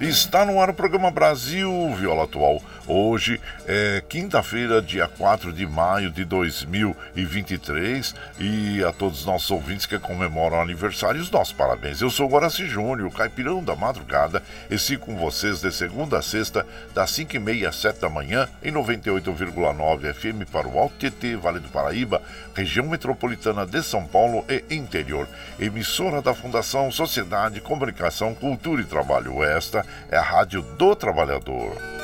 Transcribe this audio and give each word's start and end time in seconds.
Está 0.00 0.44
no 0.44 0.60
ar 0.60 0.70
o 0.70 0.74
programa 0.74 1.10
Brasil 1.10 1.70
Viola 1.96 2.24
Atual. 2.24 2.60
Hoje 2.86 3.40
é 3.66 4.02
quinta-feira, 4.06 4.82
dia 4.82 5.08
4 5.08 5.50
de 5.54 5.66
maio 5.66 6.10
de 6.10 6.22
2023 6.22 8.14
e 8.38 8.84
a 8.84 8.92
todos 8.92 9.20
os 9.20 9.26
nossos 9.26 9.50
ouvintes 9.50 9.86
que 9.86 9.98
comemoram 9.98 10.60
aniversário, 10.60 11.18
os 11.18 11.30
nossos 11.30 11.54
parabéns. 11.54 12.02
Eu 12.02 12.10
sou 12.10 12.26
o 12.26 12.30
Guaraci 12.30 12.66
Júnior, 12.66 13.10
caipirão 13.10 13.64
da 13.64 13.74
madrugada, 13.74 14.42
e 14.70 14.78
sigo 14.78 15.06
com 15.06 15.16
vocês 15.16 15.62
de 15.62 15.72
segunda 15.72 16.18
a 16.18 16.22
sexta, 16.22 16.66
das 16.94 17.10
5h30 17.12 17.66
às 17.66 17.76
7 17.76 18.00
da 18.00 18.10
manhã, 18.10 18.46
em 18.62 18.70
98,9 18.70 20.12
FM 20.12 20.50
para 20.50 20.68
o 20.68 20.78
Alto 20.78 20.94
TT, 20.96 21.36
Vale 21.36 21.60
do 21.60 21.68
Paraíba, 21.70 22.20
região 22.54 22.86
metropolitana 22.86 23.64
de 23.64 23.82
São 23.82 24.06
Paulo 24.06 24.44
e 24.46 24.62
interior. 24.74 25.26
Emissora 25.58 26.20
da 26.20 26.34
Fundação 26.34 26.92
Sociedade, 26.92 27.62
Comunicação, 27.62 28.34
Cultura 28.34 28.82
e 28.82 28.84
Trabalho. 28.84 29.42
Esta 29.42 29.86
é 30.10 30.18
a 30.18 30.22
Rádio 30.22 30.60
do 30.60 30.94
Trabalhador. 30.94 32.03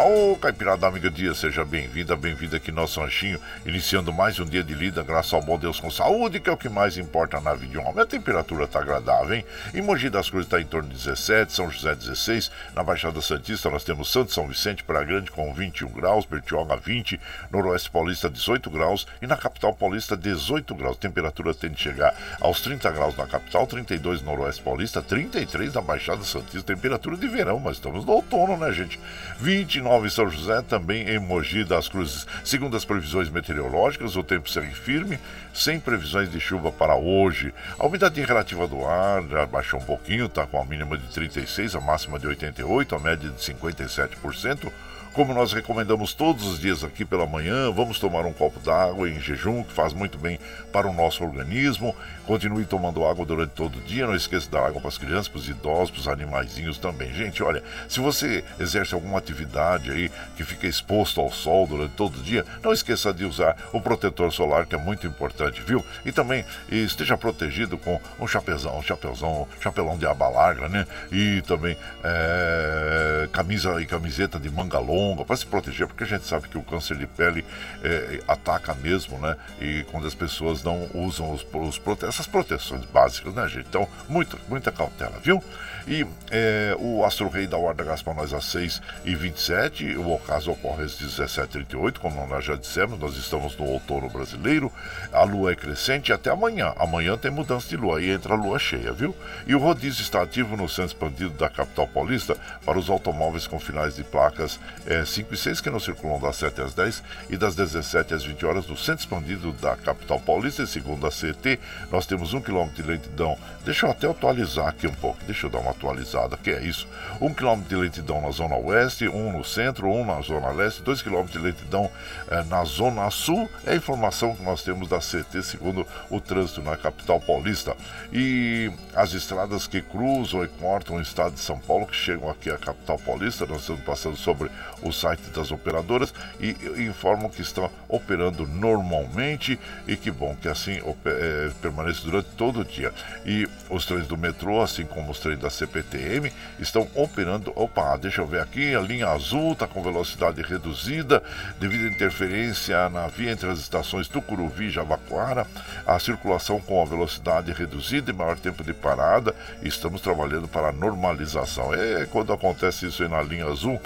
Ô, 0.00 0.36
Caipirada 0.36 0.86
Amiga 0.86 1.10
Dia, 1.10 1.34
seja 1.34 1.64
bem-vinda, 1.64 2.14
bem-vinda 2.14 2.56
aqui 2.56 2.70
no 2.70 2.82
nosso 2.82 3.00
ranchinho, 3.00 3.40
iniciando 3.66 4.12
mais 4.12 4.38
um 4.38 4.44
dia 4.44 4.62
de 4.62 4.72
lida, 4.72 5.02
graças 5.02 5.32
ao 5.32 5.42
bom 5.42 5.58
Deus 5.58 5.80
com 5.80 5.90
saúde, 5.90 6.38
que 6.38 6.48
é 6.48 6.52
o 6.52 6.56
que 6.56 6.68
mais 6.68 6.96
importa 6.96 7.40
na 7.40 7.52
vida 7.52 7.72
de 7.72 7.78
um 7.78 7.88
homem. 7.88 8.02
A 8.02 8.06
temperatura 8.06 8.68
tá 8.68 8.78
agradável, 8.78 9.34
hein? 9.34 9.44
Em 9.74 9.82
Mogi 9.82 10.08
das 10.08 10.30
Cruzes 10.30 10.46
está 10.46 10.60
em 10.60 10.64
torno 10.64 10.88
de 10.88 10.94
17, 10.94 11.52
São 11.52 11.68
José 11.68 11.96
16, 11.96 12.48
na 12.76 12.84
Baixada 12.84 13.20
Santista 13.20 13.68
nós 13.70 13.82
temos 13.82 14.12
Santo 14.12 14.32
São 14.32 14.46
Vicente, 14.46 14.84
Praia 14.84 15.04
Grande 15.04 15.32
com 15.32 15.52
21 15.52 15.88
graus, 15.88 16.24
Bertioga 16.24 16.76
20, 16.76 17.20
Noroeste 17.50 17.90
Paulista 17.90 18.30
18 18.30 18.70
graus 18.70 19.04
e 19.20 19.26
na 19.26 19.36
capital 19.36 19.74
paulista 19.74 20.16
18 20.16 20.76
graus. 20.76 20.96
Temperatura 20.96 21.52
tende 21.52 21.74
a 21.74 21.78
chegar 21.78 22.14
aos 22.40 22.60
30 22.60 22.88
graus 22.92 23.16
na 23.16 23.26
capital, 23.26 23.66
32 23.66 24.22
no 24.22 24.30
Noroeste 24.30 24.62
Paulista, 24.62 25.02
33 25.02 25.74
na 25.74 25.80
Baixada 25.80 26.22
Santista, 26.22 26.72
temperatura 26.72 27.16
de 27.16 27.26
verão, 27.26 27.58
mas 27.58 27.78
estamos 27.78 28.04
no 28.04 28.12
outono, 28.12 28.56
né, 28.56 28.72
gente? 28.72 29.00
29 29.40 29.87
Nova 29.88 30.10
São 30.10 30.28
José, 30.28 30.60
também 30.60 31.08
em 31.08 31.18
Mogi 31.18 31.64
das 31.64 31.88
Cruzes. 31.88 32.26
Segundo 32.44 32.76
as 32.76 32.84
previsões 32.84 33.30
meteorológicas, 33.30 34.16
o 34.16 34.22
tempo 34.22 34.50
segue 34.50 34.74
firme, 34.74 35.18
sem 35.54 35.80
previsões 35.80 36.30
de 36.30 36.38
chuva 36.38 36.70
para 36.70 36.94
hoje. 36.94 37.54
A 37.78 37.86
umidade 37.86 38.20
relativa 38.20 38.68
do 38.68 38.84
ar 38.84 39.22
já 39.22 39.46
baixou 39.46 39.80
um 39.80 39.84
pouquinho, 39.84 40.26
está 40.26 40.46
com 40.46 40.60
a 40.60 40.64
mínima 40.66 40.98
de 40.98 41.06
36, 41.06 41.74
a 41.74 41.80
máxima 41.80 42.18
de 42.18 42.26
88, 42.26 42.94
a 42.94 42.98
média 42.98 43.30
de 43.30 43.38
57% 43.38 44.70
como 45.18 45.34
nós 45.34 45.52
recomendamos 45.52 46.12
todos 46.12 46.46
os 46.46 46.60
dias 46.60 46.84
aqui 46.84 47.04
pela 47.04 47.26
manhã, 47.26 47.72
vamos 47.72 47.98
tomar 47.98 48.24
um 48.24 48.32
copo 48.32 48.60
d'água 48.60 49.10
em 49.10 49.18
jejum, 49.18 49.64
que 49.64 49.72
faz 49.72 49.92
muito 49.92 50.16
bem 50.16 50.38
para 50.72 50.86
o 50.86 50.92
nosso 50.92 51.24
organismo. 51.24 51.92
Continue 52.24 52.64
tomando 52.64 53.04
água 53.04 53.26
durante 53.26 53.50
todo 53.50 53.78
o 53.78 53.80
dia, 53.80 54.06
não 54.06 54.14
esqueça 54.14 54.48
da 54.48 54.64
água 54.64 54.80
para 54.80 54.86
as 54.86 54.96
crianças, 54.96 55.26
para 55.26 55.38
os 55.38 55.48
idosos, 55.48 55.90
para 55.90 56.00
os 56.02 56.06
animaizinhos 56.06 56.78
também. 56.78 57.12
Gente, 57.12 57.42
olha, 57.42 57.64
se 57.88 57.98
você 57.98 58.44
exerce 58.60 58.94
alguma 58.94 59.18
atividade 59.18 59.90
aí 59.90 60.08
que 60.36 60.44
fica 60.44 60.68
exposto 60.68 61.20
ao 61.20 61.32
sol 61.32 61.66
durante 61.66 61.94
todo 61.94 62.20
o 62.20 62.22
dia, 62.22 62.46
não 62.62 62.72
esqueça 62.72 63.12
de 63.12 63.24
usar 63.24 63.56
o 63.72 63.80
protetor 63.80 64.32
solar, 64.32 64.66
que 64.66 64.76
é 64.76 64.78
muito 64.78 65.04
importante, 65.04 65.60
viu? 65.62 65.84
E 66.04 66.12
também 66.12 66.44
esteja 66.70 67.16
protegido 67.16 67.76
com 67.76 68.00
um 68.20 68.26
chapezão, 68.28 68.78
um 68.78 68.82
chapezão, 68.82 69.48
chapelão 69.60 69.98
de 69.98 70.06
aba 70.06 70.28
larga, 70.28 70.68
né? 70.68 70.86
E 71.10 71.42
também 71.42 71.76
é, 72.04 73.28
camisa 73.32 73.82
e 73.82 73.86
camiseta 73.86 74.38
de 74.38 74.48
manga 74.48 74.78
longa 74.78 75.07
para 75.16 75.36
se 75.36 75.46
proteger, 75.46 75.86
porque 75.86 76.04
a 76.04 76.06
gente 76.06 76.26
sabe 76.26 76.48
que 76.48 76.58
o 76.58 76.62
câncer 76.62 76.96
de 76.96 77.06
pele 77.06 77.44
é, 77.82 78.20
ataca 78.26 78.74
mesmo, 78.74 79.18
né? 79.18 79.36
E 79.60 79.84
quando 79.90 80.06
as 80.06 80.14
pessoas 80.14 80.62
não 80.62 80.88
usam 80.94 81.32
os, 81.32 81.46
os 81.52 81.78
prote 81.78 82.04
essas 82.04 82.26
proteções 82.26 82.84
básicas, 82.86 83.34
né, 83.34 83.46
gente? 83.48 83.66
Então, 83.68 83.88
muito, 84.08 84.38
muita 84.48 84.72
cautela, 84.72 85.18
viu? 85.22 85.42
E 85.88 86.06
é, 86.30 86.76
o 86.78 87.02
Astro 87.02 87.30
Rei 87.30 87.46
da 87.46 87.56
Guarda 87.56 87.82
Gás 87.82 88.02
para 88.02 88.12
nós 88.12 88.34
às 88.34 88.44
6 88.44 88.82
e 89.06 89.14
27 89.14 89.96
o 89.96 90.12
ocaso 90.12 90.50
ocorre 90.50 90.84
às 90.84 91.00
17h38, 91.00 91.96
como 91.98 92.26
nós 92.26 92.44
já 92.44 92.56
dissemos, 92.56 92.98
nós 92.98 93.16
estamos 93.16 93.56
no 93.56 93.64
outono 93.64 94.10
brasileiro, 94.10 94.70
a 95.10 95.22
lua 95.22 95.52
é 95.52 95.56
crescente 95.56 96.12
até 96.12 96.28
amanhã. 96.28 96.74
Amanhã 96.76 97.16
tem 97.16 97.30
mudança 97.30 97.68
de 97.68 97.78
lua, 97.78 97.98
aí 97.98 98.10
entra 98.10 98.34
a 98.34 98.36
lua 98.36 98.58
cheia, 98.58 98.92
viu? 98.92 99.16
E 99.46 99.54
o 99.54 99.58
rodízio 99.58 100.02
está 100.02 100.20
ativo 100.20 100.58
no 100.58 100.68
centro 100.68 100.94
expandido 100.94 101.30
da 101.30 101.48
capital 101.48 101.88
paulista 101.88 102.36
para 102.66 102.78
os 102.78 102.90
automóveis 102.90 103.46
com 103.46 103.58
finais 103.58 103.96
de 103.96 104.04
placas 104.04 104.60
é, 104.86 105.06
5 105.06 105.32
e 105.32 105.36
6 105.38 105.62
que 105.62 105.70
não 105.70 105.80
circulam 105.80 106.20
das 106.20 106.36
7 106.36 106.60
às 106.60 106.74
10 106.74 107.02
e 107.30 107.36
das 107.38 107.54
17 107.54 108.12
às 108.12 108.24
20 108.24 108.44
horas 108.44 108.66
no 108.66 108.76
centro 108.76 109.00
expandido 109.00 109.52
da 109.52 109.74
capital 109.74 110.20
paulista. 110.20 110.62
E 110.62 110.66
segundo 110.66 111.06
a 111.06 111.10
CT, 111.10 111.58
nós 111.90 112.04
temos 112.04 112.34
um 112.34 112.42
quilômetro 112.42 112.82
de 112.82 112.90
lentidão. 112.90 113.38
Deixa 113.64 113.86
eu 113.86 113.90
até 113.90 114.06
atualizar 114.06 114.68
aqui 114.68 114.86
um 114.86 114.94
pouco, 114.94 115.18
deixa 115.24 115.46
eu 115.46 115.50
dar 115.50 115.60
uma 115.60 115.77
atualizada, 115.78 116.36
que 116.36 116.50
é 116.50 116.62
isso. 116.62 116.86
Um 117.20 117.32
quilômetro 117.32 117.68
de 117.68 117.76
lentidão 117.76 118.20
na 118.20 118.30
zona 118.30 118.56
oeste, 118.56 119.08
um 119.08 119.32
no 119.32 119.44
centro, 119.44 119.88
um 119.88 120.04
na 120.04 120.20
zona 120.20 120.50
leste, 120.50 120.82
dois 120.82 121.00
quilômetros 121.00 121.32
de 121.32 121.38
lentidão 121.38 121.90
eh, 122.28 122.42
na 122.44 122.64
zona 122.64 123.08
sul. 123.10 123.48
É 123.64 123.72
a 123.72 123.76
informação 123.76 124.34
que 124.34 124.42
nós 124.42 124.62
temos 124.62 124.88
da 124.88 124.98
CT, 124.98 125.42
segundo 125.42 125.86
o 126.10 126.20
trânsito 126.20 126.60
na 126.60 126.76
capital 126.76 127.20
paulista. 127.20 127.76
E 128.12 128.70
as 128.94 129.12
estradas 129.12 129.66
que 129.66 129.80
cruzam 129.80 130.44
e 130.44 130.48
cortam 130.48 130.96
o 130.96 131.00
estado 131.00 131.34
de 131.34 131.40
São 131.40 131.58
Paulo, 131.58 131.86
que 131.86 131.96
chegam 131.96 132.28
aqui 132.28 132.50
à 132.50 132.58
capital 132.58 132.98
paulista, 132.98 133.46
nós 133.46 133.60
estamos 133.60 133.82
passando 133.82 134.16
sobre 134.16 134.50
o 134.82 134.92
site 134.92 135.30
das 135.30 135.50
operadoras 135.50 136.12
e, 136.40 136.56
e 136.76 136.82
informam 136.82 137.30
que 137.30 137.42
estão 137.42 137.70
operando 137.88 138.46
normalmente 138.46 139.58
e 139.86 139.96
que 139.96 140.10
bom 140.10 140.36
que 140.40 140.48
assim 140.48 140.80
é, 141.04 141.50
permanece 141.62 142.02
durante 142.04 142.28
todo 142.30 142.60
o 142.60 142.64
dia. 142.64 142.92
E 143.24 143.48
os 143.70 143.86
trens 143.86 144.06
do 144.06 144.16
metrô, 144.16 144.60
assim 144.60 144.84
como 144.84 145.10
os 145.10 145.18
trens 145.20 145.38
da 145.38 145.50
CPTM, 145.68 146.32
estão 146.58 146.88
operando. 146.94 147.52
Opa, 147.54 147.96
deixa 147.96 148.22
eu 148.22 148.26
ver 148.26 148.40
aqui, 148.40 148.74
a 148.74 148.80
linha 148.80 149.08
azul 149.08 149.52
está 149.52 149.66
com 149.66 149.82
velocidade 149.82 150.42
reduzida 150.42 151.22
devido 151.60 151.84
à 151.84 151.88
interferência 151.88 152.88
na 152.88 153.06
via 153.06 153.30
entre 153.30 153.48
as 153.48 153.58
estações 153.58 154.08
Tucuruvi 154.08 154.66
e 154.66 154.70
Jabaquara, 154.70 155.46
a 155.86 155.98
circulação 155.98 156.60
com 156.60 156.82
a 156.82 156.84
velocidade 156.84 157.52
reduzida 157.52 158.10
e 158.10 158.14
maior 158.14 158.38
tempo 158.38 158.64
de 158.64 158.72
parada. 158.72 159.34
Estamos 159.62 160.00
trabalhando 160.00 160.48
para 160.48 160.68
a 160.68 160.72
normalização. 160.72 161.74
É 161.74 162.06
quando 162.06 162.32
acontece 162.32 162.86
isso 162.86 163.02
aí 163.02 163.08
na 163.08 163.22
linha 163.22 163.46
azul, 163.46 163.80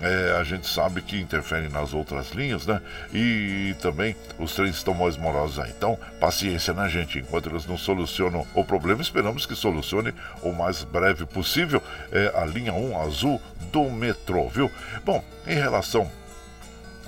é, 0.00 0.36
a 0.38 0.44
gente 0.44 0.66
sabe 0.66 1.00
que 1.00 1.20
interfere 1.20 1.68
nas 1.68 1.94
outras 1.94 2.30
linhas, 2.30 2.66
né? 2.66 2.80
E 3.12 3.74
também 3.80 4.14
os 4.38 4.54
trens 4.54 4.76
estão 4.76 4.94
mais 4.94 5.16
morosos 5.16 5.58
aí. 5.58 5.72
Então, 5.76 5.98
paciência, 6.20 6.74
né, 6.74 6.88
gente? 6.88 7.18
Enquanto 7.18 7.48
eles 7.48 7.66
não 7.66 7.78
solucionam 7.78 8.46
o 8.54 8.64
problema, 8.64 9.00
esperamos 9.00 9.46
que 9.46 9.54
solucione 9.54 10.12
o 10.42 10.52
mais 10.52 10.82
breve 10.82 11.24
possível 11.26 11.82
é, 12.12 12.32
a 12.34 12.44
linha 12.44 12.72
1 12.72 13.00
azul 13.02 13.40
do 13.72 13.90
metrô, 13.90 14.48
viu? 14.48 14.70
Bom, 15.04 15.24
em 15.46 15.54
relação 15.54 16.10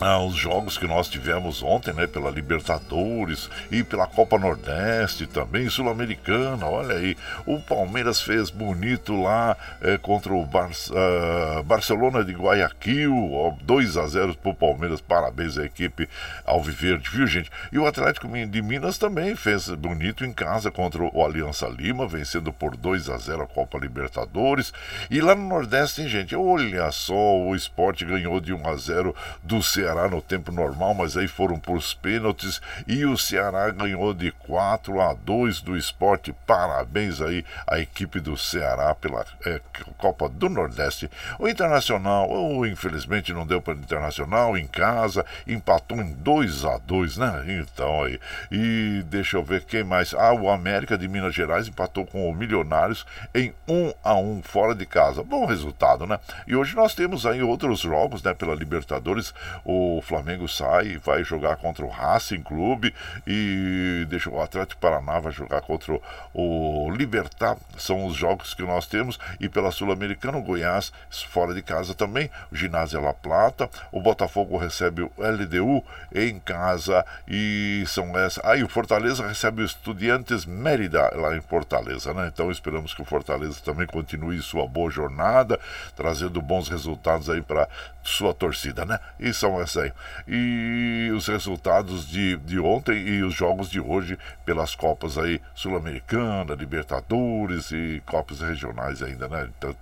aos 0.01 0.35
jogos 0.37 0.79
que 0.79 0.87
nós 0.87 1.09
tivemos 1.09 1.63
ontem, 1.63 1.93
né, 1.93 2.07
pela 2.07 2.31
Libertadores 2.31 3.51
e 3.71 3.83
pela 3.83 4.07
Copa 4.07 4.39
Nordeste 4.39 5.27
também, 5.27 5.69
Sul-Americana, 5.69 6.67
olha 6.67 6.97
aí, 6.97 7.17
o 7.45 7.59
Palmeiras 7.61 8.21
fez 8.21 8.51
bonito 8.51 9.21
lá 9.21 9.57
é, 9.81 9.99
contra 9.99 10.33
o 10.33 10.45
Bar 10.47 10.69
uh, 10.69 11.63
Barcelona 11.65 12.25
de 12.25 12.33
Guayaquil, 12.33 13.57
2 13.63 13.97
a 13.97 14.07
0 14.07 14.35
pro 14.35 14.55
Palmeiras, 14.55 15.01
parabéns 15.01 15.59
à 15.59 15.65
equipe 15.65 16.09
Alviverde, 16.45 17.11
viu 17.11 17.27
gente? 17.27 17.51
E 17.73 17.79
o 17.79 17.87
Atlético 17.87 18.29
de 18.29 18.63
Minas 18.63 18.99
também 18.99 19.35
fez 19.35 19.69
bonito 19.71 20.25
em 20.25 20.33
casa 20.33 20.71
contra 20.71 21.03
o 21.03 21.25
Aliança 21.25 21.67
Lima, 21.67 22.07
vencendo 22.07 22.53
por 22.53 22.77
2 22.77 23.09
a 23.09 23.17
0 23.17 23.43
a 23.43 23.47
Copa 23.47 23.79
Libertadores, 23.79 24.73
e 25.11 25.21
lá 25.21 25.35
no 25.35 25.49
Nordeste, 25.49 26.03
hein, 26.03 26.09
gente, 26.09 26.37
olha 26.37 26.91
só, 26.93 27.39
o 27.39 27.55
esporte 27.57 28.05
ganhou 28.05 28.41
de 28.41 28.53
1 28.53 28.69
a 28.69 28.77
0 28.77 29.15
do 29.43 29.63
Ceará 29.63 29.88
Ceará 29.89 30.07
no 30.07 30.21
tempo 30.21 30.53
normal, 30.53 30.93
mas 30.93 31.17
aí 31.17 31.27
foram 31.27 31.59
por 31.59 31.79
os 31.79 31.95
pênaltis 31.95 32.61
e 32.87 33.07
o 33.07 33.17
Ceará 33.17 33.71
ganhou 33.71 34.13
de 34.13 34.31
4 34.33 35.01
a 35.01 35.15
2 35.15 35.63
do 35.63 35.77
esporte. 35.79 36.35
Parabéns 36.47 37.23
aí 37.23 37.43
à 37.67 37.79
equipe 37.79 38.21
do 38.21 38.37
Ceará 38.37 38.95
pela 38.95 39.25
é, 39.47 39.63
Copa 39.97 40.29
do 40.29 40.51
Nordeste. 40.51 41.11
O 41.39 41.49
Internacional, 41.49 42.29
oh, 42.31 42.67
infelizmente 42.67 43.33
não 43.33 43.47
deu 43.47 43.63
para 43.63 43.75
o 43.75 43.79
Internacional 43.79 44.59
em 44.59 44.67
casa, 44.67 45.25
empatou 45.47 46.03
em 46.03 46.13
2 46.13 46.67
a 46.67 46.77
2 46.77 47.17
né? 47.17 47.45
Então 47.47 48.03
aí. 48.03 48.21
E 48.53 49.03
deixa 49.07 49.39
eu 49.39 49.43
ver 49.43 49.65
quem 49.65 49.85
mais. 49.85 50.13
Ah, 50.13 50.35
o 50.35 50.51
América 50.51 50.99
de 50.99 51.09
Minas 51.09 51.35
Gerais 51.35 51.67
empatou 51.67 52.05
com 52.05 52.29
o 52.29 52.35
Milionários 52.35 53.07
em 53.35 53.55
1 53.67 53.95
a 54.05 54.15
1 54.17 54.43
fora 54.43 54.75
de 54.75 54.85
casa. 54.85 55.23
Bom 55.23 55.47
resultado, 55.47 56.07
né? 56.07 56.21
E 56.47 56.55
hoje 56.55 56.77
nós 56.77 56.95
temos 56.95 57.25
aí 57.25 57.43
outros 57.43 57.81
jogos, 57.81 58.23
né, 58.23 58.35
pela 58.35 58.55
Libertadores. 58.55 59.33
O 59.65 59.78
o 59.79 60.03
Flamengo 60.03 60.49
sai 60.49 60.99
vai 60.99 61.23
jogar 61.23 61.57
contra 61.57 61.85
o 61.85 61.89
Racing 61.89 62.43
Clube 62.43 62.95
e 63.27 64.07
deixa 64.09 64.31
o 64.31 64.41
Atlético 64.41 64.81
Paraná 64.81 65.21
vai 65.21 65.33
jogar 65.33 65.61
contra 65.61 65.99
o 66.35 66.91
Libertar. 66.91 67.57
São 67.77 68.07
os 68.07 68.17
jogos 68.17 68.55
que 68.55 68.63
nós 68.63 68.87
temos 68.87 69.19
e 69.41 69.49
pela 69.49 69.71
Sul-Americana 69.71 70.39
o 70.39 70.43
Goiás 70.43 70.93
fora 71.29 71.55
de 71.55 71.63
casa 71.63 71.95
também, 71.95 72.31
o 72.51 72.57
Ginásio 72.57 73.01
La 73.01 73.13
Plata, 73.13 73.69
o 73.93 74.01
Botafogo 74.01 74.57
recebe 74.57 75.03
o 75.03 75.13
LDU 75.19 75.85
em 76.15 76.39
casa 76.39 77.05
e 77.27 77.85
são 77.87 78.19
essas. 78.19 78.45
Aí 78.45 78.63
ah, 78.63 78.65
o 78.65 78.69
Fortaleza 78.69 79.27
recebe 79.27 79.63
o 79.63 79.65
Estudiantes 79.65 80.45
Mérida 80.45 81.11
lá 81.15 81.37
em 81.37 81.41
Fortaleza, 81.41 82.13
né? 82.15 82.31
Então 82.33 82.51
esperamos 82.51 82.95
que 82.95 83.03
o 83.03 83.05
Fortaleza 83.05 83.61
também 83.65 83.87
continue 83.87 84.41
sua 84.43 84.67
boa 84.67 84.91
jornada, 84.91 85.59
trazendo 85.95 86.41
bons 86.41 86.69
resultados 86.69 87.29
aí 87.29 87.43
para 87.43 87.69
sua 88.03 88.33
torcida, 88.33 88.85
né? 88.85 88.99
E 89.21 89.33
são 89.35 89.61
essas 89.61 89.68
aí. 89.77 89.93
E 90.27 91.11
os 91.15 91.27
resultados 91.27 92.09
de, 92.09 92.37
de 92.39 92.59
ontem 92.59 92.97
e 92.97 93.23
os 93.23 93.35
jogos 93.35 93.69
de 93.69 93.81
hoje 93.81 94.19
pelas 94.45 94.75
Copas 94.75 95.19
aí 95.19 95.41
Sul-Americana, 95.55 96.55
Libertadores 96.55 97.71
e 97.71 98.03
Copas 98.07 98.41
regionais 98.41 99.03
ainda, 99.03 99.29
né? 99.29 99.49
Então, 99.59 99.75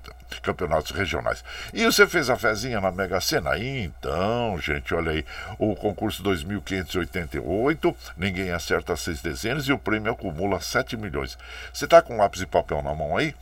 campeonatos 0.42 0.90
regionais. 0.90 1.44
E 1.72 1.84
você 1.84 2.06
fez 2.06 2.28
a 2.28 2.36
fezinha 2.36 2.80
na 2.80 2.90
Mega 2.90 3.20
Sena? 3.20 3.58
Então, 3.58 4.58
gente, 4.58 4.94
olha 4.94 5.12
aí, 5.12 5.24
o 5.58 5.74
concurso 5.76 6.22
2588, 6.22 7.96
ninguém 8.16 8.50
acerta 8.50 8.96
seis 8.96 9.20
dezenas 9.20 9.66
e 9.66 9.72
o 9.72 9.78
prêmio 9.78 10.12
acumula 10.12 10.60
7 10.60 10.96
milhões. 10.96 11.38
Você 11.72 11.86
tá 11.86 12.02
com 12.02 12.16
lápis 12.16 12.40
e 12.40 12.46
papel 12.46 12.82
na 12.82 12.94
mão 12.94 13.16
aí? 13.16 13.34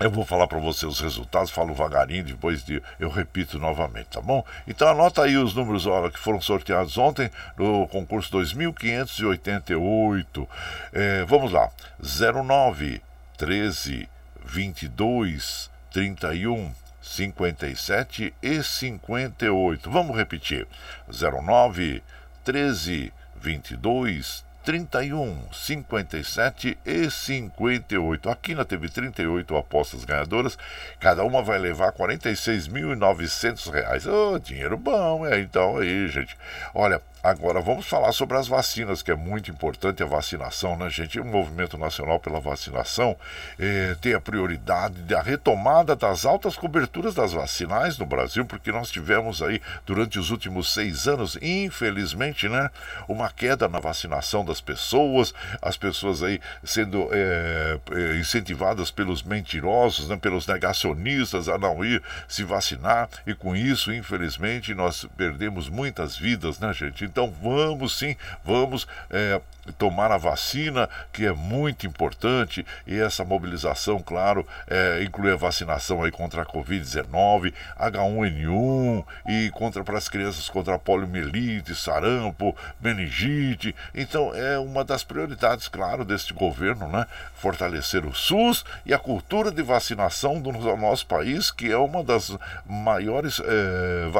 Eu 0.00 0.10
vou 0.10 0.24
falar 0.24 0.48
para 0.48 0.58
você 0.58 0.86
os 0.86 0.98
resultados, 0.98 1.52
falo 1.52 1.72
vagarinho, 1.72 2.24
depois 2.24 2.64
de, 2.64 2.82
eu 2.98 3.08
repito 3.08 3.60
novamente, 3.60 4.08
tá 4.08 4.20
bom? 4.20 4.44
Então 4.66 4.88
anota 4.88 5.22
aí 5.22 5.36
os 5.36 5.54
números 5.54 5.86
olha, 5.86 6.10
que 6.10 6.18
foram 6.18 6.40
sorteados 6.40 6.98
ontem 6.98 7.30
no 7.56 7.86
concurso 7.86 8.28
2588. 8.32 10.48
É, 10.92 11.24
vamos 11.24 11.52
lá: 11.52 11.70
09, 12.00 13.00
13, 13.36 14.08
22, 14.44 15.70
31, 15.92 16.72
57 17.00 18.34
e 18.42 18.62
58. 18.64 19.90
Vamos 19.90 20.16
repetir: 20.16 20.66
09, 21.08 22.02
13, 22.42 23.12
22, 23.36 24.43
31, 24.64 25.36
57 25.52 26.78
e 26.84 27.08
58. 27.10 28.30
Aqui 28.30 28.54
na 28.54 28.64
teve 28.64 28.88
38 28.88 29.56
apostas 29.56 30.04
ganhadoras, 30.04 30.56
cada 30.98 31.22
uma 31.22 31.42
vai 31.42 31.58
levar 31.58 31.92
R$ 31.92 31.98
46.900. 31.98 34.06
Ô, 34.06 34.32
oh, 34.32 34.38
dinheiro 34.38 34.78
bom, 34.78 35.26
é 35.26 35.38
então 35.38 35.76
aí, 35.76 36.08
gente. 36.08 36.34
Olha, 36.74 37.02
Agora 37.24 37.58
vamos 37.58 37.86
falar 37.86 38.12
sobre 38.12 38.36
as 38.36 38.46
vacinas, 38.46 39.00
que 39.00 39.10
é 39.10 39.14
muito 39.14 39.50
importante 39.50 40.02
a 40.02 40.06
vacinação, 40.06 40.76
né, 40.76 40.90
gente? 40.90 41.18
O 41.18 41.24
Movimento 41.24 41.78
Nacional 41.78 42.20
pela 42.20 42.38
Vacinação 42.38 43.16
eh, 43.58 43.96
tem 43.98 44.12
a 44.12 44.20
prioridade 44.20 45.00
da 45.04 45.22
retomada 45.22 45.96
das 45.96 46.26
altas 46.26 46.54
coberturas 46.54 47.14
das 47.14 47.32
vacinais 47.32 47.96
no 47.96 48.04
Brasil, 48.04 48.44
porque 48.44 48.70
nós 48.70 48.90
tivemos 48.90 49.40
aí 49.40 49.62
durante 49.86 50.18
os 50.18 50.30
últimos 50.30 50.74
seis 50.74 51.08
anos, 51.08 51.38
infelizmente, 51.40 52.46
né, 52.46 52.68
uma 53.08 53.30
queda 53.30 53.70
na 53.70 53.80
vacinação 53.80 54.44
das 54.44 54.60
pessoas, 54.60 55.32
as 55.62 55.78
pessoas 55.78 56.22
aí 56.22 56.38
sendo 56.62 57.08
eh, 57.10 57.80
eh 57.90 58.16
incentivadas 58.20 58.90
pelos 58.90 59.22
mentirosos, 59.22 60.10
né, 60.10 60.18
pelos 60.18 60.46
negacionistas 60.46 61.48
a 61.48 61.56
não 61.56 61.82
ir 61.82 62.02
se 62.28 62.44
vacinar 62.44 63.08
e 63.26 63.32
com 63.32 63.56
isso, 63.56 63.90
infelizmente, 63.94 64.74
nós 64.74 65.06
perdemos 65.16 65.70
muitas 65.70 66.18
vidas, 66.18 66.58
né, 66.58 66.70
gente? 66.74 67.13
Então 67.14 67.32
vamos 67.40 67.96
sim, 67.96 68.16
vamos 68.44 68.88
é, 69.08 69.40
tomar 69.78 70.10
a 70.10 70.16
vacina, 70.16 70.88
que 71.12 71.24
é 71.24 71.32
muito 71.32 71.86
importante, 71.86 72.66
e 72.84 72.98
essa 72.98 73.24
mobilização, 73.24 74.00
claro, 74.00 74.44
é, 74.66 75.00
inclui 75.04 75.32
a 75.32 75.36
vacinação 75.36 76.02
aí 76.02 76.10
contra 76.10 76.42
a 76.42 76.44
Covid-19, 76.44 77.54
H1N1 77.78 79.04
e 79.28 79.50
contra 79.50 79.84
para 79.84 79.96
as 79.96 80.08
crianças 80.08 80.48
contra 80.48 80.76
poliomielite, 80.76 81.74
sarampo, 81.76 82.56
meningite. 82.80 83.76
Então 83.94 84.34
é 84.34 84.58
uma 84.58 84.84
das 84.84 85.04
prioridades, 85.04 85.68
claro, 85.68 86.04
deste 86.04 86.34
governo, 86.34 86.88
né? 86.88 87.06
Fortalecer 87.36 88.04
o 88.04 88.12
SUS 88.12 88.64
e 88.84 88.92
a 88.92 88.98
cultura 88.98 89.52
de 89.52 89.62
vacinação 89.62 90.40
do 90.40 90.50
nosso 90.50 91.06
país, 91.06 91.52
que 91.52 91.70
é 91.70 91.76
uma 91.76 92.02
das 92.02 92.36
maiores 92.66 93.40
é, 93.40 94.10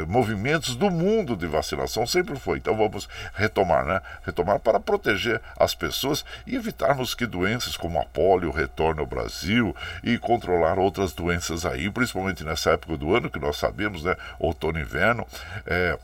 é, 0.00 0.04
movimentos 0.06 0.74
do 0.74 0.90
mundo 0.90 1.36
de 1.36 1.46
vacinação, 1.46 2.04
sempre 2.24 2.38
foi. 2.38 2.58
Então 2.58 2.76
vamos 2.76 3.08
retomar, 3.34 3.84
né? 3.84 4.00
Retomar 4.24 4.58
para 4.58 4.80
proteger 4.80 5.40
as 5.58 5.74
pessoas 5.74 6.24
e 6.46 6.56
evitarmos 6.56 7.14
que 7.14 7.26
doenças 7.26 7.76
como 7.76 8.00
a 8.00 8.04
polio 8.04 8.50
retornem 8.50 9.00
ao 9.00 9.06
Brasil 9.06 9.76
e 10.02 10.18
controlar 10.18 10.78
outras 10.78 11.12
doenças 11.12 11.66
aí, 11.66 11.90
principalmente 11.90 12.42
nessa 12.42 12.70
época 12.70 12.96
do 12.96 13.14
ano 13.14 13.30
que 13.30 13.38
nós 13.38 13.56
sabemos, 13.56 14.02
né, 14.02 14.16
outono 14.38 14.78
e 14.78 14.82
inverno, 14.82 15.26
é, 15.66 15.98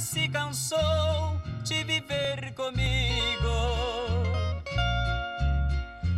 Se 0.00 0.28
cansou 0.28 1.40
de 1.62 1.82
viver 1.84 2.52
comigo. 2.54 3.56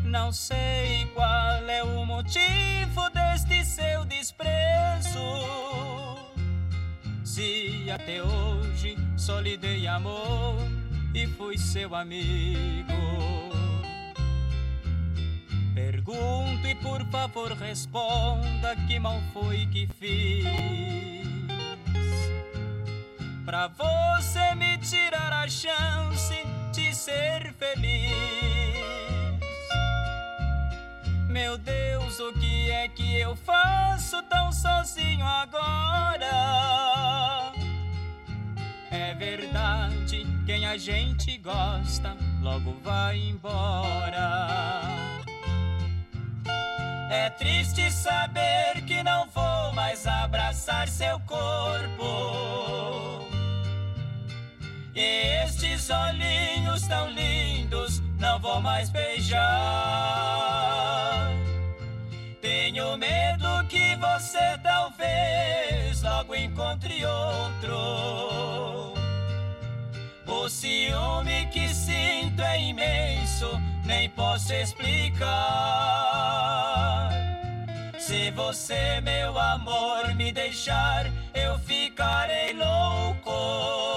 Não 0.04 0.32
sei 0.32 1.06
qual 1.14 1.68
é 1.68 1.82
o 1.84 2.04
motivo 2.04 3.08
deste 3.14 3.64
seu 3.64 4.04
desprezo. 4.04 5.18
Se 7.24 7.88
até 7.90 8.22
hoje 8.22 8.96
só 9.16 9.38
lhe 9.40 9.56
dei 9.56 9.86
amor 9.86 10.58
e 11.14 11.26
fui 11.26 11.56
seu 11.56 11.94
amigo. 11.94 12.92
Pergunto 15.74 16.66
e 16.66 16.74
por 16.76 17.04
favor 17.06 17.52
responda 17.52 18.74
que 18.88 18.98
mal 18.98 19.20
foi 19.32 19.66
que 19.66 19.86
fiz 19.86 21.27
Pra 23.48 23.66
você 23.66 24.54
me 24.56 24.76
tirar 24.76 25.32
a 25.32 25.48
chance 25.48 26.34
de 26.70 26.94
ser 26.94 27.54
feliz 27.54 28.12
Meu 31.30 31.56
Deus, 31.56 32.20
o 32.20 32.30
que 32.34 32.70
é 32.70 32.86
que 32.88 33.18
eu 33.18 33.34
faço 33.34 34.22
tão 34.24 34.52
sozinho 34.52 35.24
agora? 35.24 36.26
É 38.90 39.14
verdade, 39.14 40.26
quem 40.44 40.66
a 40.66 40.76
gente 40.76 41.38
gosta 41.38 42.18
logo 42.42 42.76
vai 42.84 43.18
embora. 43.18 44.82
É 47.10 47.30
triste 47.30 47.90
saber 47.90 48.82
que 48.86 49.02
não 49.02 49.26
vou 49.30 49.72
mais 49.72 50.06
abraçar 50.06 50.86
seu 50.86 51.18
corpo. 51.20 53.27
E 55.00 55.44
estes 55.44 55.88
olhinhos 55.90 56.82
tão 56.88 57.08
lindos 57.10 58.02
não 58.18 58.40
vou 58.40 58.60
mais 58.60 58.90
beijar. 58.90 59.38
Tenho 62.42 62.96
medo 62.96 63.64
que 63.68 63.94
você 63.94 64.58
talvez 64.60 66.02
logo 66.02 66.34
encontre 66.34 67.04
outro. 67.04 68.94
O 70.26 70.48
ciúme 70.48 71.46
que 71.52 71.68
sinto 71.68 72.42
é 72.42 72.60
imenso, 72.60 73.48
nem 73.84 74.10
posso 74.10 74.52
explicar. 74.52 75.28
Se 78.00 78.32
você, 78.32 79.00
meu 79.02 79.38
amor, 79.38 80.12
me 80.16 80.32
deixar, 80.32 81.06
eu 81.34 81.56
ficarei 81.60 82.52
louco 82.52 83.87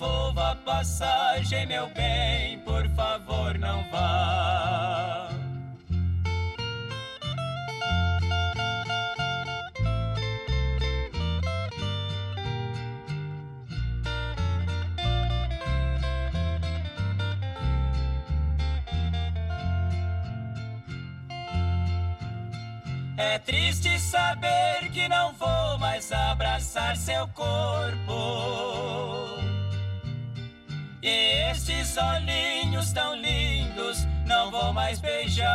devolva 0.00 0.52
a 0.52 0.56
passagem, 0.56 1.66
meu 1.66 1.86
bem, 1.90 2.58
por 2.60 2.88
favor, 2.88 3.58
não 3.58 3.84
vá. 3.90 5.28
É 23.18 23.38
triste 23.38 23.98
saber 23.98 24.88
que 24.94 25.06
não 25.08 25.34
vou 25.34 25.78
mais 25.78 26.10
abraçar 26.10 26.96
seu 26.96 27.28
corpo. 27.28 28.60
E 31.02 31.50
estes 31.50 31.96
olhinhos 31.96 32.92
tão 32.92 33.14
lindos 33.14 34.04
não 34.26 34.50
vou 34.50 34.70
mais 34.72 35.00
beijar. 35.00 35.50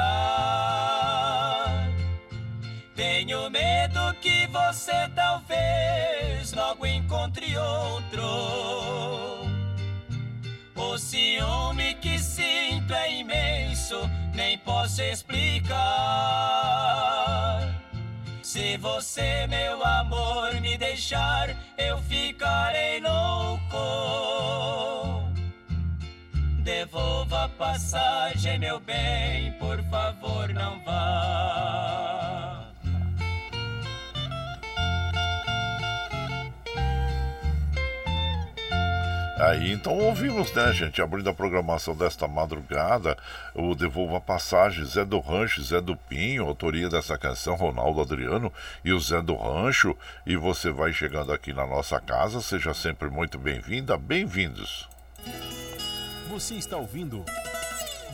Tenho 2.95 3.49
medo 3.51 4.13
que 4.21 4.47
você 4.47 5.07
talvez 5.13 6.51
logo 6.53 6.85
encontre 6.85 7.55
outro. 7.57 8.25
O 10.75 10.97
ciúme 10.97 11.93
que 11.95 12.17
sinto 12.17 12.93
é 12.93 13.19
imenso, 13.19 14.09
nem 14.33 14.57
posso 14.57 15.01
explicar. 15.01 15.75
Se 18.41 18.77
você, 18.77 19.45
meu 19.47 19.85
amor, 19.85 20.53
me 20.61 20.77
deixar, 20.77 21.49
eu 21.77 22.01
ficarei 22.03 22.99
louco. 23.01 23.65
Devolva 26.65 27.43
a 27.43 27.49
passagem, 27.49 28.57
meu 28.57 28.79
bem, 28.79 29.51
por 29.59 29.83
favor, 29.83 30.49
não 30.49 30.83
vá. 30.83 32.65
Aí 39.37 39.71
então 39.71 39.95
ouvimos, 39.95 40.51
né, 40.53 40.73
gente, 40.73 40.99
abrindo 41.03 41.29
a 41.29 41.33
programação 41.35 41.95
desta 41.95 42.27
madrugada, 42.27 43.15
o 43.53 43.75
Devolva 43.75 44.19
Passagem, 44.19 44.83
Zé 44.85 45.05
do 45.05 45.19
Rancho, 45.19 45.61
Zé 45.61 45.79
do 45.79 45.95
Pinho, 45.95 46.47
autoria 46.47 46.89
dessa 46.89 47.15
canção, 47.15 47.53
Ronaldo 47.53 48.01
Adriano 48.01 48.51
e 48.83 48.91
o 48.91 48.99
Zé 48.99 49.21
do 49.21 49.35
Rancho. 49.35 49.95
E 50.25 50.35
você 50.35 50.71
vai 50.71 50.91
chegando 50.91 51.31
aqui 51.31 51.53
na 51.53 51.67
nossa 51.67 52.01
casa, 52.01 52.41
seja 52.41 52.73
sempre 52.73 53.07
muito 53.07 53.37
bem-vinda, 53.37 53.95
bem-vindos. 53.99 54.89
Você 56.29 56.55
está 56.55 56.75
ouvindo 56.75 57.23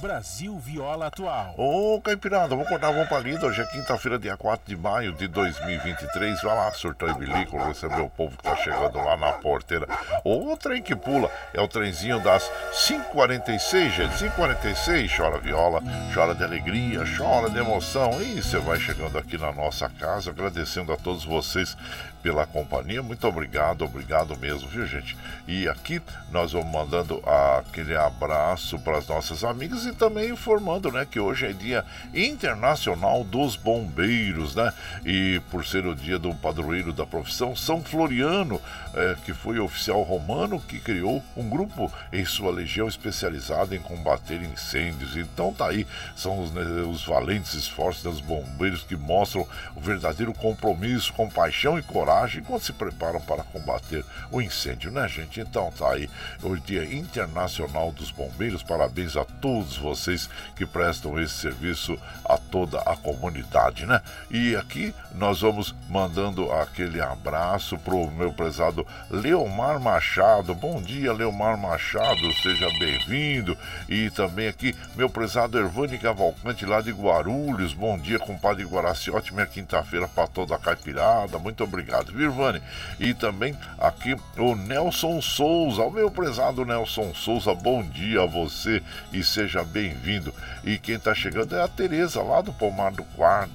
Brasil 0.02 0.58
Viola 0.60 1.08
Atual. 1.08 1.54
Ô, 1.58 2.02
Caipirada, 2.02 2.50
vamos 2.50 2.68
cortar 2.68 2.90
uma 2.90 3.06
palida. 3.06 3.46
Hoje 3.46 3.62
é 3.62 3.66
quinta-feira, 3.68 4.20
dia 4.20 4.36
4 4.36 4.68
de 4.68 4.76
maio 4.76 5.14
de 5.14 5.28
2023. 5.28 6.42
Vai 6.42 6.56
lá, 6.56 6.72
surtou 6.74 7.08
e 7.10 7.14
bilico, 7.14 7.58
receber 7.64 8.02
o 8.02 8.10
povo 8.10 8.36
que 8.36 8.44
tá 8.44 8.56
chegando 8.58 8.98
lá 8.98 9.16
na 9.16 9.34
porteira. 9.34 9.88
O 10.26 10.58
trem 10.58 10.82
que 10.82 10.96
pula 10.96 11.32
é 11.54 11.62
o 11.62 11.68
trenzinho 11.68 12.20
das 12.20 12.52
5h46, 12.74 13.92
gente. 13.92 14.16
5h46, 14.16 15.16
chora 15.16 15.38
viola, 15.38 15.82
chora 16.14 16.36
de 16.36 16.44
alegria, 16.44 17.04
chora 17.18 17.50
de 17.50 17.60
emoção. 17.60 18.22
E 18.22 18.42
você 18.42 18.58
vai 18.58 18.80
chegando 18.80 19.18
aqui 19.18 19.38
na 19.38 19.52
nossa 19.54 19.88
casa, 19.88 20.32
agradecendo 20.32 20.92
a 20.92 20.98
todos 20.98 21.24
vocês 21.24 21.78
pela 22.22 22.46
companhia. 22.46 23.02
Muito 23.02 23.28
obrigado, 23.28 23.84
obrigado 23.84 24.38
mesmo, 24.38 24.68
viu, 24.70 24.86
gente? 24.86 25.18
E 25.48 25.68
aqui 25.68 26.02
nós 26.32 26.52
vamos 26.52 26.72
mandando 26.72 27.22
aquele 27.58 27.96
abraço 27.96 28.80
para 28.80 28.98
as 28.98 29.08
nossas 29.08 29.44
amigas 29.44 29.86
e 29.86 29.94
também 29.94 30.30
informando, 30.30 30.92
né, 30.92 31.06
que 31.10 31.20
hoje 31.20 31.48
é 31.48 31.54
Dia 31.54 31.84
Internacional 32.14 33.24
dos 33.24 33.56
Bombeiros, 33.56 34.56
né? 34.56 34.72
E 35.06 35.42
por 35.50 35.66
ser 35.66 35.86
o 35.86 35.96
dia 35.96 36.20
do 36.20 36.34
padroeiro 36.36 36.94
da 36.94 37.06
profissão, 37.06 37.56
São 37.56 37.82
Floriano, 37.82 38.62
é, 38.94 39.16
que 39.26 39.34
foi 39.34 39.60
oficial 39.60 40.02
romano 40.04 40.60
que 40.60 40.80
criou 40.80 41.24
um 41.36 41.50
grupo 41.50 41.92
em 42.14 42.26
sua 42.26 42.52
legião 42.52 42.88
especializada 42.88 43.76
em 43.76 43.80
combater 43.80 44.42
incêndios. 44.42 45.16
Então 45.16 45.54
tá 45.54 45.68
aí, 45.68 45.88
são 46.16 46.44
os, 46.44 46.52
né, 46.52 46.64
os 46.82 47.06
valentes 47.06 47.54
esforços 47.54 48.04
dos 48.04 48.22
bombeiros 48.22 48.84
que 48.84 48.96
mostram 48.96 49.48
o 49.76 49.82
verdadeiro 49.82 50.34
compromisso, 50.34 51.14
compaixão 51.14 51.80
e 51.80 51.82
coragem 51.82 52.11
quando 52.46 52.62
se 52.62 52.74
preparam 52.74 53.22
para 53.22 53.44
combater 53.44 54.04
o 54.32 54.42
incêndio, 54.42 54.92
né, 54.92 55.08
gente? 55.08 55.40
Então 55.40 55.72
tá 55.72 55.94
aí 55.94 56.10
o 56.44 56.56
Dia 56.58 56.84
Internacional 56.84 57.92
dos 57.92 58.12
Bombeiros. 58.12 58.64
Parabéns 58.64 59.16
a 59.16 59.24
todos 59.24 59.78
vocês 59.78 60.30
que 60.56 60.66
prestam 60.66 61.20
esse 61.20 61.34
serviço 61.34 61.98
a 62.26 62.38
toda 62.38 62.80
a 62.82 62.96
comunidade, 62.96 63.86
né? 63.86 64.02
E 64.30 64.56
aqui 64.56 64.94
nós 65.16 65.42
vamos 65.42 65.76
mandando 65.90 66.52
aquele 66.52 67.02
abraço 67.02 67.78
pro 67.78 68.10
meu 68.12 68.34
prezado 68.34 68.86
Leomar 69.10 69.80
Machado. 69.80 70.54
Bom 70.54 70.82
dia, 70.82 71.14
Leomar 71.14 71.58
Machado, 71.58 72.34
seja 72.42 72.68
bem-vindo. 72.80 73.58
E 73.88 74.10
também 74.10 74.48
aqui 74.48 74.76
meu 74.96 75.10
prezado 75.10 75.58
Ervani 75.58 75.98
Cavalcante 75.98 76.66
lá 76.66 76.82
de 76.82 76.92
Guarulhos. 76.92 77.74
Bom 77.74 77.98
dia, 77.98 78.20
compadre 78.20 78.64
Guaraci. 78.64 79.12
Ótima 79.12 79.46
quinta-feira 79.46 80.08
para 80.08 80.28
toda 80.28 80.56
a 80.56 80.60
caipirada. 80.60 81.40
Muito 81.40 81.64
obrigado, 81.64 82.01
Virvani. 82.10 82.62
E 83.00 83.14
também 83.14 83.56
aqui 83.78 84.16
o 84.38 84.56
Nelson 84.56 85.22
Souza, 85.22 85.84
o 85.84 85.92
meu 85.92 86.10
prezado 86.10 86.66
Nelson 86.66 87.14
Souza. 87.14 87.54
Bom 87.54 87.84
dia 87.84 88.24
a 88.24 88.26
você 88.26 88.82
e 89.12 89.24
seja 89.24 89.64
bem-vindo. 89.64 90.34
E 90.64 90.78
quem 90.78 90.98
tá 90.98 91.14
chegando 91.14 91.56
é 91.56 91.62
a 91.62 91.68
Tereza 91.68 92.22
lá 92.22 92.42
do 92.42 92.54
Pomar 92.54 92.92
do, 92.92 93.06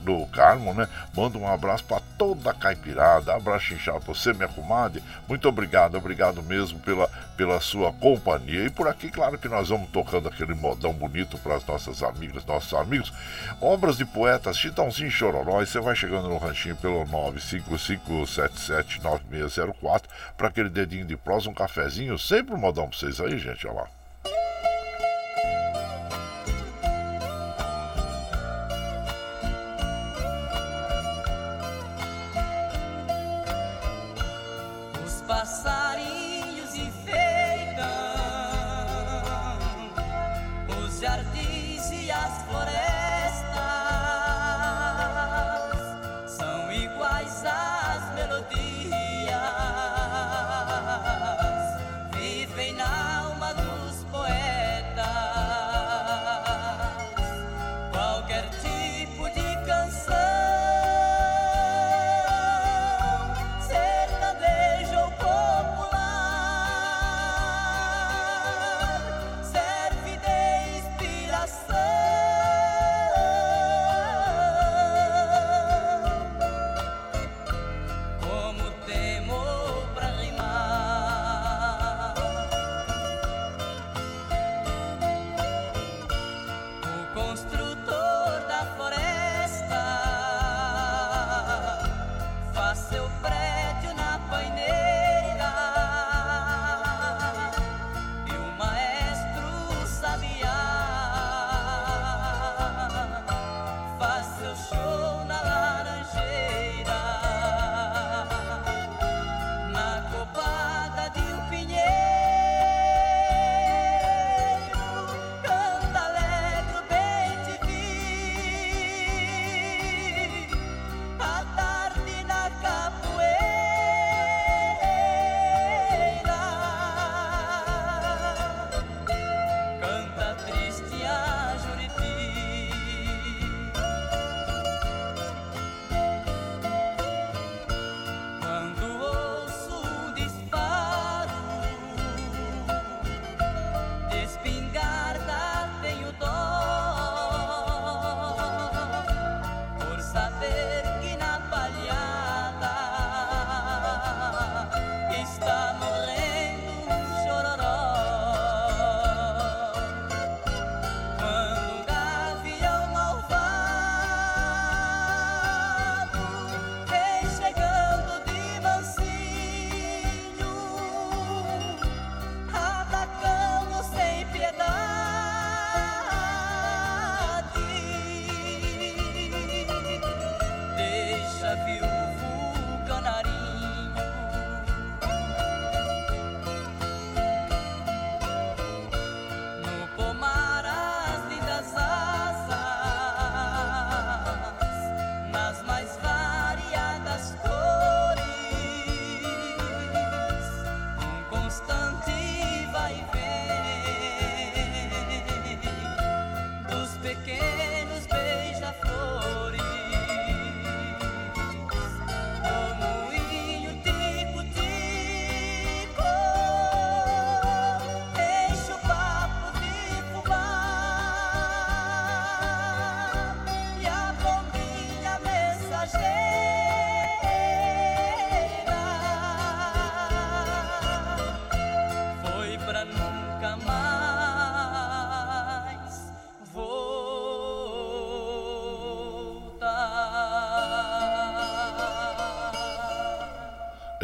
do 0.03 0.27
Carmo, 0.27 0.75
né? 0.75 0.89
Manda 1.17 1.39
um 1.39 1.49
abraço 1.49 1.85
para 1.85 2.03
toda 2.19 2.51
a 2.51 2.55
caipirada. 2.55 3.35
Abraço 3.35 3.75
inchado 3.75 4.01
pra 4.01 4.15
você, 4.15 4.33
minha 4.33 4.49
comadre. 4.49 5.03
Muito 5.29 5.49
obrigado, 5.49 5.97
obrigado 5.97 6.43
mesmo 6.43 6.79
pela, 6.81 7.11
pela 7.37 7.61
sua 7.61 7.93
companhia. 7.93 8.65
E 8.65 8.71
por 8.71 8.89
aqui, 8.89 9.11
claro 9.11 9.37
que 9.39 9.49
nós 9.49 9.69
vamos 9.69 9.89
tocando 9.91 10.29
aquele 10.29 10.55
modão 10.55 10.93
bonito 10.93 11.39
para 11.39 11.55
as 11.57 11.67
nossas 11.67 12.03
amigas, 12.03 12.45
nossos 12.45 12.75
amigos. 12.75 13.13
Obras 13.61 13.97
de 13.97 14.05
poetas, 14.05 14.59
Chitãozinho 14.59 15.11
Chororó. 15.11 15.63
E 15.63 15.67
você 15.67 15.79
vai 15.81 15.95
chegando 15.95 16.29
no 16.29 16.39
ranchinho 16.39 16.75
pelo 16.77 17.05
955779604 17.07 20.03
para 20.37 20.49
aquele 20.49 20.69
dedinho 20.69 21.05
de 21.05 21.17
prosa, 21.17 21.49
um 21.51 21.55
cafezinho. 21.55 22.19
Sempre 22.19 22.55
um 22.55 22.59
modão 22.59 22.89
para 22.89 22.99
vocês 22.99 23.21
aí, 23.21 23.39
gente. 23.39 23.65
Olha 23.67 23.83
lá. 23.83 23.89
popular 35.27 35.76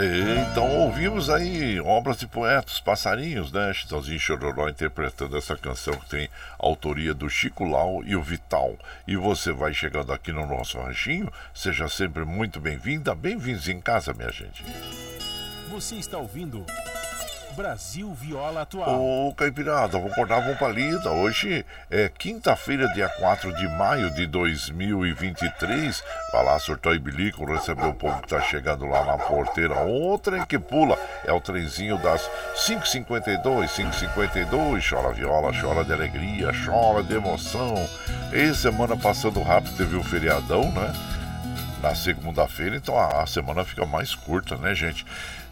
Então 0.04 0.68
ouvimos 0.80 1.30
aí 1.30 1.80
obras 1.80 2.16
de 2.16 2.26
poetas, 2.26 2.80
passarinhos, 2.80 3.52
né? 3.52 3.72
Chitãozinho 3.72 4.18
Chororó 4.18 4.68
interpretando 4.68 5.36
essa 5.36 5.56
canção 5.56 5.94
que 5.94 6.08
tem 6.08 6.28
autoria 6.58 7.14
do 7.14 7.30
Chico 7.30 7.64
Lau 7.64 8.02
e 8.04 8.16
o 8.16 8.22
Vital. 8.22 8.76
E 9.06 9.14
você 9.16 9.52
vai 9.52 9.72
chegando 9.72 10.12
aqui 10.12 10.32
no 10.32 10.44
nosso 10.44 10.76
ranchinho, 10.80 11.30
seja 11.54 11.88
sempre 11.88 12.24
muito 12.24 12.58
bem-vinda, 12.58 13.14
bem-vindos 13.14 13.68
em 13.68 13.80
casa, 13.80 14.12
minha 14.12 14.32
gente. 14.32 14.64
Você 15.70 15.94
está 15.94 16.18
ouvindo 16.18 16.66
Brasil 17.54 18.12
Viola 18.14 18.62
Atual. 18.62 19.00
Ô, 19.00 19.34
Caipirada, 19.34 19.98
vou 19.98 20.10
acordar 20.10 20.38
uma 20.38 20.56
palida. 20.56 21.10
Hoje 21.10 21.64
é 21.90 22.08
quinta-feira, 22.08 22.88
dia 22.88 23.08
4 23.08 23.54
de 23.54 23.68
maio 23.68 24.10
de 24.14 24.26
2023. 24.26 26.02
Lá, 26.32 26.58
surtou 26.58 26.94
e 26.94 26.98
recebeu 27.44 27.90
o 27.90 27.94
povo 27.94 28.20
que 28.22 28.28
tá 28.28 28.40
chegando 28.40 28.86
lá 28.86 29.04
na 29.04 29.18
porteira. 29.18 29.86
O 29.86 30.18
trem 30.18 30.44
que 30.46 30.58
pula 30.58 30.98
é 31.24 31.32
o 31.32 31.40
trenzinho 31.40 31.98
das 31.98 32.28
5h52, 32.56 33.68
5h52. 33.68 34.88
Chora 34.88 35.12
viola, 35.12 35.52
chora 35.52 35.84
de 35.84 35.92
alegria, 35.92 36.50
chora 36.64 37.02
de 37.02 37.14
emoção. 37.14 37.74
E 38.32 38.54
semana 38.54 38.96
passando 38.96 39.42
rápido 39.42 39.76
teve 39.76 39.94
um 39.94 40.02
feriadão, 40.02 40.72
né? 40.72 40.92
Na 41.82 41.94
segunda-feira, 41.94 42.76
então 42.76 42.98
a 42.98 43.26
semana 43.26 43.64
fica 43.64 43.84
mais 43.84 44.14
curta, 44.14 44.56
né, 44.56 44.74
gente? 44.74 45.04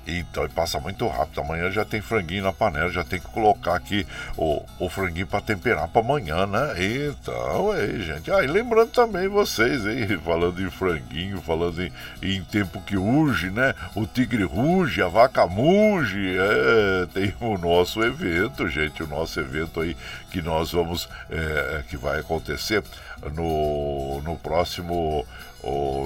Então, 0.06 0.44
e 0.44 0.48
passa 0.48 0.80
muito 0.80 1.06
rápido. 1.06 1.40
Amanhã 1.40 1.70
já 1.70 1.84
tem 1.84 2.00
franguinho 2.00 2.42
na 2.42 2.52
panela, 2.52 2.90
já 2.90 3.04
tem 3.04 3.20
que 3.20 3.26
colocar 3.28 3.76
aqui 3.76 4.06
o, 4.36 4.64
o 4.78 4.88
franguinho 4.88 5.26
para 5.26 5.40
temperar 5.40 5.88
para 5.88 6.00
amanhã, 6.00 6.46
né? 6.46 6.74
Então, 6.78 7.70
aí, 7.70 8.02
gente. 8.02 8.30
Ah, 8.32 8.42
e 8.42 8.46
lembrando 8.46 8.90
também 8.90 9.28
vocês 9.28 9.86
aí, 9.86 10.16
falando 10.18 10.60
em 10.60 10.70
franguinho, 10.70 11.40
falando 11.42 11.82
em, 11.82 11.92
em 12.22 12.42
tempo 12.44 12.80
que 12.80 12.96
urge, 12.96 13.50
né? 13.50 13.74
O 13.94 14.06
tigre 14.06 14.44
ruge, 14.44 15.02
a 15.02 15.08
vaca 15.08 15.46
muge. 15.46 16.36
É, 16.38 17.06
tem 17.12 17.34
o 17.40 17.58
nosso 17.58 18.02
evento, 18.02 18.68
gente. 18.68 19.02
O 19.02 19.06
nosso 19.06 19.38
evento 19.38 19.80
aí 19.80 19.96
que 20.30 20.40
nós 20.40 20.72
vamos, 20.72 21.08
é, 21.30 21.82
que 21.88 21.96
vai 21.96 22.20
acontecer 22.20 22.82
no, 23.34 24.20
no 24.22 24.36
próximo 24.36 25.26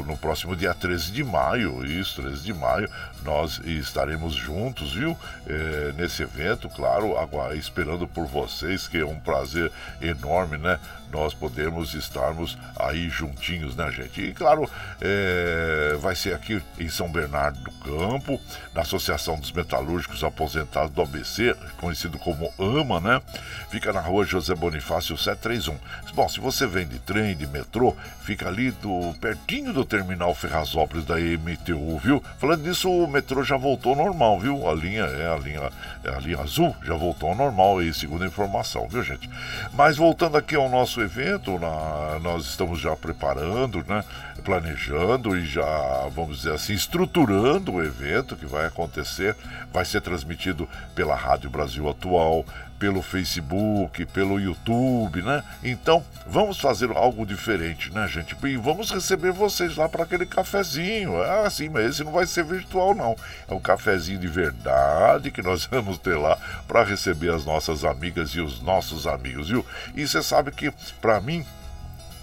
no 0.06 0.16
próximo 0.16 0.56
dia 0.56 0.74
13 0.74 1.12
de 1.12 1.24
maio, 1.24 1.84
isso, 1.84 2.22
13 2.22 2.42
de 2.42 2.52
maio, 2.52 2.88
nós 3.22 3.60
estaremos 3.64 4.34
juntos, 4.34 4.94
viu? 4.94 5.16
É, 5.46 5.92
nesse 5.96 6.22
evento, 6.22 6.68
claro, 6.68 7.14
esperando 7.54 8.06
por 8.06 8.26
vocês, 8.26 8.86
que 8.86 8.98
é 8.98 9.06
um 9.06 9.18
prazer 9.18 9.70
enorme, 10.00 10.58
né? 10.58 10.78
Nós 11.10 11.32
podemos 11.32 11.94
estarmos 11.94 12.58
aí 12.76 13.08
juntinhos, 13.08 13.76
né, 13.76 13.90
gente? 13.92 14.20
E 14.20 14.32
claro, 14.32 14.68
é, 15.00 15.96
vai 16.00 16.16
ser 16.16 16.34
aqui 16.34 16.60
em 16.78 16.88
São 16.88 17.10
Bernardo 17.10 17.60
do 17.60 17.70
Campo, 17.72 18.40
na 18.74 18.82
Associação 18.82 19.38
dos 19.38 19.52
Metalúrgicos 19.52 20.24
Aposentados 20.24 20.90
do 20.90 21.02
ABC, 21.02 21.54
conhecido 21.78 22.18
como 22.18 22.52
AMA, 22.58 23.00
né? 23.00 23.22
Fica 23.70 23.92
na 23.92 24.00
rua 24.00 24.24
José 24.24 24.54
Bonifácio 24.54 25.16
731. 25.16 25.78
Bom, 26.14 26.28
se 26.28 26.40
você 26.40 26.66
vem 26.66 26.86
de 26.86 26.98
trem, 26.98 27.36
de 27.36 27.46
metrô, 27.46 27.96
fica 28.22 28.48
ali 28.48 28.70
do 28.72 29.14
pertinho 29.44 29.74
do 29.74 29.84
terminal 29.84 30.34
Ferrazópolis 30.34 31.04
da 31.04 31.16
MTU, 31.16 31.98
viu? 31.98 32.22
Falando 32.38 32.62
nisso, 32.62 32.90
o 32.90 33.06
metrô 33.06 33.44
já 33.44 33.58
voltou 33.58 33.94
normal, 33.94 34.40
viu? 34.40 34.68
A 34.68 34.72
linha 34.72 35.04
é 35.04 35.32
a 35.32 35.36
linha, 35.36 35.70
é 36.02 36.08
a 36.08 36.18
linha 36.18 36.40
azul, 36.40 36.74
já 36.82 36.94
voltou 36.94 37.28
ao 37.28 37.34
normal 37.34 37.78
aí, 37.78 37.92
segundo 37.92 38.24
a 38.24 38.26
informação, 38.26 38.88
viu, 38.88 39.02
gente? 39.02 39.28
Mas 39.74 39.98
voltando 39.98 40.38
aqui 40.38 40.56
ao 40.56 40.68
nosso 40.70 41.00
evento, 41.00 41.58
na, 41.58 42.18
nós 42.20 42.46
estamos 42.46 42.80
já 42.80 42.96
preparando, 42.96 43.84
né? 43.86 44.02
Planejando 44.42 45.36
e 45.36 45.44
já, 45.44 46.08
vamos 46.14 46.38
dizer 46.38 46.54
assim, 46.54 46.72
estruturando 46.72 47.72
o 47.72 47.84
evento 47.84 48.36
que 48.36 48.46
vai 48.46 48.66
acontecer. 48.66 49.36
Vai 49.72 49.84
ser 49.84 50.00
transmitido 50.00 50.68
pela 50.94 51.14
Rádio 51.14 51.50
Brasil 51.50 51.88
Atual, 51.88 52.44
pelo 52.84 53.00
Facebook, 53.00 54.04
pelo 54.04 54.38
YouTube, 54.38 55.22
né? 55.22 55.42
Então, 55.62 56.04
vamos 56.26 56.60
fazer 56.60 56.90
algo 56.94 57.24
diferente, 57.24 57.90
né, 57.90 58.06
gente? 58.06 58.36
E 58.44 58.56
vamos 58.58 58.90
receber 58.90 59.32
vocês 59.32 59.74
lá 59.74 59.88
para 59.88 60.04
aquele 60.04 60.26
cafezinho. 60.26 61.22
Ah, 61.22 61.48
sim, 61.48 61.70
mas 61.70 61.86
esse 61.86 62.04
não 62.04 62.12
vai 62.12 62.26
ser 62.26 62.44
virtual, 62.44 62.94
não. 62.94 63.16
É 63.48 63.54
um 63.54 63.58
cafezinho 63.58 64.18
de 64.18 64.28
verdade 64.28 65.30
que 65.30 65.40
nós 65.40 65.64
vamos 65.72 65.96
ter 65.96 66.14
lá 66.14 66.36
para 66.68 66.84
receber 66.84 67.32
as 67.32 67.46
nossas 67.46 67.86
amigas 67.86 68.32
e 68.32 68.42
os 68.42 68.60
nossos 68.60 69.06
amigos, 69.06 69.48
viu? 69.48 69.64
E 69.96 70.06
você 70.06 70.22
sabe 70.22 70.50
que, 70.50 70.70
para 71.00 71.18
mim, 71.22 71.42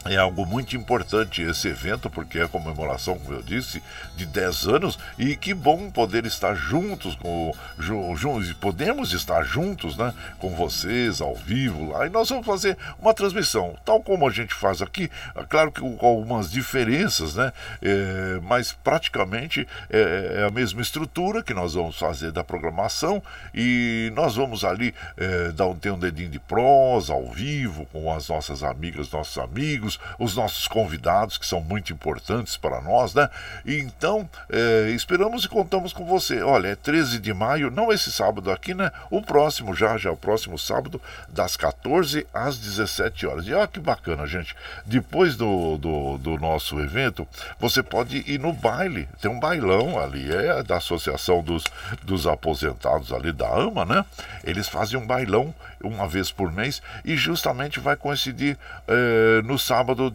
é 0.06 0.18
algo 0.18 0.46
muito 0.48 0.76
importante 0.76 1.44
esse 1.44 1.68
evento, 1.68 2.10
porque 2.10 2.40
é 2.40 2.44
a 2.44 2.48
comemoração, 2.48 3.20
como 3.20 3.36
eu 3.36 3.44
disse, 3.44 3.84
de 4.16 4.26
10 4.26 4.68
anos. 4.68 5.00
E 5.18 5.36
que 5.36 5.54
bom 5.54 5.92
poder 5.92 6.26
estar 6.26 6.56
juntos, 6.56 7.16
com, 7.16 7.54
juntos, 7.78 8.52
podemos 8.54 9.14
estar 9.14 9.44
juntos 9.44 9.96
né, 9.96 10.12
com 10.40 10.50
vocês 10.56 11.22
ao 11.22 11.36
vivo 11.36 11.92
lá. 11.92 12.08
E 12.08 12.10
nós 12.10 12.30
vamos 12.30 12.48
fazer 12.48 12.78
uma 13.00 13.14
transmissão, 13.14 13.76
tal 13.86 14.02
como 14.02 14.28
a 14.28 14.32
gente 14.32 14.56
faz 14.56 14.82
aqui, 14.82 15.10
é 15.36 15.44
claro 15.44 15.72
que 15.72 15.82
com 15.82 16.06
algumas 16.06 16.50
diferenças, 16.50 17.36
né? 17.36 17.54
É, 17.82 18.40
mas 18.44 18.74
praticamente 18.74 19.68
é, 19.90 20.40
é, 20.40 20.44
a 20.46 20.50
mesma 20.50 20.82
estrutura 20.82 21.44
que 21.44 21.54
nós 21.54 21.76
vamos 21.76 21.98
fazer 21.98 22.32
da 22.32 22.44
programação. 22.44 23.22
E 23.54 24.12
nós 24.16 24.36
vamos 24.36 24.64
ali 24.64 24.96
é, 25.18 25.52
dar 25.52 25.68
um, 25.68 25.76
ter 25.76 25.92
um 25.92 26.00
dedinho 26.00 26.30
de 26.30 26.40
prosa 26.40 27.14
ao 27.14 27.30
vivo 27.32 27.86
com 27.92 28.12
as 28.12 28.28
nossas 28.30 28.64
amigas, 28.64 29.12
nossos 29.12 29.38
amigos 29.38 29.91
amigos, 29.92 30.00
os 30.20 30.36
nossos 30.36 30.68
convidados, 30.68 31.38
que 31.38 31.46
são 31.46 31.62
muito 31.62 31.92
importantes 31.92 32.56
para 32.58 32.82
nós, 32.82 33.14
né? 33.14 33.30
Então, 33.66 34.30
é, 34.50 34.92
esperamos 34.92 35.46
e 35.46 35.50
contamos 35.50 35.94
com 35.94 36.06
você. 36.06 36.42
Olha, 36.42 36.70
é 36.70 36.76
13 36.76 37.20
de 37.20 37.34
maio, 37.34 37.72
não 37.72 37.92
esse 37.92 38.12
sábado 38.12 38.52
aqui, 38.52 38.74
né? 38.74 38.92
O 39.10 39.22
próximo 39.22 39.76
já, 39.76 39.98
já 39.98 40.12
o 40.12 40.18
próximo 40.18 40.58
sábado, 40.58 41.02
das 41.30 41.58
14 41.58 42.26
às 42.34 42.58
17 42.58 43.26
horas. 43.26 43.48
E 43.48 43.54
olha 43.54 43.68
que 43.68 43.80
bacana, 43.80 44.26
gente. 44.28 44.56
Depois 44.86 45.36
do, 45.36 45.78
do, 45.78 46.18
do 46.18 46.38
nosso 46.38 46.80
evento, 46.80 47.28
você 47.60 47.82
pode 47.82 48.18
ir 48.32 48.40
no 48.40 48.54
baile. 48.54 49.08
Tem 49.20 49.30
um 49.30 49.40
bailão 49.40 50.00
ali, 50.00 50.32
é 50.32 50.64
da 50.64 50.78
Associação 50.78 51.42
dos, 51.42 51.64
dos 52.04 52.28
Aposentados 52.28 53.12
ali 53.12 53.32
da 53.32 53.48
AMA, 53.48 53.86
né? 53.86 54.06
Eles 54.44 54.68
fazem 54.68 55.00
um 55.00 55.06
bailão 55.06 55.54
uma 55.84 56.08
vez 56.08 56.32
por 56.32 56.52
mês 56.52 56.82
e 57.04 57.16
justamente 57.16 57.80
vai 57.80 57.96
coincidir 57.96 58.58
é, 58.88 59.42
no 59.44 59.58
sábado, 59.58 60.14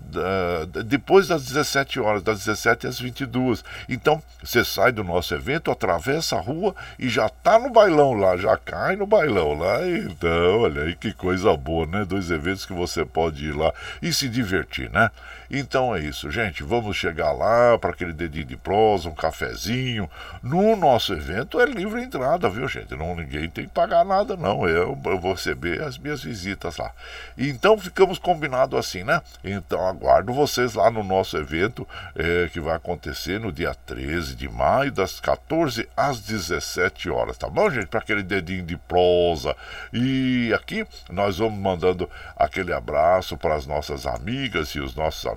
depois 0.84 1.28
das 1.28 1.44
17 1.44 2.00
horas, 2.00 2.22
das 2.22 2.44
17 2.44 2.86
às 2.86 2.98
22. 2.98 3.64
Então, 3.88 4.22
você 4.42 4.64
sai 4.64 4.92
do 4.92 5.04
nosso 5.04 5.34
evento, 5.34 5.70
atravessa 5.70 6.36
a 6.36 6.40
rua 6.40 6.74
e 6.98 7.08
já 7.08 7.28
tá 7.28 7.58
no 7.58 7.70
bailão 7.70 8.12
lá, 8.12 8.36
já 8.36 8.56
cai 8.56 8.96
no 8.96 9.06
bailão 9.06 9.54
lá. 9.54 9.86
Então, 9.86 10.60
olha 10.60 10.82
aí 10.82 10.94
que 10.94 11.12
coisa 11.12 11.56
boa, 11.56 11.86
né? 11.86 12.04
Dois 12.04 12.30
eventos 12.30 12.66
que 12.66 12.72
você 12.72 13.04
pode 13.04 13.46
ir 13.46 13.52
lá 13.52 13.72
e 14.00 14.12
se 14.12 14.28
divertir, 14.28 14.90
né? 14.90 15.10
Então 15.50 15.94
é 15.94 16.00
isso, 16.00 16.30
gente. 16.30 16.62
Vamos 16.62 16.96
chegar 16.96 17.32
lá 17.32 17.78
para 17.78 17.90
aquele 17.90 18.12
dedinho 18.12 18.44
de 18.44 18.56
prosa, 18.56 19.08
um 19.08 19.14
cafezinho. 19.14 20.10
No 20.42 20.76
nosso 20.76 21.12
evento 21.12 21.60
é 21.60 21.66
livre 21.66 22.02
entrada, 22.02 22.48
viu, 22.48 22.66
gente? 22.68 22.94
Não, 22.94 23.14
ninguém 23.14 23.48
tem 23.48 23.66
que 23.66 23.72
pagar 23.72 24.04
nada, 24.04 24.36
não. 24.36 24.68
Eu, 24.68 24.98
eu 25.04 25.18
vou 25.18 25.32
receber 25.32 25.82
as 25.82 25.96
minhas 25.98 26.22
visitas 26.22 26.76
lá. 26.76 26.92
Então 27.38 27.78
ficamos 27.78 28.18
combinados 28.18 28.78
assim, 28.78 29.04
né? 29.04 29.22
Então 29.44 29.86
aguardo 29.86 30.32
vocês 30.32 30.74
lá 30.74 30.90
no 30.90 31.04
nosso 31.04 31.36
evento 31.36 31.86
é, 32.14 32.48
que 32.52 32.60
vai 32.60 32.74
acontecer 32.74 33.38
no 33.38 33.52
dia 33.52 33.74
13 33.86 34.34
de 34.34 34.48
maio, 34.48 34.90
das 34.90 35.20
14 35.20 35.88
às 35.96 36.20
17 36.20 37.08
horas, 37.10 37.38
tá 37.38 37.48
bom, 37.48 37.70
gente? 37.70 37.86
Para 37.86 38.00
aquele 38.00 38.22
dedinho 38.22 38.64
de 38.64 38.76
prosa. 38.76 39.54
E 39.92 40.52
aqui 40.54 40.86
nós 41.10 41.38
vamos 41.38 41.58
mandando 41.58 42.08
aquele 42.36 42.72
abraço 42.72 43.36
para 43.36 43.54
as 43.54 43.66
nossas 43.66 44.06
amigas 44.06 44.70
e 44.70 44.80
os 44.80 44.94
nossos 44.94 45.24
amigos 45.26 45.35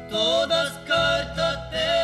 Todas 0.09 0.77
cartas 0.85 1.39
até 1.39 1.94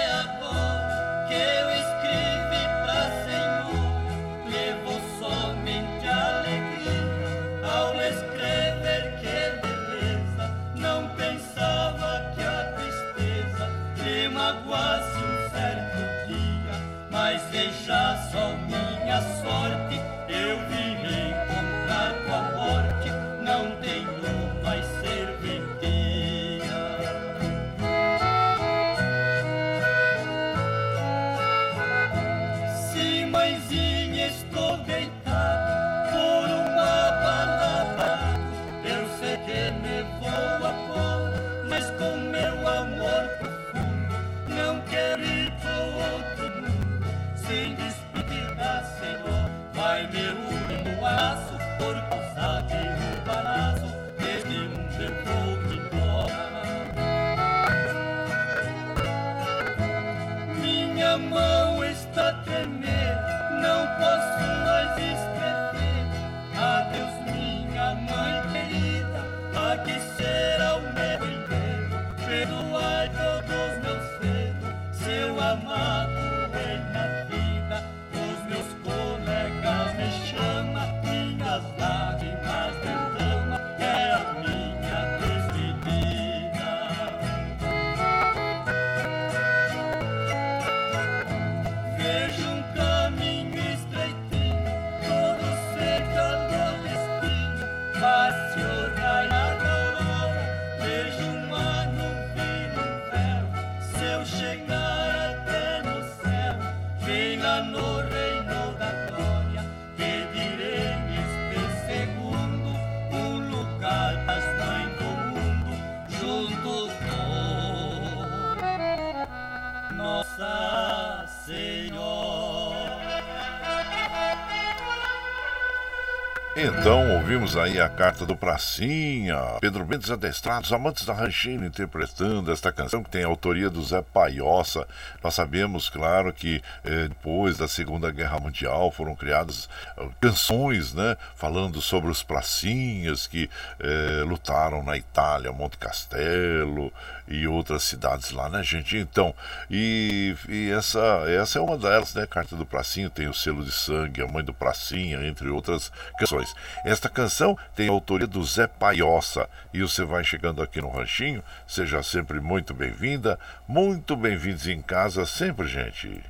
aí 127.57 127.81
a 127.81 127.89
carta 127.89 128.25
do 128.25 128.35
Pracinha, 128.35 129.37
Pedro 129.59 129.85
Mendes 129.85 130.09
Adestrados, 130.09 130.71
amantes 130.71 131.05
da 131.05 131.13
rancheira, 131.13 131.65
interpretando 131.65 132.51
esta 132.51 132.71
canção 132.71 133.03
que 133.03 133.09
tem 133.09 133.23
a 133.23 133.27
autoria 133.27 133.69
do 133.69 133.83
Zé 133.83 134.01
Paiossa. 134.01 134.87
Nós 135.23 135.33
sabemos, 135.33 135.89
claro, 135.89 136.31
que 136.31 136.61
eh, 136.83 137.07
depois 137.09 137.57
da 137.57 137.67
Segunda 137.67 138.11
Guerra 138.11 138.39
Mundial 138.39 138.91
foram 138.91 139.15
criadas 139.15 139.65
uh, 139.97 140.11
canções, 140.21 140.93
né, 140.93 141.17
falando 141.35 141.81
sobre 141.81 142.09
os 142.11 142.23
pracinhas 142.23 143.27
que 143.27 143.49
eh, 143.79 144.23
lutaram 144.25 144.83
na 144.83 144.95
Itália, 144.95 145.51
Monte 145.51 145.77
Castelo 145.77 146.91
e 147.27 147.47
outras 147.47 147.83
cidades 147.83 148.31
lá, 148.31 148.49
né, 148.49 148.61
gente? 148.63 148.97
Então, 148.97 149.33
e, 149.69 150.35
e 150.47 150.69
essa, 150.71 150.99
essa 151.27 151.59
é 151.59 151.61
uma 151.61 151.77
delas, 151.77 152.13
né, 152.13 152.27
Carta 152.27 152.55
do 152.55 152.65
Pracinha, 152.65 153.09
tem 153.09 153.27
o 153.27 153.33
selo 153.33 153.63
de 153.63 153.71
sangue, 153.71 154.21
a 154.21 154.27
mãe 154.27 154.43
do 154.43 154.53
Pracinha, 154.53 155.25
entre 155.25 155.49
outras 155.49 155.91
canções. 156.19 156.53
Esta 156.85 157.09
canção 157.09 157.40
tem 157.75 157.89
a 157.89 157.91
autoria 157.91 158.27
do 158.27 158.43
Zé 158.43 158.67
Paiossa 158.67 159.49
e 159.73 159.81
você 159.81 160.03
vai 160.03 160.23
chegando 160.23 160.61
aqui 160.61 160.81
no 160.81 160.89
Ranchinho, 160.89 161.43
seja 161.67 162.03
sempre 162.03 162.39
muito 162.39 162.73
bem-vinda, 162.73 163.39
muito 163.67 164.15
bem-vindos 164.15 164.67
em 164.67 164.81
casa 164.81 165.25
sempre, 165.25 165.67
gente. 165.67 166.21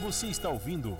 Você 0.00 0.26
está 0.26 0.48
ouvindo 0.48 0.96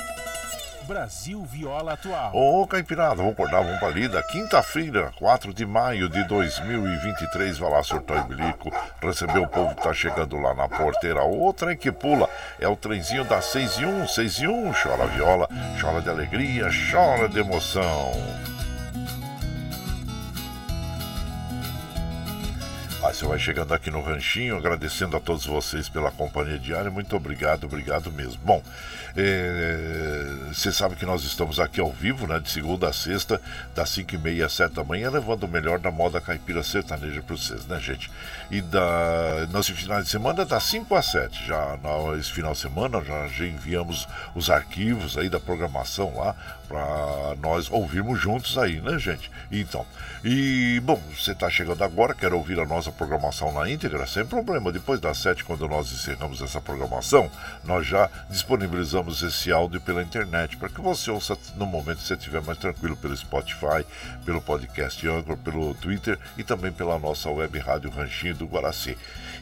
Brasil 0.89 1.45
Viola 1.45 1.93
Atual. 1.93 2.35
Ô, 2.35 2.67
Caipirada, 2.67 3.17
vamos 3.17 3.33
acordar, 3.33 3.63
vamos 3.63 3.79
pra 3.79 3.91
lida. 3.91 4.23
Quinta-feira, 4.23 5.13
4 5.19 5.53
de 5.53 5.67
maio 5.67 6.09
de 6.09 6.25
2023, 6.25 7.59
vai 7.59 7.71
lá, 7.71 7.83
surtou 7.83 8.17
e 8.17 8.23
bilico, 8.23 8.73
recebeu 9.01 9.43
o 9.43 9.49
povo 9.49 9.75
que 9.75 9.83
tá 9.83 9.93
chegando 9.93 10.39
lá 10.39 10.55
na 10.55 10.67
porteira. 10.67 11.23
O 11.23 11.53
trem 11.53 11.77
que 11.77 11.93
pula 11.93 12.27
é 12.59 12.67
o 12.67 12.75
trenzinho 12.75 13.25
da 13.25 13.43
6 13.43 13.79
e 13.79 13.85
1, 13.85 14.09
6 14.09 14.35
e 14.39 14.49
1, 14.49 14.73
chora 14.83 15.07
viola, 15.09 15.49
chora 15.79 16.01
de 16.01 16.09
alegria, 16.09 16.69
chora 16.91 17.29
de 17.29 17.39
emoção. 17.39 18.58
Você 23.13 23.25
vai 23.25 23.39
chegando 23.39 23.73
aqui 23.73 23.91
no 23.91 24.03
Ranchinho, 24.03 24.57
agradecendo 24.57 25.17
a 25.17 25.21
todos 25.21 25.47
vocês 25.47 25.89
pela 25.89 26.11
companhia 26.11 26.59
diária. 26.59 26.91
Muito 26.91 27.17
obrigado, 27.17 27.65
obrigado 27.65 28.13
mesmo. 28.13 28.39
Bom, 28.45 28.63
você 30.53 30.73
sabe 30.73 30.97
que 30.97 31.07
nós 31.07 31.25
estamos 31.25 31.59
aqui 31.59 31.81
ao 31.81 31.91
vivo, 31.93 32.27
né? 32.27 32.39
De 32.39 32.51
segunda 32.51 32.89
a 32.89 32.93
sexta, 32.93 33.41
das 33.75 33.91
5 33.91 34.15
e 34.15 34.19
meia 34.19 34.47
às 34.47 34.53
7 34.53 34.75
da 34.75 34.85
manhã, 34.85 35.11
levando 35.11 35.45
o 35.45 35.49
melhor 35.49 35.79
da 35.79 35.91
moda 35.91 36.21
caipira 36.21 36.63
sertaneja 36.63 37.23
para 37.23 37.37
vocês, 37.37 37.67
né, 37.67 37.79
gente? 37.81 38.11
E 38.51 38.61
da, 38.61 39.47
nesse 39.53 39.73
final 39.73 40.03
de 40.03 40.09
semana, 40.09 40.45
das 40.45 40.63
5 40.65 40.95
às 40.95 41.07
7. 41.07 41.47
Já 41.47 41.79
nesse 42.17 42.33
final 42.33 42.53
de 42.53 42.59
semana, 42.59 43.03
já, 43.03 43.27
já 43.29 43.47
enviamos 43.47 44.07
os 44.35 44.51
arquivos 44.51 45.17
aí 45.17 45.29
da 45.29 45.41
programação 45.41 46.15
lá 46.17 46.35
para 46.69 47.35
nós 47.41 47.71
ouvirmos 47.71 48.21
juntos 48.21 48.59
aí, 48.59 48.81
né, 48.81 48.99
gente? 48.99 49.31
Então, 49.51 49.87
e 50.23 50.81
bom, 50.85 51.01
você 51.17 51.33
está 51.33 51.49
chegando 51.49 51.83
agora, 51.83 52.15
quer 52.15 52.33
ouvir 52.35 52.61
a 52.61 52.67
nossa 52.67 52.93
programação 52.93 53.53
na 53.53 53.69
íntegra, 53.71 54.07
sem 54.07 54.27
problema. 54.27 54.71
Depois 54.71 55.01
das 55.01 55.19
sete, 55.19 55.45
quando 55.45 55.67
nós 55.67 55.91
encerramos 55.91 56.43
essa 56.43 56.61
programação, 56.61 57.31
nós 57.65 57.87
já 57.87 58.11
disponibilizamos 58.29 58.98
esse 59.27 59.53
áudio 59.53 59.81
pela 59.81 60.03
internet 60.03 60.57
para 60.57 60.69
que 60.69 60.81
você 60.81 61.11
ouça 61.11 61.37
no 61.57 61.67
momento 61.67 61.99
que 61.99 62.07
você 62.07 62.15
estiver 62.15 62.43
mais 62.43 62.59
tranquilo 62.59 62.97
pelo 62.97 63.17
Spotify, 63.17 63.85
pelo 64.25 64.41
podcast 64.41 65.07
Anchor, 65.07 65.37
pelo 65.37 65.75
Twitter 65.75 66.19
e 66.37 66.43
também 66.43 66.73
pela 66.73 66.99
nossa 66.99 67.31
web 67.31 67.59
rádio 67.59 67.91
Ranchinho 67.91 68.35
do 68.35 68.47
Guaraci. 68.47 68.97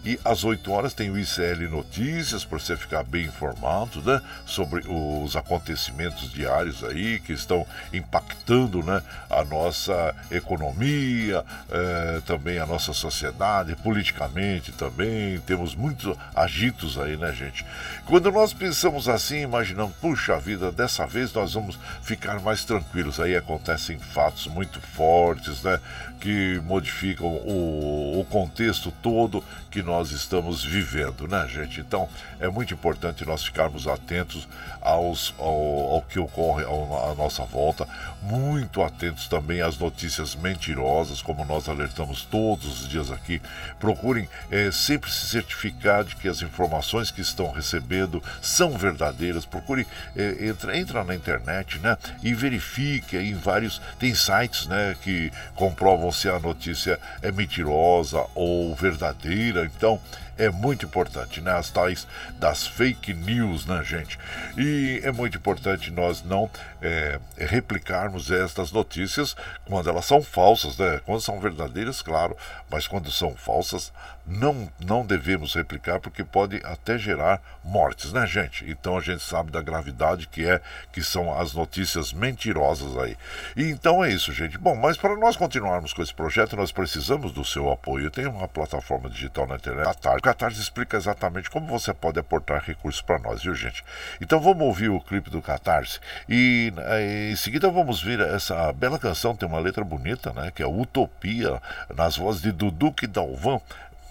E 0.05 0.19
às 0.25 0.45
8 0.45 0.71
horas 0.71 0.95
tem 0.95 1.11
o 1.11 1.19
ICL 1.19 1.69
Notícias 1.71 2.45
para 2.45 2.59
você 2.59 2.77
ficar 2.77 3.03
bem 3.03 3.27
informado 3.27 4.01
né, 4.03 4.21
sobre 4.45 4.85
os 4.87 5.35
acontecimentos 5.35 6.33
diários 6.33 6.85
aí 6.85 7.19
que 7.19 7.33
estão 7.33 7.67
impactando 7.93 8.83
né, 8.83 9.03
a 9.29 9.45
nossa 9.45 10.15
economia, 10.31 11.45
eh, 11.71 12.23
também 12.27 12.59
a 12.59 12.67
nossa 12.67 12.93
sociedade, 12.93 13.75
politicamente 13.77 14.73
também. 14.73 15.41
Temos 15.41 15.75
muitos 15.75 16.17
agitos 16.35 16.99
aí, 16.99 17.17
né, 17.17 17.33
gente? 17.33 17.67
Quando 18.05 18.31
nós 18.31 18.53
pensamos 18.53 19.09
assim, 19.09 19.46
imaginamos, 19.47 19.95
puxa 19.97 20.39
vida, 20.39 20.71
dessa 20.71 21.07
vez 21.07 21.33
nós 21.33 21.55
vamos 21.55 21.79
ficar 22.03 22.41
mais 22.41 22.65
tranquilos. 22.65 23.19
Aí 23.19 23.37
acontecem 23.37 23.99
fatos 23.99 24.47
muito 24.47 24.81
fortes, 24.81 25.63
né? 25.63 25.81
Que 26.21 26.61
modificam 26.65 27.27
o, 27.27 28.21
o 28.21 28.25
contexto 28.27 28.91
todo 29.03 29.43
que 29.71 29.83
nós 29.83 30.11
estamos 30.11 30.65
vivendo, 30.65 31.29
né, 31.29 31.47
gente? 31.49 31.81
Então 31.81 32.09
é 32.41 32.49
muito 32.49 32.75
importante 32.75 33.25
nós 33.25 33.45
ficarmos 33.45 33.87
atentos 33.87 34.49
aos, 34.81 35.35
ao, 35.39 35.95
ao 35.95 36.03
que 36.03 36.19
ocorre 36.19 36.65
à 36.65 37.15
nossa 37.15 37.45
volta, 37.45 37.87
muito 38.23 38.83
atentos 38.83 39.29
também 39.29 39.61
às 39.61 39.79
notícias 39.79 40.35
mentirosas, 40.35 41.21
como 41.21 41.45
nós 41.45 41.69
alertamos 41.69 42.23
todos 42.23 42.83
os 42.83 42.89
dias 42.89 43.11
aqui. 43.11 43.41
Procurem 43.79 44.29
é, 44.51 44.71
sempre 44.71 45.11
se 45.11 45.27
certificar 45.27 46.05
de 46.05 46.17
que 46.17 46.29
as 46.29 46.41
informações 46.43 47.11
que 47.11 47.21
estão 47.21 47.51
recebendo 47.53 48.23
são 48.41 48.79
verdadeiras. 48.79 49.36
Procure 49.45 49.87
é, 50.17 50.47
entra, 50.47 50.77
entra 50.77 51.05
na 51.05 51.15
internet, 51.15 51.79
né, 51.79 51.97
e 52.23 52.33
verifique 52.35 53.17
em 53.17 53.35
vários 53.35 53.81
tem 53.99 54.15
sites, 54.15 54.67
né, 54.67 54.97
que 55.03 55.33
comprovam 55.55 56.11
se 56.11 56.29
a 56.29 56.39
notícia 56.39 56.99
é 57.23 57.31
mentirosa 57.31 58.25
ou 58.35 58.75
verdadeira. 58.75 59.65
Então, 59.65 60.01
é 60.39 60.51
muito 60.51 60.85
importante, 60.85 61.41
né? 61.41 61.53
As 61.53 61.71
tais 61.71 62.07
das 62.39 62.67
fake 62.67 63.15
news, 63.15 63.65
né, 63.67 63.83
gente? 63.83 64.19
E 64.57 65.01
é 65.03 65.11
muito 65.11 65.39
importante 65.39 65.91
nós 65.91 66.23
não 66.23 66.51
é, 66.83 67.19
replicarmos 67.37 68.31
estas 68.31 68.73
notícias 68.73 69.37
quando 69.65 69.89
elas 69.89 70.05
são 70.05 70.23
falsas, 70.23 70.77
né? 70.77 71.01
Quando 71.05 71.21
são 71.21 71.41
verdadeiras, 71.41 72.03
claro, 72.03 72.37
mas 72.71 72.87
quando 72.87 73.11
são 73.11 73.35
falsas, 73.35 73.93
não, 74.27 74.69
não 74.85 75.07
devemos 75.07 75.55
replicar 75.55 76.01
porque 76.01 76.25
pode 76.25 76.61
até 76.65 76.99
gerar 76.99 77.41
mortes, 77.63 78.13
né, 78.13 78.27
gente? 78.27 78.69
Então 78.69 78.99
a 78.99 79.01
gente 79.01 79.23
sabe 79.23 79.53
da 79.53 79.63
gravidade 79.63 80.27
que 80.27 80.49
é, 80.49 80.61
que 80.93 81.03
são 81.03 81.39
as 81.39 81.53
notícias 81.55 82.13
mentirosas 82.13 82.97
aí. 82.99 83.17
E 83.57 83.65
então 83.71 84.05
é 84.05 84.11
isso, 84.11 84.33
gente. 84.33 84.59
Bom, 84.59 84.75
mas 84.75 84.97
para 84.97 85.17
nós 85.17 85.37
continuarmos 85.37 85.93
com 85.93 86.03
esse 86.03 86.13
projeto, 86.13 86.57
nós 86.57 86.73
precisamos 86.73 87.33
do 87.33 87.45
seu 87.45 87.71
apoio. 87.71 88.11
Tem 88.11 88.27
uma 88.27 88.49
plataforma 88.49 89.09
digital 89.09 89.47
na 89.47 89.57
internet. 89.57 89.97
O 90.17 90.21
Catarse 90.23 90.61
explica 90.61 90.97
exatamente 90.97 91.49
como 91.49 91.67
você 91.67 91.95
pode 91.95 92.19
aportar 92.19 92.63
recursos 92.65 93.01
para 93.01 93.19
nós, 93.19 93.43
viu, 93.43 93.55
gente? 93.55 93.85
Então 94.21 94.41
vamos 94.41 94.63
ouvir 94.63 94.89
o 94.89 95.01
clipe 95.01 95.31
do 95.31 95.41
Catarse 95.41 96.01
e 96.29 96.66
eh, 96.77 97.31
em 97.33 97.37
seguida 97.37 97.71
vamos 97.71 98.03
ver 98.03 98.21
essa 98.21 98.73
bela 98.73 98.99
canção, 98.99 99.37
tem 99.37 99.49
uma 99.49 99.59
letra 99.59 99.85
bonita, 99.85 100.33
né? 100.33 100.51
Que 100.55 100.63
é 100.63 100.67
Utopia, 100.67 101.61
nas 101.95 102.17
vozes 102.17 102.43
de 102.43 102.53
Dudu 102.53 102.95
e 103.03 103.07
Dalvan. 103.07 103.61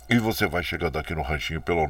E 0.07 0.19
você 0.19 0.45
vai 0.45 0.61
chegando 0.61 0.99
aqui 0.99 1.15
no 1.15 1.23
ranchinho 1.23 1.61
pelo 1.61 1.87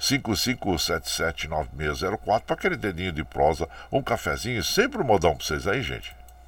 955779604 0.00 2.40
para 2.40 2.54
aquele 2.54 2.76
dedinho 2.76 3.12
de 3.12 3.22
prosa, 3.22 3.68
um 3.90 4.02
cafezinho, 4.02 4.64
sempre 4.64 5.02
um 5.02 5.04
modão 5.04 5.36
para 5.36 5.44
vocês 5.44 5.66
aí, 5.66 5.82
gente. 5.82 6.16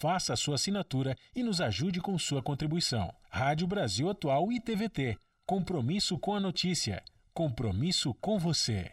faça 0.00 0.32
a 0.32 0.36
sua 0.36 0.54
assinatura 0.54 1.14
e 1.36 1.42
nos 1.42 1.60
ajude 1.60 2.00
com 2.00 2.18
sua 2.18 2.42
contribuição. 2.42 3.12
Rádio 3.30 3.66
Brasil 3.66 4.08
Atual 4.08 4.50
e 4.50 4.58
TVT. 4.58 5.16
Compromisso 5.46 6.18
com 6.18 6.34
a 6.34 6.40
notícia. 6.40 7.02
Compromisso 7.34 8.14
com 8.14 8.38
você. 8.38 8.90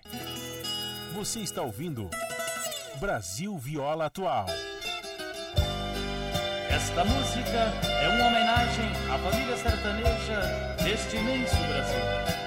Você 1.13 1.39
está 1.39 1.61
ouvindo 1.61 2.09
Brasil 2.99 3.57
Viola 3.57 4.07
Atual. 4.07 4.47
Esta 6.69 7.05
música 7.05 7.71
é 8.03 8.09
uma 8.09 8.27
homenagem 8.27 8.89
à 9.09 9.17
família 9.17 9.57
sertaneja 9.57 10.75
deste 10.83 11.15
imenso 11.15 11.55
Brasil. 11.55 12.46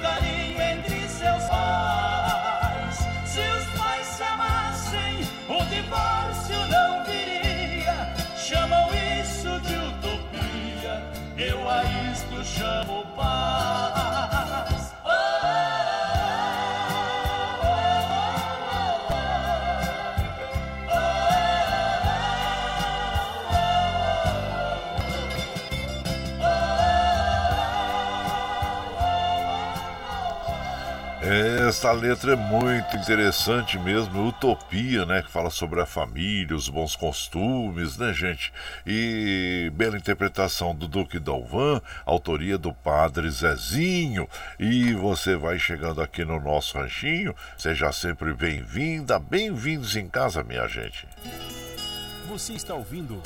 carinho 0.00 0.60
entre 0.60 1.08
seus 1.08 1.44
pais. 1.44 2.96
Se 3.24 3.40
os 3.40 3.78
pais 3.78 4.06
se 4.06 4.22
amassem, 4.22 5.28
o 5.48 5.64
divórcio 5.66 6.66
não 6.68 7.04
viria. 7.04 8.14
Chamam 8.36 8.88
isso 9.20 9.60
de 9.60 9.76
utopia, 9.76 11.02
eu 11.36 11.68
a 11.68 11.84
isto 12.12 12.44
chamo 12.44 13.04
paz. 13.16 13.85
Essa 31.66 31.90
letra 31.90 32.34
é 32.34 32.36
muito 32.36 32.96
interessante 32.96 33.76
mesmo, 33.76 34.28
Utopia, 34.28 35.04
né? 35.04 35.20
Que 35.20 35.28
fala 35.28 35.50
sobre 35.50 35.80
a 35.80 35.84
família, 35.84 36.54
os 36.54 36.68
bons 36.68 36.94
costumes, 36.94 37.96
né, 37.96 38.14
gente? 38.14 38.52
E 38.86 39.68
bela 39.74 39.96
interpretação 39.96 40.72
do 40.72 40.86
Duque 40.86 41.18
Dalvan, 41.18 41.80
autoria 42.04 42.56
do 42.56 42.72
Padre 42.72 43.28
Zezinho. 43.28 44.28
E 44.60 44.94
você 44.94 45.34
vai 45.34 45.58
chegando 45.58 46.00
aqui 46.00 46.24
no 46.24 46.38
nosso 46.38 46.78
ranchinho, 46.78 47.34
seja 47.58 47.90
sempre 47.90 48.32
bem-vinda, 48.32 49.18
bem-vindos 49.18 49.96
em 49.96 50.08
casa, 50.08 50.44
minha 50.44 50.68
gente. 50.68 51.08
Você 52.28 52.52
está 52.52 52.74
ouvindo 52.74 53.20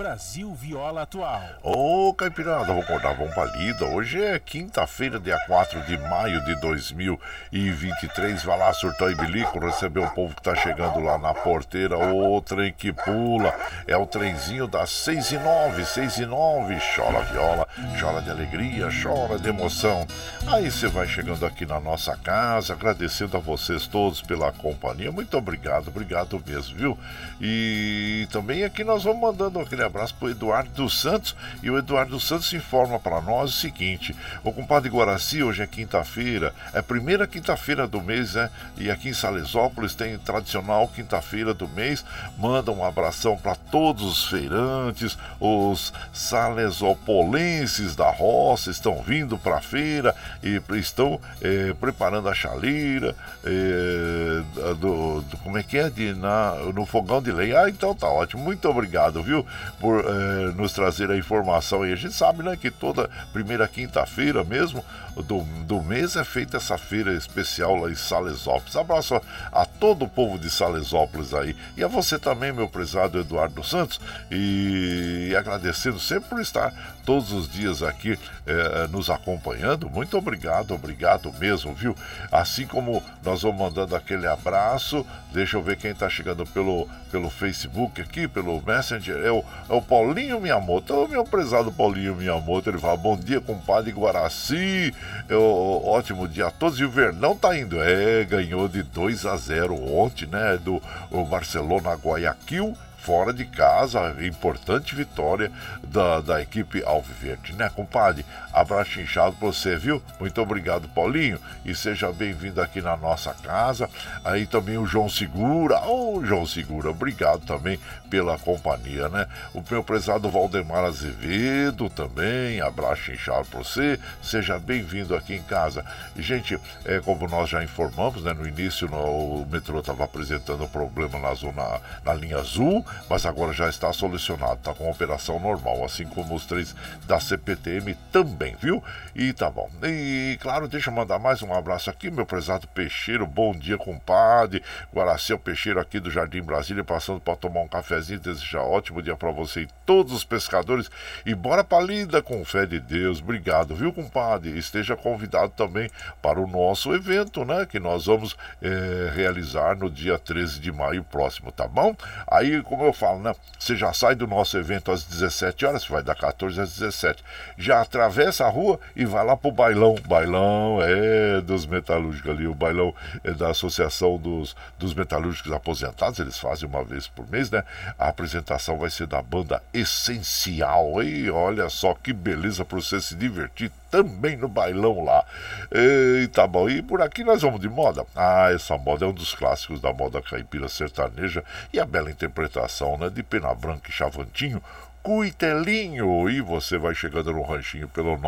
Brasil 0.00 0.54
Viola 0.54 1.02
Atual. 1.02 1.42
Ô, 1.62 2.14
Caipirada, 2.14 2.64
vamos 2.64 2.84
acordar, 2.84 3.14
vamos 3.14 3.34
pra 3.34 3.44
lida. 3.44 3.84
Hoje 3.84 4.18
é 4.24 4.38
quinta-feira, 4.38 5.20
dia 5.20 5.38
4 5.46 5.82
de 5.82 5.98
maio 5.98 6.42
de 6.42 6.58
2023. 6.58 8.42
Vai 8.42 8.58
lá, 8.58 8.72
surtão 8.72 9.10
e 9.10 9.14
bilico, 9.14 9.58
receber 9.58 10.00
o 10.00 10.08
povo 10.12 10.34
que 10.34 10.42
tá 10.42 10.56
chegando 10.56 11.00
lá 11.00 11.18
na 11.18 11.34
porteira. 11.34 11.98
Ô, 11.98 12.40
trem 12.40 12.72
que 12.72 12.94
pula. 12.94 13.54
É 13.86 13.94
o 13.94 14.06
trenzinho 14.06 14.66
das 14.66 14.88
6 14.88 15.32
e 15.32 15.38
9, 15.38 15.84
6 15.84 16.16
e 16.16 16.24
9. 16.24 16.78
Chora 16.96 17.20
viola, 17.24 17.68
chora 18.00 18.22
de 18.22 18.30
alegria, 18.30 18.88
chora 19.02 19.38
de 19.38 19.50
emoção. 19.50 20.06
Aí 20.46 20.70
você 20.70 20.88
vai 20.88 21.06
chegando 21.06 21.44
aqui 21.44 21.66
na 21.66 21.78
nossa 21.78 22.16
casa, 22.16 22.72
agradecendo 22.72 23.36
a 23.36 23.40
vocês 23.40 23.86
todos 23.86 24.22
pela 24.22 24.50
companhia. 24.50 25.12
Muito 25.12 25.36
obrigado, 25.36 25.88
obrigado 25.88 26.42
mesmo, 26.46 26.74
viu? 26.74 26.98
E 27.38 28.26
também 28.32 28.64
aqui 28.64 28.82
nós 28.82 29.04
vamos 29.04 29.20
mandando 29.20 29.60
aquele 29.60 29.89
abraço 29.90 30.14
para 30.14 30.28
o 30.28 30.30
Eduardo 30.30 30.70
dos 30.70 31.00
Santos. 31.00 31.36
E 31.62 31.70
o 31.70 31.78
Eduardo 31.78 32.12
dos 32.12 32.26
Santos 32.26 32.52
informa 32.52 32.98
para 32.98 33.20
nós 33.20 33.50
o 33.50 33.60
seguinte: 33.60 34.16
o 34.42 34.52
compadre 34.52 34.88
Guaraci, 34.88 35.42
hoje 35.42 35.62
é 35.62 35.66
quinta-feira, 35.66 36.54
é 36.72 36.80
primeira 36.80 37.26
quinta-feira 37.26 37.86
do 37.86 38.00
mês, 38.00 38.34
né? 38.34 38.50
E 38.76 38.90
aqui 38.90 39.10
em 39.10 39.14
Salesópolis 39.14 39.94
tem 39.94 40.16
tradicional 40.18 40.88
quinta-feira 40.88 41.52
do 41.52 41.68
mês. 41.68 42.04
Manda 42.38 42.72
um 42.72 42.84
abração 42.84 43.36
para 43.36 43.54
todos 43.54 44.02
os 44.02 44.24
feirantes, 44.24 45.18
os 45.38 45.92
salesopolenses 46.12 47.94
da 47.94 48.10
roça 48.10 48.70
estão 48.70 49.02
vindo 49.02 49.38
para 49.38 49.58
a 49.58 49.60
feira 49.60 50.14
e 50.42 50.60
estão 50.78 51.20
é, 51.40 51.74
preparando 51.74 52.28
a 52.28 52.34
chaleira 52.34 53.14
é, 53.44 54.42
do, 54.74 55.20
do, 55.22 55.36
como 55.38 55.58
é 55.58 55.62
que 55.62 55.78
é 55.78 55.90
de 55.90 56.14
na, 56.14 56.54
no 56.74 56.86
fogão 56.86 57.20
de 57.20 57.32
lenha. 57.32 57.60
Ah, 57.60 57.70
então 57.70 57.94
tá 57.94 58.08
ótimo. 58.08 58.42
Muito 58.42 58.68
obrigado, 58.68 59.22
viu? 59.22 59.46
Por 59.80 60.04
eh, 60.04 60.52
nos 60.54 60.72
trazer 60.72 61.10
a 61.10 61.16
informação. 61.16 61.86
E 61.86 61.92
a 61.92 61.96
gente 61.96 62.14
sabe 62.14 62.42
né, 62.42 62.56
que 62.56 62.70
toda 62.70 63.08
primeira 63.32 63.66
quinta-feira 63.66 64.44
mesmo 64.44 64.84
do, 65.16 65.42
do 65.64 65.82
mês 65.82 66.16
é 66.16 66.22
feita 66.22 66.58
essa 66.58 66.76
feira 66.76 67.14
especial 67.14 67.74
lá 67.76 67.90
em 67.90 67.94
Salesópolis. 67.94 68.76
Abraço 68.76 69.14
a, 69.16 69.22
a 69.52 69.64
todo 69.64 70.04
o 70.04 70.08
povo 70.08 70.38
de 70.38 70.50
Salesópolis 70.50 71.32
aí. 71.32 71.56
E 71.76 71.82
a 71.82 71.88
você 71.88 72.18
também, 72.18 72.52
meu 72.52 72.68
prezado 72.68 73.18
Eduardo 73.18 73.64
Santos. 73.64 73.98
E, 74.30 75.28
e 75.30 75.36
agradecendo 75.36 75.98
sempre 75.98 76.28
por 76.28 76.40
estar 76.40 76.72
todos 77.04 77.32
os 77.32 77.48
dias 77.48 77.82
aqui 77.82 78.18
eh, 78.46 78.88
nos 78.90 79.10
acompanhando. 79.10 79.88
Muito 79.88 80.16
obrigado, 80.16 80.74
obrigado 80.74 81.32
mesmo, 81.38 81.74
viu? 81.74 81.94
Assim 82.30 82.66
como 82.66 83.02
nós 83.24 83.42
vamos 83.42 83.60
mandando 83.60 83.94
aquele 83.94 84.26
abraço. 84.26 85.06
Deixa 85.32 85.56
eu 85.56 85.62
ver 85.62 85.76
quem 85.76 85.90
está 85.90 86.08
chegando 86.08 86.44
pelo, 86.46 86.88
pelo 87.10 87.30
Facebook 87.30 88.00
aqui, 88.00 88.26
pelo 88.26 88.62
Messenger. 88.62 89.16
É 89.24 89.30
o, 89.30 89.44
é 89.68 89.74
o 89.74 89.82
Paulinho 89.82 90.40
Miyamoto. 90.40 90.94
O 90.94 91.08
meu 91.08 91.24
prezado 91.24 91.72
Paulinho 91.72 92.16
Miyamoto. 92.16 92.70
Ele 92.70 92.78
fala: 92.78 92.96
Bom 92.96 93.16
dia, 93.16 93.40
compadre 93.40 93.92
Guaraci. 93.92 94.94
É 95.28 95.34
o, 95.34 95.82
ótimo 95.84 96.28
dia 96.28 96.46
a 96.46 96.50
todos. 96.50 96.78
E 96.80 96.84
o 96.84 96.90
Vernão 96.90 97.36
tá 97.36 97.56
indo. 97.56 97.82
É, 97.82 98.24
ganhou 98.24 98.68
de 98.68 98.82
2 98.82 99.26
a 99.26 99.36
0 99.36 99.74
ontem, 99.92 100.26
né? 100.26 100.58
Do 100.58 100.80
Barcelona 101.28 101.94
Guayaquil 101.94 102.76
fora 103.00 103.32
de 103.32 103.44
casa, 103.44 104.14
importante 104.20 104.94
vitória 104.94 105.50
da, 105.82 106.20
da 106.20 106.42
equipe 106.42 106.82
Alviverde, 106.84 107.54
né, 107.54 107.70
compadre? 107.74 108.24
Abraço 108.52 109.00
inchado 109.00 109.36
pra 109.36 109.48
você, 109.48 109.76
viu? 109.76 110.02
Muito 110.18 110.40
obrigado, 110.40 110.88
Paulinho, 110.88 111.40
e 111.64 111.74
seja 111.74 112.12
bem-vindo 112.12 112.60
aqui 112.60 112.82
na 112.82 112.96
nossa 112.96 113.32
casa. 113.34 113.88
Aí 114.24 114.46
também 114.46 114.76
o 114.76 114.86
João 114.86 115.08
Segura, 115.08 115.80
ô 115.86 116.18
oh, 116.18 116.24
João 116.24 116.44
Segura, 116.44 116.90
obrigado 116.90 117.46
também 117.46 117.78
pela 118.10 118.36
companhia, 118.38 119.08
né? 119.08 119.26
O 119.54 119.62
meu 119.70 119.82
prezado 119.82 120.28
Valdemar 120.28 120.84
Azevedo 120.84 121.88
também, 121.88 122.60
abraço 122.60 123.12
inchado 123.12 123.46
pra 123.46 123.60
você, 123.60 123.98
seja 124.20 124.58
bem-vindo 124.58 125.14
aqui 125.14 125.34
em 125.34 125.42
casa. 125.42 125.84
Gente, 126.16 126.58
é, 126.84 127.00
como 127.00 127.28
nós 127.28 127.48
já 127.48 127.62
informamos, 127.62 128.22
né, 128.24 128.32
no 128.32 128.46
início 128.46 128.88
no, 128.88 129.42
o 129.42 129.48
metrô 129.50 129.78
estava 129.78 130.04
apresentando 130.04 130.68
problema 130.68 131.18
na 131.18 131.34
zona, 131.34 131.80
na 132.04 132.12
linha 132.12 132.38
azul, 132.38 132.84
mas 133.08 133.26
agora 133.26 133.52
já 133.52 133.68
está 133.68 133.92
solucionado, 133.92 134.54
está 134.54 134.74
com 134.74 134.90
operação 134.90 135.38
normal, 135.38 135.84
assim 135.84 136.04
como 136.04 136.34
os 136.34 136.46
três 136.46 136.74
da 137.06 137.20
CPTM 137.20 137.94
também, 138.12 138.56
viu? 138.60 138.82
E 139.14 139.32
tá 139.32 139.50
bom. 139.50 139.70
E 139.82 140.38
claro, 140.40 140.68
deixa 140.68 140.90
eu 140.90 140.94
mandar 140.94 141.18
mais 141.18 141.42
um 141.42 141.52
abraço 141.52 141.90
aqui, 141.90 142.10
meu 142.10 142.26
prezado 142.26 142.66
Peixeiro, 142.68 143.26
bom 143.26 143.52
dia, 143.52 143.76
compadre. 143.76 144.62
Guaraceu 144.94 145.38
Peixeiro 145.38 145.80
aqui 145.80 146.00
do 146.00 146.10
Jardim 146.10 146.42
Brasília, 146.42 146.84
passando 146.84 147.20
para 147.20 147.36
tomar 147.36 147.60
um 147.60 147.68
cafezinho, 147.68 148.20
desejar 148.20 148.62
ótimo 148.62 149.02
dia 149.02 149.16
para 149.16 149.30
você 149.30 149.62
e 149.62 149.68
todos 149.84 150.12
os 150.12 150.24
pescadores. 150.24 150.90
E 151.24 151.34
bora 151.34 151.64
pra 151.64 151.80
lida 151.80 152.22
com 152.22 152.44
fé 152.44 152.66
de 152.66 152.80
Deus. 152.80 153.20
Obrigado, 153.20 153.74
viu, 153.74 153.92
compadre? 153.92 154.56
Esteja 154.58 154.96
convidado 154.96 155.52
também 155.56 155.90
para 156.22 156.40
o 156.40 156.46
nosso 156.46 156.94
evento, 156.94 157.44
né? 157.44 157.66
Que 157.66 157.78
nós 157.78 158.06
vamos 158.06 158.36
é, 158.62 159.12
realizar 159.14 159.76
no 159.76 159.90
dia 159.90 160.18
13 160.18 160.60
de 160.60 160.72
maio 160.72 161.02
próximo, 161.04 161.50
tá 161.52 161.66
bom? 161.66 161.94
Aí, 162.26 162.62
como 162.62 162.79
como 162.80 162.88
eu 162.88 162.94
falo, 162.94 163.18
né? 163.20 163.34
Você 163.58 163.76
já 163.76 163.92
sai 163.92 164.14
do 164.14 164.26
nosso 164.26 164.56
evento 164.56 164.90
às 164.90 165.04
17 165.04 165.66
horas, 165.66 165.86
vai 165.86 166.02
dar 166.02 166.14
14 166.14 166.58
às 166.62 166.78
17. 166.78 167.22
Já 167.58 167.82
atravessa 167.82 168.46
a 168.46 168.48
rua 168.48 168.80
e 168.96 169.04
vai 169.04 169.22
lá 169.22 169.36
pro 169.36 169.52
bailão. 169.52 169.96
Bailão 170.06 170.78
é 170.80 171.42
dos 171.42 171.66
metalúrgicos 171.66 172.30
ali, 172.30 172.46
o 172.46 172.54
bailão 172.54 172.94
é 173.22 173.32
da 173.32 173.50
Associação 173.50 174.16
dos, 174.16 174.56
dos 174.78 174.94
Metalúrgicos 174.94 175.52
Aposentados, 175.52 176.18
eles 176.20 176.38
fazem 176.38 176.66
uma 176.66 176.82
vez 176.82 177.06
por 177.06 177.28
mês, 177.30 177.50
né? 177.50 177.62
A 177.98 178.08
apresentação 178.08 178.78
vai 178.78 178.88
ser 178.88 179.06
da 179.06 179.20
banda 179.20 179.62
Essencial. 179.74 181.02
E 181.02 181.30
olha 181.30 181.68
só 181.68 181.92
que 181.92 182.14
beleza 182.14 182.64
para 182.64 182.80
você 182.80 182.98
se 182.98 183.14
divertir 183.14 183.70
também 183.90 184.36
no 184.36 184.48
bailão 184.48 185.04
lá. 185.04 185.22
E 185.70 186.26
tá 186.28 186.46
bom. 186.46 186.70
E 186.70 186.80
por 186.80 187.02
aqui 187.02 187.24
nós 187.24 187.42
vamos 187.42 187.60
de 187.60 187.68
moda. 187.68 188.06
Ah, 188.16 188.50
essa 188.52 188.78
moda 188.78 189.04
é 189.04 189.08
um 189.08 189.12
dos 189.12 189.34
clássicos 189.34 189.80
da 189.80 189.92
moda 189.92 190.22
caipira 190.22 190.68
sertaneja 190.68 191.44
e 191.72 191.80
a 191.80 191.84
bela 191.84 192.10
interpretação 192.10 192.69
né, 192.98 193.10
de 193.10 193.22
Pena 193.22 193.54
Branca 193.54 193.88
e 193.88 193.92
Chavantinho. 193.92 194.60
Cuitelinho, 195.02 196.28
e 196.28 196.42
você 196.42 196.76
vai 196.76 196.94
chegando 196.94 197.32
no 197.32 197.40
ranchinho 197.42 197.88
pelo 197.88 198.18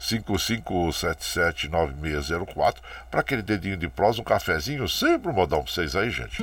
955779604 0.00 2.78
para 3.08 3.20
aquele 3.20 3.42
dedinho 3.42 3.76
de 3.76 3.88
prosa, 3.88 4.20
um 4.20 4.24
cafezinho, 4.24 4.88
sempre 4.88 5.30
um 5.30 5.34
modão 5.34 5.62
pra 5.62 5.72
vocês 5.72 5.94
aí, 5.94 6.10
gente. 6.10 6.42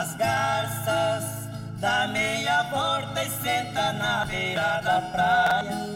As 0.00 0.14
garças 0.14 1.48
dá 1.78 2.06
meia 2.08 2.62
volta 2.70 3.22
e 3.22 3.30
senta 3.30 3.92
na 3.94 4.24
beira 4.24 4.80
da 4.82 5.00
praia. 5.12 5.86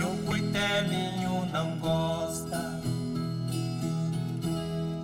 O 0.00 0.26
cuitelinho 0.26 1.46
não 1.52 1.76
gosta 1.78 2.58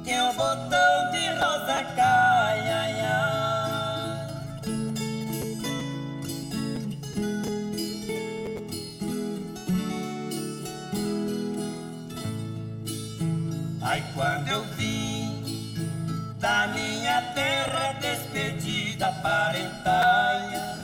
que 0.04 0.20
o 0.20 0.32
botão 0.32 1.10
de 1.10 1.28
rosa 1.34 1.84
caia. 1.94 3.41
Ai, 13.92 14.02
quando 14.14 14.48
eu 14.48 14.64
vim 14.74 15.76
da 16.40 16.66
minha 16.68 17.20
terra 17.34 17.92
despedida, 18.00 19.12
parentaia, 19.22 20.78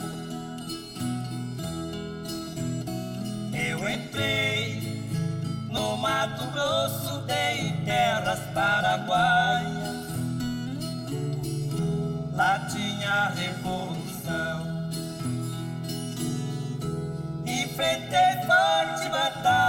eu 3.51 3.89
entrei 3.89 5.03
no 5.71 5.97
Mato 5.97 6.45
Grosso, 6.51 7.21
dei 7.21 7.71
terras 7.83 8.41
paraguaias. 8.53 10.05
Lá 12.35 12.59
tinha 12.71 13.11
a 13.11 13.29
revolução. 13.29 14.91
Enfrentei 17.43 18.45
forte 18.45 19.09
batalha. 19.09 19.68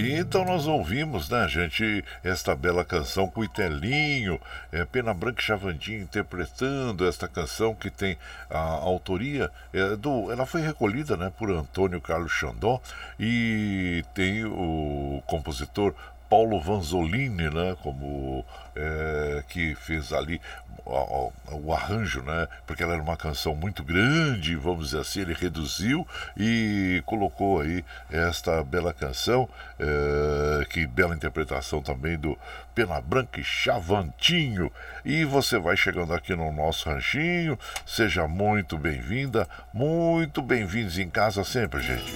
Então 0.00 0.44
nós 0.44 0.66
ouvimos, 0.66 1.28
né, 1.28 1.48
gente, 1.48 2.04
esta 2.22 2.54
bela 2.54 2.84
canção 2.84 3.28
com 3.28 3.42
Itelinho, 3.42 4.40
é, 4.70 4.84
Pena 4.84 5.12
Branca 5.12 5.40
e 5.40 5.44
Chavandinho 5.44 6.02
interpretando 6.02 7.06
esta 7.06 7.26
canção 7.26 7.74
que 7.74 7.90
tem 7.90 8.16
a 8.48 8.58
autoria 8.58 9.50
é, 9.72 9.96
do. 9.96 10.30
Ela 10.30 10.46
foi 10.46 10.60
recolhida 10.60 11.16
né, 11.16 11.32
por 11.36 11.50
Antônio 11.50 12.00
Carlos 12.00 12.30
Xandó 12.30 12.80
e 13.18 14.04
tem 14.14 14.44
o 14.44 15.20
compositor 15.26 15.92
Paulo 16.30 16.60
Vanzolini, 16.60 17.50
né, 17.50 17.76
como 17.82 18.44
é, 18.76 19.42
que 19.48 19.74
fez 19.74 20.12
ali 20.12 20.40
o, 20.88 21.72
arranjo, 21.72 22.22
né, 22.22 22.48
porque 22.66 22.82
ela 22.82 22.94
era 22.94 23.02
uma 23.02 23.16
canção 23.16 23.54
muito 23.54 23.84
grande, 23.84 24.56
vamos 24.56 24.86
dizer 24.86 25.00
assim, 25.00 25.20
ele 25.20 25.34
reduziu 25.34 26.06
e 26.36 27.02
colocou 27.04 27.60
aí 27.60 27.84
esta 28.10 28.64
bela 28.64 28.92
canção, 28.92 29.48
é, 29.78 30.64
que 30.64 30.86
bela 30.86 31.14
interpretação 31.14 31.82
também 31.82 32.18
do 32.18 32.38
Pena 32.74 33.00
Branca 33.00 33.40
e 33.40 33.44
Chavantinho. 33.44 34.72
E 35.04 35.24
você 35.24 35.58
vai 35.58 35.76
chegando 35.76 36.14
aqui 36.14 36.34
no 36.34 36.50
nosso 36.52 36.88
ranchinho, 36.88 37.58
seja 37.84 38.26
muito 38.26 38.78
bem-vinda, 38.78 39.46
muito 39.72 40.40
bem-vindos 40.40 40.98
em 40.98 41.10
casa 41.10 41.44
sempre, 41.44 41.82
gente. 41.82 42.12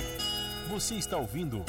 Você 0.68 0.94
está 0.94 1.18
ouvindo 1.18 1.64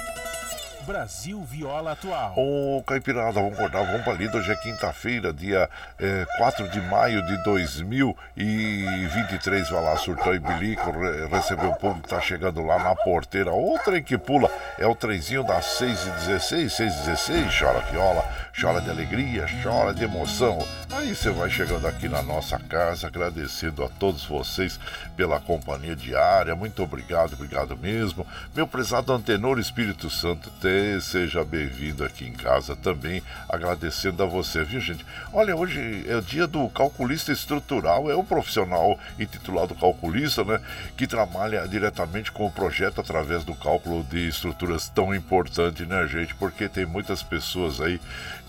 Brasil 0.86 1.42
Viola 1.44 1.94
Atual. 1.94 2.34
Ô, 2.36 2.84
Caipirada, 2.84 3.32
vamos 3.32 3.54
acordar, 3.54 3.86
vamos 3.86 4.04
para 4.04 4.12
ali. 4.14 4.28
Hoje 4.28 4.52
é 4.52 4.56
quinta-feira, 4.56 5.32
dia 5.32 5.70
é, 5.98 6.26
4 6.38 6.68
de 6.70 6.82
maio 6.82 7.26
de 7.26 7.42
2023. 7.44 9.70
Vai 9.70 9.82
lá, 9.82 9.96
surtou 9.98 10.36
e 10.36 10.40
bilico, 10.40 10.92
re 10.92 11.28
recebeu 11.28 11.70
o 11.70 11.78
povo 11.78 12.02
que 12.02 12.10
tá 12.10 12.20
chegando 12.20 12.62
lá 12.66 12.78
na 12.80 12.94
porteira. 12.96 13.52
Outra 13.52 14.02
que 14.02 14.18
pula 14.18 14.52
é 14.78 14.86
o 14.86 14.94
trenzinho 14.94 15.44
das 15.44 15.64
6 15.78 16.06
e 16.06 16.10
16 16.28 16.74
6 16.74 16.94
e 16.94 16.98
16 17.06 17.58
Chora 17.58 17.80
viola, 17.92 18.26
chora 18.60 18.82
de 18.82 18.90
alegria, 18.90 19.46
chora 19.64 19.94
de 19.94 20.04
emoção. 20.04 20.58
Aí 20.92 21.16
você 21.16 21.30
vai 21.30 21.50
chegando 21.50 21.88
aqui 21.88 22.10
na 22.10 22.22
nossa 22.22 22.60
casa, 22.60 23.08
agradecendo 23.08 23.82
a 23.84 23.90
todos 23.90 24.26
vocês 24.26 24.80
pela 25.16 25.40
companhia 25.40 25.96
diária. 25.96 26.54
Muito 26.56 26.84
obrigado, 26.84 27.34
obrigado 27.34 27.78
mesmo. 27.78 28.28
Meu 28.54 28.68
prezado 28.68 29.14
Antenor 29.14 29.60
Espírito 29.60 30.10
Santo, 30.10 30.50
tem 30.62 30.73
seja 31.02 31.44
bem-vindo 31.44 32.04
aqui 32.04 32.26
em 32.26 32.32
casa 32.32 32.76
também, 32.76 33.22
agradecendo 33.50 34.24
a 34.24 34.26
você, 34.26 34.64
viu 34.64 34.80
gente? 34.80 35.06
Olha, 35.32 35.56
hoje 35.56 36.06
é 36.08 36.16
o 36.16 36.22
dia 36.22 36.48
do 36.48 36.68
calculista 36.70 37.32
estrutural, 37.32 38.10
é 38.10 38.16
o 38.16 38.24
profissional 38.24 39.00
intitulado 39.20 39.76
calculista, 39.76 40.44
né? 40.44 40.60
Que 40.96 41.08
trabalha 41.08 41.68
diretamente 41.68 42.32
com 42.32 42.46
o 42.46 42.52
projeto 42.52 43.02
através 43.02 43.44
do 43.44 43.56
cálculo 43.56 44.04
de 44.04 44.28
estruturas 44.28 44.88
tão 44.88 45.14
importante, 45.14 45.86
né, 45.86 46.08
gente? 46.08 46.36
Porque 46.36 46.70
tem 46.70 46.86
muitas 46.86 47.24
pessoas 47.24 47.82
aí 47.82 48.00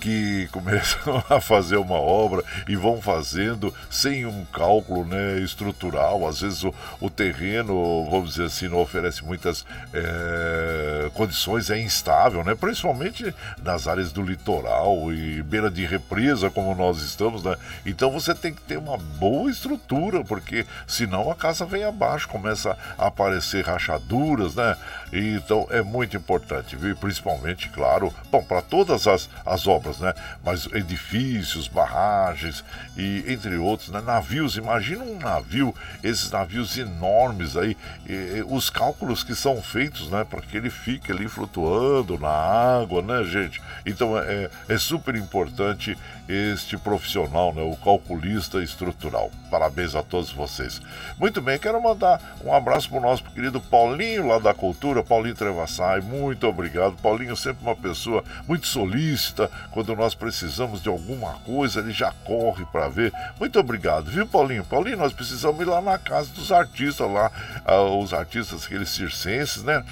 que 0.00 0.48
começam 0.52 1.24
a 1.30 1.40
fazer 1.40 1.76
uma 1.76 1.96
obra 1.96 2.44
e 2.68 2.76
vão 2.76 3.00
fazendo 3.00 3.74
sem 3.90 4.26
um 4.26 4.44
cálculo 4.46 5.04
né, 5.04 5.38
estrutural. 5.40 6.26
Às 6.28 6.40
vezes 6.40 6.62
o, 6.62 6.74
o 7.00 7.08
terreno, 7.08 8.08
vamos 8.10 8.30
dizer 8.30 8.46
assim, 8.46 8.68
não 8.68 8.78
oferece 8.78 9.24
muitas 9.24 9.64
é, 9.92 11.10
condições, 11.14 11.70
é 11.70 11.78
instável, 11.78 12.13
né? 12.44 12.54
principalmente 12.54 13.34
nas 13.62 13.88
áreas 13.88 14.12
do 14.12 14.22
litoral 14.22 15.12
e 15.12 15.42
beira 15.42 15.70
de 15.70 15.84
represa, 15.84 16.50
como 16.50 16.74
nós 16.74 17.02
estamos. 17.02 17.42
Né? 17.42 17.56
Então 17.84 18.10
você 18.10 18.34
tem 18.34 18.52
que 18.52 18.62
ter 18.62 18.78
uma 18.78 18.96
boa 18.96 19.50
estrutura, 19.50 20.24
porque 20.24 20.66
senão 20.86 21.30
a 21.30 21.34
casa 21.34 21.64
vem 21.64 21.84
abaixo, 21.84 22.28
começa 22.28 22.76
a 22.98 23.06
aparecer 23.06 23.64
rachaduras, 23.64 24.54
né? 24.54 24.76
Então 25.12 25.66
é 25.70 25.82
muito 25.82 26.16
importante, 26.16 26.76
viu? 26.76 26.96
principalmente, 26.96 27.68
claro, 27.68 28.12
para 28.48 28.62
todas 28.62 29.06
as, 29.06 29.28
as 29.44 29.66
obras, 29.66 29.98
né? 29.98 30.12
Mas 30.44 30.66
edifícios, 30.72 31.68
barragens 31.68 32.64
e 32.96 33.24
entre 33.28 33.56
outros, 33.56 33.90
né? 33.90 34.00
Navios, 34.00 34.56
imagina 34.56 35.04
um 35.04 35.18
navio, 35.18 35.74
esses 36.02 36.30
navios 36.30 36.76
enormes 36.76 37.56
aí, 37.56 37.76
e, 38.06 38.12
e, 38.12 38.44
os 38.46 38.70
cálculos 38.70 39.22
que 39.22 39.34
são 39.34 39.62
feitos, 39.62 40.10
né? 40.10 40.24
Para 40.24 40.40
que 40.40 40.56
ele 40.56 40.70
fique 40.70 41.12
ali 41.12 41.28
flutuando 41.28 42.03
na 42.18 42.28
água, 42.28 43.02
né, 43.02 43.24
gente? 43.24 43.60
Então 43.84 44.18
é, 44.18 44.50
é 44.68 44.78
super 44.78 45.14
importante 45.14 45.96
este 46.28 46.76
profissional, 46.76 47.52
né, 47.52 47.62
o 47.62 47.76
calculista 47.76 48.62
estrutural. 48.62 49.30
Parabéns 49.50 49.94
a 49.94 50.02
todos 50.02 50.30
vocês. 50.30 50.80
Muito 51.18 51.40
bem, 51.40 51.58
quero 51.58 51.80
mandar 51.82 52.20
um 52.44 52.52
abraço 52.52 52.88
para 52.88 52.98
o 52.98 53.00
nosso 53.00 53.24
querido 53.24 53.60
Paulinho 53.60 54.26
lá 54.26 54.38
da 54.38 54.54
Cultura, 54.54 55.02
Paulinho 55.02 55.34
Trevassai, 55.34 56.00
muito 56.00 56.46
obrigado. 56.46 56.96
Paulinho 57.02 57.36
sempre 57.36 57.62
uma 57.62 57.76
pessoa 57.76 58.24
muito 58.48 58.66
solícita, 58.66 59.50
quando 59.70 59.94
nós 59.94 60.14
precisamos 60.14 60.82
de 60.82 60.88
alguma 60.88 61.34
coisa, 61.44 61.80
ele 61.80 61.92
já 61.92 62.12
corre 62.24 62.64
para 62.66 62.88
ver. 62.88 63.12
Muito 63.38 63.58
obrigado, 63.58 64.10
viu, 64.10 64.26
Paulinho? 64.26 64.64
Paulinho, 64.64 64.96
nós 64.96 65.12
precisamos 65.12 65.60
ir 65.60 65.66
lá 65.66 65.80
na 65.80 65.98
casa 65.98 66.30
dos 66.32 66.50
artistas 66.50 67.10
lá, 67.10 67.30
ah, 67.64 67.82
os 67.82 68.12
artistas, 68.12 68.64
aqueles 68.64 68.88
circenses, 68.88 69.62
né? 69.62 69.84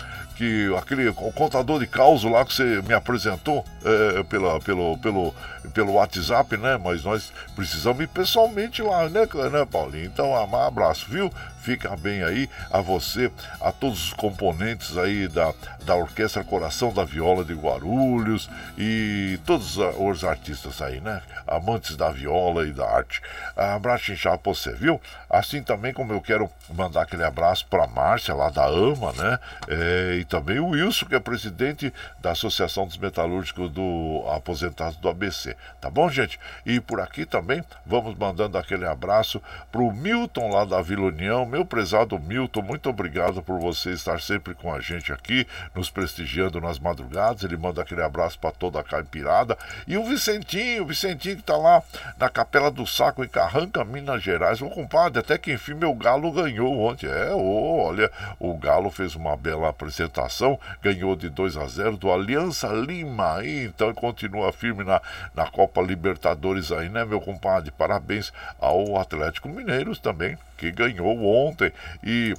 que 0.43 0.75
aquele 0.77 1.09
o 1.09 1.15
contador 1.15 1.79
de 1.79 1.87
caos 1.87 2.25
lá 2.25 2.45
que 2.45 2.55
você 2.55 2.83
me 2.83 2.95
apresentou 2.95 3.65
é, 3.85 4.23
pela, 4.25 4.59
pelo, 4.61 4.99
pelo, 4.99 5.35
pelo 5.71 5.95
WhatsApp, 5.95 6.57
né? 6.57 6.79
Mas 6.83 7.05
nós 7.05 7.33
precisamos 7.55 8.03
ir 8.03 8.09
pessoalmente 8.09 8.83
lá, 8.83 9.09
né, 9.09 9.27
né 9.51 9.65
Paulinho? 9.65 10.07
Então, 10.07 10.31
um 10.31 10.57
abraço, 10.57 11.07
viu? 11.09 11.31
Fica 11.63 11.97
bem 11.97 12.25
aí 12.25 12.51
a 12.73 12.81
você, 12.81 13.31
a 13.61 13.71
todos 13.71 14.07
os 14.07 14.13
componentes 14.13 14.99
aí 14.99 15.29
da, 15.29 15.55
da 15.85 15.95
Orquestra 15.95 16.43
Coração 16.43 16.93
da 16.93 17.05
Viola 17.05 17.45
de 17.45 17.55
Guarulhos 17.55 18.51
e 18.77 19.39
todos 19.47 19.77
os 19.77 20.25
artistas 20.25 20.83
aí, 20.83 21.01
né? 21.01 21.23
Amantes 21.47 21.95
da 21.97 22.11
viola 22.11 22.67
e 22.67 22.73
da 22.73 22.89
arte. 22.89 23.23
Abraço 23.57 24.13
inchado 24.13 24.39
pra 24.39 24.53
você, 24.53 24.73
viu? 24.73 25.01
Assim 25.31 25.63
também 25.63 25.93
como 25.93 26.13
eu 26.13 26.21
quero 26.21 26.51
mandar 26.69 27.03
aquele 27.03 27.23
abraço 27.23 27.65
pra 27.67 27.87
Márcia 27.87 28.35
lá 28.35 28.51
da 28.51 28.67
AMA, 28.67 29.13
né? 29.13 29.39
É, 29.69 30.17
e 30.19 30.25
também 30.25 30.59
o 30.59 30.71
Wilson, 30.71 31.07
que 31.07 31.15
é 31.15 31.21
presidente 31.21 31.93
da 32.21 32.33
Associação 32.33 32.87
dos 32.87 32.97
Metalúrgicos 32.97 33.71
do 33.71 34.25
Aposentados 34.35 34.97
do 34.97 35.09
ABC. 35.09 35.57
Tá 35.81 35.89
bom, 35.89 36.11
gente? 36.11 36.41
E 36.67 36.81
por 36.81 37.01
aqui 37.01 37.25
também 37.25 37.63
vamos 37.87 38.17
mandando 38.17 38.59
aquele 38.59 38.85
abraço 38.85 39.41
pro 39.71 39.93
Milton 39.93 40.51
lá 40.51 40.65
da 40.65 40.83
Vila 40.83 41.07
União 41.07 41.52
meu 41.53 41.67
prezado 41.67 42.19
Milton, 42.19 42.63
muito 42.63 42.89
obrigado 42.89 43.43
por 43.43 43.61
você 43.61 43.91
estar 43.91 44.19
sempre 44.23 44.55
com 44.55 44.73
a 44.73 44.81
gente 44.81 45.13
aqui, 45.13 45.47
nos 45.75 45.91
prestigiando 45.91 46.59
nas 46.63 46.79
madrugadas. 46.79 47.45
Ele 47.45 47.59
manda 47.59 47.83
aquele 47.83 48.01
abraço 48.01 48.39
para 48.39 48.53
toda 48.53 48.81
a 48.81 48.83
caipirada. 48.83 49.59
E 49.87 49.99
o 49.99 50.05
Vicentinho, 50.07 50.83
o 50.83 50.87
Vicentinho 50.87 51.37
que 51.37 51.43
está 51.43 51.59
lá 51.59 51.83
na 52.19 52.31
Capela 52.31 52.71
do 52.71 52.87
Saco, 52.87 53.23
em 53.23 53.29
Carranca, 53.29 53.85
Minas 53.85 54.23
Gerais. 54.23 54.63
Ô, 54.63 54.71
compadre, 54.71 55.19
até 55.19 55.37
que 55.37 55.53
enfim 55.53 55.75
meu 55.75 55.95
Galo 55.95 56.33
ganhou 56.33 56.81
ontem. 56.81 57.07
É, 57.07 57.35
olha, 57.35 58.11
o 58.39 58.57
Galo 58.57 58.91
fez 58.91 59.15
uma 59.15 59.37
bela 59.37 59.69
apresentação, 59.69 60.59
ganhou 60.81 61.15
de 61.15 61.29
2 61.29 61.59
a 61.59 61.67
0 61.67 61.99
do 61.99 62.11
Aliança 62.11 62.69
Lima. 62.69 63.37
Aí, 63.37 63.67
então 63.67 63.93
continua 63.93 64.53
firme 64.53 64.85
na, 64.85 65.03
na 65.35 65.47
Copa 65.51 65.83
Libertadores 65.83 66.73
aí, 66.73 66.89
né, 66.89 67.05
meu 67.05 67.21
compadre? 67.21 67.71
Parabéns 67.71 68.33
ao 68.59 68.97
Atlético 68.97 69.51
Mineiros 69.51 69.99
também 69.99 70.39
que 70.63 70.71
ganhou 70.71 71.25
ontem. 71.25 71.73
E 72.05 72.35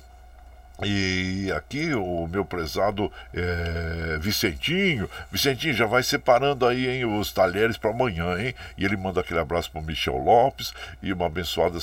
e 0.82 1.51
aqui 1.55 1.93
o 1.93 2.28
meu 2.28 2.43
prezado 2.43 3.11
é, 3.32 4.17
Vicentinho, 4.19 5.07
Vicentinho 5.32 5.74
já 5.74 5.86
vai 5.86 6.01
separando 6.01 6.65
aí 6.65 6.89
hein, 6.89 7.05
os 7.05 7.32
talheres 7.32 7.78
para 7.78 7.91
amanhã, 7.91 8.39
hein? 8.39 8.55
E 8.76 8.84
ele 8.84 8.97
manda 8.97 9.21
aquele 9.21 9.39
abraço 9.39 9.71
para 9.71 9.82
Michel 9.82 10.17
Lopes 10.17 10.74
e 11.01 11.13
uma 11.13 11.28
abençoada 11.28 11.78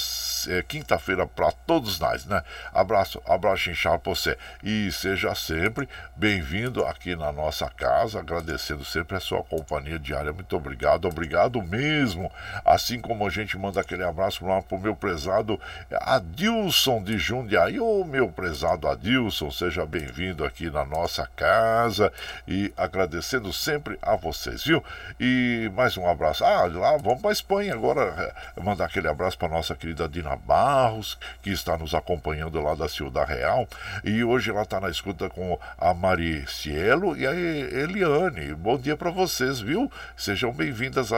é, 0.49 0.63
quinta-feira 0.63 1.25
para 1.25 1.53
todos 1.53 2.01
nós, 2.01 2.27
né? 2.27 2.43
Abraço, 2.73 3.23
abraço 3.27 3.71
inchado 3.71 4.01
para 4.01 4.13
você 4.13 4.37
e 4.63 4.91
seja 4.91 5.35
sempre 5.37 5.89
bem-vindo 6.17 6.85
aqui 6.85 7.15
na 7.15 7.31
nossa 7.31 7.71
casa, 7.71 8.19
agradecendo 8.19 8.85
sempre 8.85 9.17
a 9.17 9.21
sua 9.21 9.43
companhia 9.45 10.01
diária. 10.01 10.33
Muito 10.33 10.57
obrigado, 10.57 11.07
obrigado 11.07 11.63
mesmo. 11.63 12.31
Assim 12.65 13.01
como 13.01 13.25
a 13.25 13.31
gente 13.31 13.57
manda 13.57 13.81
aquele 13.81 14.03
abraço 14.03 14.45
lá 14.45 14.61
pro 14.61 14.79
meu 14.79 14.97
prezado 14.97 15.61
Adilson 15.93 17.05
de 17.05 17.17
Jundiaí, 17.19 17.79
ô 17.79 18.05
meu 18.05 18.29
prezado 18.29 18.80
Adilson, 18.89 19.51
seja 19.51 19.85
bem-vindo 19.85 20.45
aqui 20.45 20.71
na 20.71 20.85
nossa 20.85 21.29
casa 21.37 22.13
e 22.49 22.73
agradecendo 22.77 23.53
sempre 23.53 23.99
a 24.01 24.17
vocês, 24.17 24.65
viu? 24.65 24.83
E 25.19 25.71
mais 25.75 25.97
um 25.97 26.09
abraço. 26.09 26.45
Ah, 26.45 26.67
lá 26.67 26.97
vamos 26.97 27.21
para 27.21 27.33
Espanha 27.33 27.75
agora, 27.75 28.35
mandar 28.63 28.87
aquele 28.87 29.09
abraço 29.09 29.37
para 29.37 29.49
nossa 29.49 29.75
querida 29.75 30.09
Dina 30.09 30.37
Barros, 30.37 31.19
que 31.43 31.51
está 31.51 31.77
nos 31.77 31.95
acompanhando 31.95 32.61
lá 32.63 32.75
da 32.75 32.89
Ciudad 32.89 33.29
Real. 33.29 33.69
E 34.05 34.25
hoje 34.25 34.51
ela 34.51 34.63
está 34.63 34.81
na 34.81 34.89
escuta 34.89 35.29
com 35.29 35.59
a 35.79 35.93
Maricielo 35.93 37.17
e 37.17 37.27
a 37.27 37.35
Eliane. 37.35 38.55
Bom 38.55 38.79
dia 38.79 38.97
para 38.97 39.11
vocês, 39.11 39.61
viu? 39.61 39.91
Sejam 40.17 40.53
bem-vindas 40.53 41.11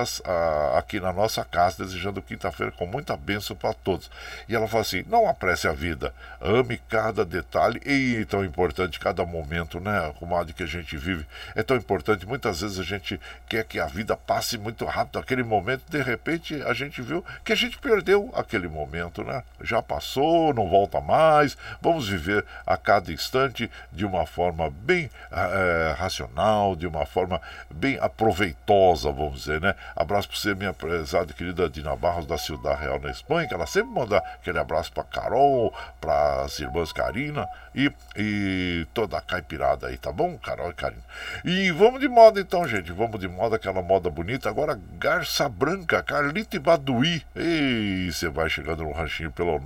aqui 0.75 0.99
na 0.99 1.13
nossa 1.13 1.45
casa, 1.45 1.85
desejando 1.85 2.21
quinta-feira 2.23 2.73
com 2.73 2.87
muita 2.87 3.17
bênção 3.17 3.55
para 3.55 3.73
todos. 3.73 4.11
E 4.49 4.55
ela 4.57 4.67
fala 4.67 4.83
assim: 4.83 5.05
não 5.07 5.29
apresse 5.29 5.69
a 5.69 5.73
vida, 5.73 6.13
ame 6.41 6.79
cada 6.89 7.25
detalhe 7.25 7.52
detalhe 7.53 7.81
e 7.85 8.25
tão 8.25 8.43
importante 8.43 8.99
cada 8.99 9.27
momento, 9.27 9.79
né, 9.79 10.13
comadre, 10.19 10.55
que 10.55 10.63
a 10.63 10.67
gente 10.67 10.97
vive. 10.97 11.27
É 11.55 11.63
tão 11.63 11.77
importante, 11.77 12.27
muitas 12.27 12.63
vezes 12.63 12.79
a 12.79 12.83
gente 12.83 13.21
quer 13.47 13.65
que 13.65 13.79
a 13.79 13.87
vida 13.87 14.17
passe 14.17 14.57
muito 14.57 14.87
rápido, 14.87 15.19
aquele 15.19 15.43
momento, 15.43 15.83
de 15.91 16.03
repente 16.03 16.63
a 16.63 16.73
gente 16.73 17.03
viu 17.03 17.23
que 17.45 17.53
a 17.53 17.57
gente 17.57 17.79
perdeu 17.79 18.31
aquele 18.35 18.69
momento, 18.69 19.23
né? 19.23 19.43
Já 19.61 19.83
passou, 19.83 20.55
não 20.55 20.69
volta 20.69 21.01
mais. 21.01 21.57
Vamos 21.81 22.09
viver 22.09 22.45
a 22.67 22.77
cada 22.77 23.13
instante 23.13 23.71
de 23.91 24.07
uma 24.07 24.25
forma 24.25 24.71
bem 24.71 25.11
é, 25.31 25.95
racional, 25.99 26.75
de 26.75 26.87
uma 26.87 27.05
forma 27.05 27.41
bem 27.71 27.99
aproveitosa, 28.01 29.13
vamos 29.13 29.41
dizer, 29.41 29.61
né? 29.61 29.75
Abraço 29.95 30.29
para 30.29 30.39
você, 30.39 30.55
minha 30.55 30.73
prezada 30.73 31.33
querida 31.33 31.69
Dina 31.69 31.95
Barros 31.97 32.27
da 32.27 32.39
Ciudad 32.39 32.79
Real 32.79 33.01
na 33.01 33.11
Espanha, 33.11 33.47
que 33.47 33.55
ela 33.55 33.67
sempre 33.67 33.93
manda 33.93 34.19
aquele 34.19 34.59
abraço 34.59 34.93
para 34.93 35.05
Carol, 35.05 35.75
para 36.01 36.43
as 36.43 36.59
irmãs 36.59 36.93
Karina, 36.93 37.42
e, 37.75 37.91
e 38.17 38.87
toda 38.93 39.19
a 39.19 39.21
caipirada 39.21 39.89
aí, 39.89 39.97
tá 39.97 40.13
bom, 40.13 40.37
Carol 40.39 40.71
e 40.71 40.75
Karina? 40.75 41.03
E 41.45 41.71
vamos 41.71 42.01
de 42.01 42.09
moda 42.09 42.41
então, 42.41 42.67
gente. 42.67 42.91
Vamos 42.93 43.21
de 43.21 43.29
moda, 43.29 43.57
aquela 43.57 43.83
moda 43.83 44.11
bonita. 44.11 44.49
Agora, 44.49 44.79
Garça 44.99 45.49
Branca, 45.49 46.03
Carlita 46.03 46.57
e 46.57 46.59
Baduí. 46.59 47.23
E 47.35 48.11
você 48.13 48.29
vai 48.29 48.51
chegando 48.51 48.85
no 48.85 48.93
ranchinho 48.93 49.31
pelo 49.31 49.59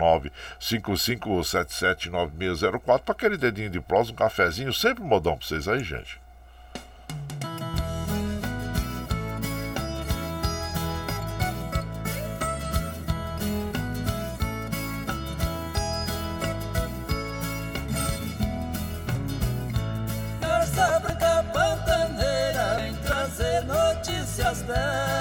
955779604 0.60 3.00
para 3.00 3.12
aquele 3.12 3.36
dedinho 3.36 3.70
de 3.70 3.80
prosa, 3.80 4.12
um 4.12 4.14
cafezinho. 4.14 4.72
Sempre 4.72 5.04
modão 5.04 5.36
pra 5.36 5.46
vocês 5.46 5.68
aí, 5.68 5.82
gente. 5.82 6.20
the 24.66 25.15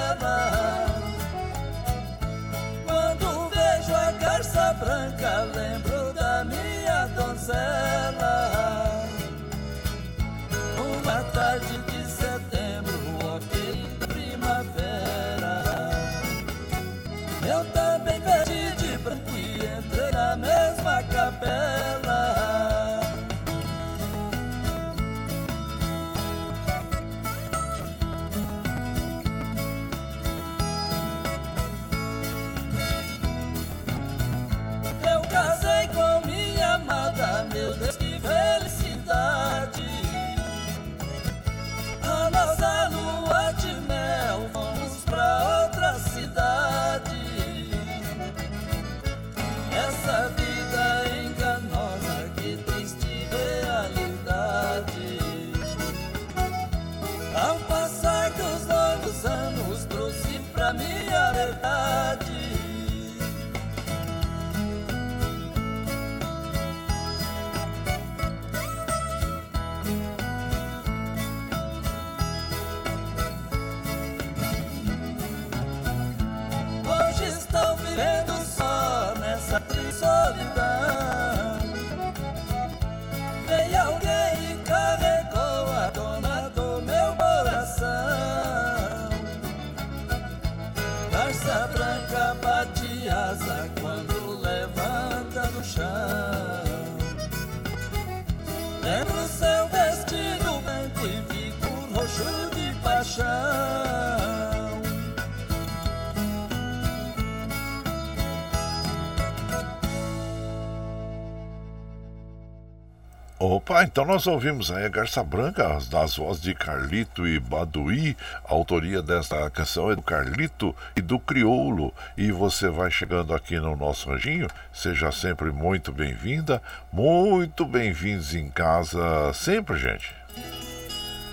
então 113.96 114.04
nós 114.04 114.28
ouvimos 114.28 114.72
aí 114.72 114.84
a 114.84 114.90
Garça 114.90 115.24
Branca, 115.24 115.80
das 115.90 116.18
vozes 116.18 116.44
de 116.44 116.54
Carlito 116.54 117.26
e 117.26 117.40
Baduí. 117.40 118.18
A 118.44 118.52
autoria 118.52 119.02
desta 119.02 119.50
canção 119.50 119.90
é 119.90 119.96
do 119.96 120.02
Carlito 120.02 120.76
e 120.98 121.02
do 121.02 121.18
Crioulo. 121.18 121.94
E 122.18 122.30
você 122.30 122.68
vai 122.68 122.92
chegando 122.92 123.34
aqui 123.34 123.58
no 123.58 123.74
nosso 123.74 124.12
anjinho, 124.12 124.50
seja 124.74 125.14
sempre 125.14 125.50
muito 125.50 125.94
bem-vinda, 125.94 126.62
muito 126.92 127.64
bem-vindos 127.66 128.36
em 128.36 128.50
casa 128.50 129.32
sempre, 129.32 129.78
gente. 129.78 130.14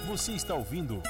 Você 0.07 0.31
está 0.31 0.55
ouvindo 0.55 1.03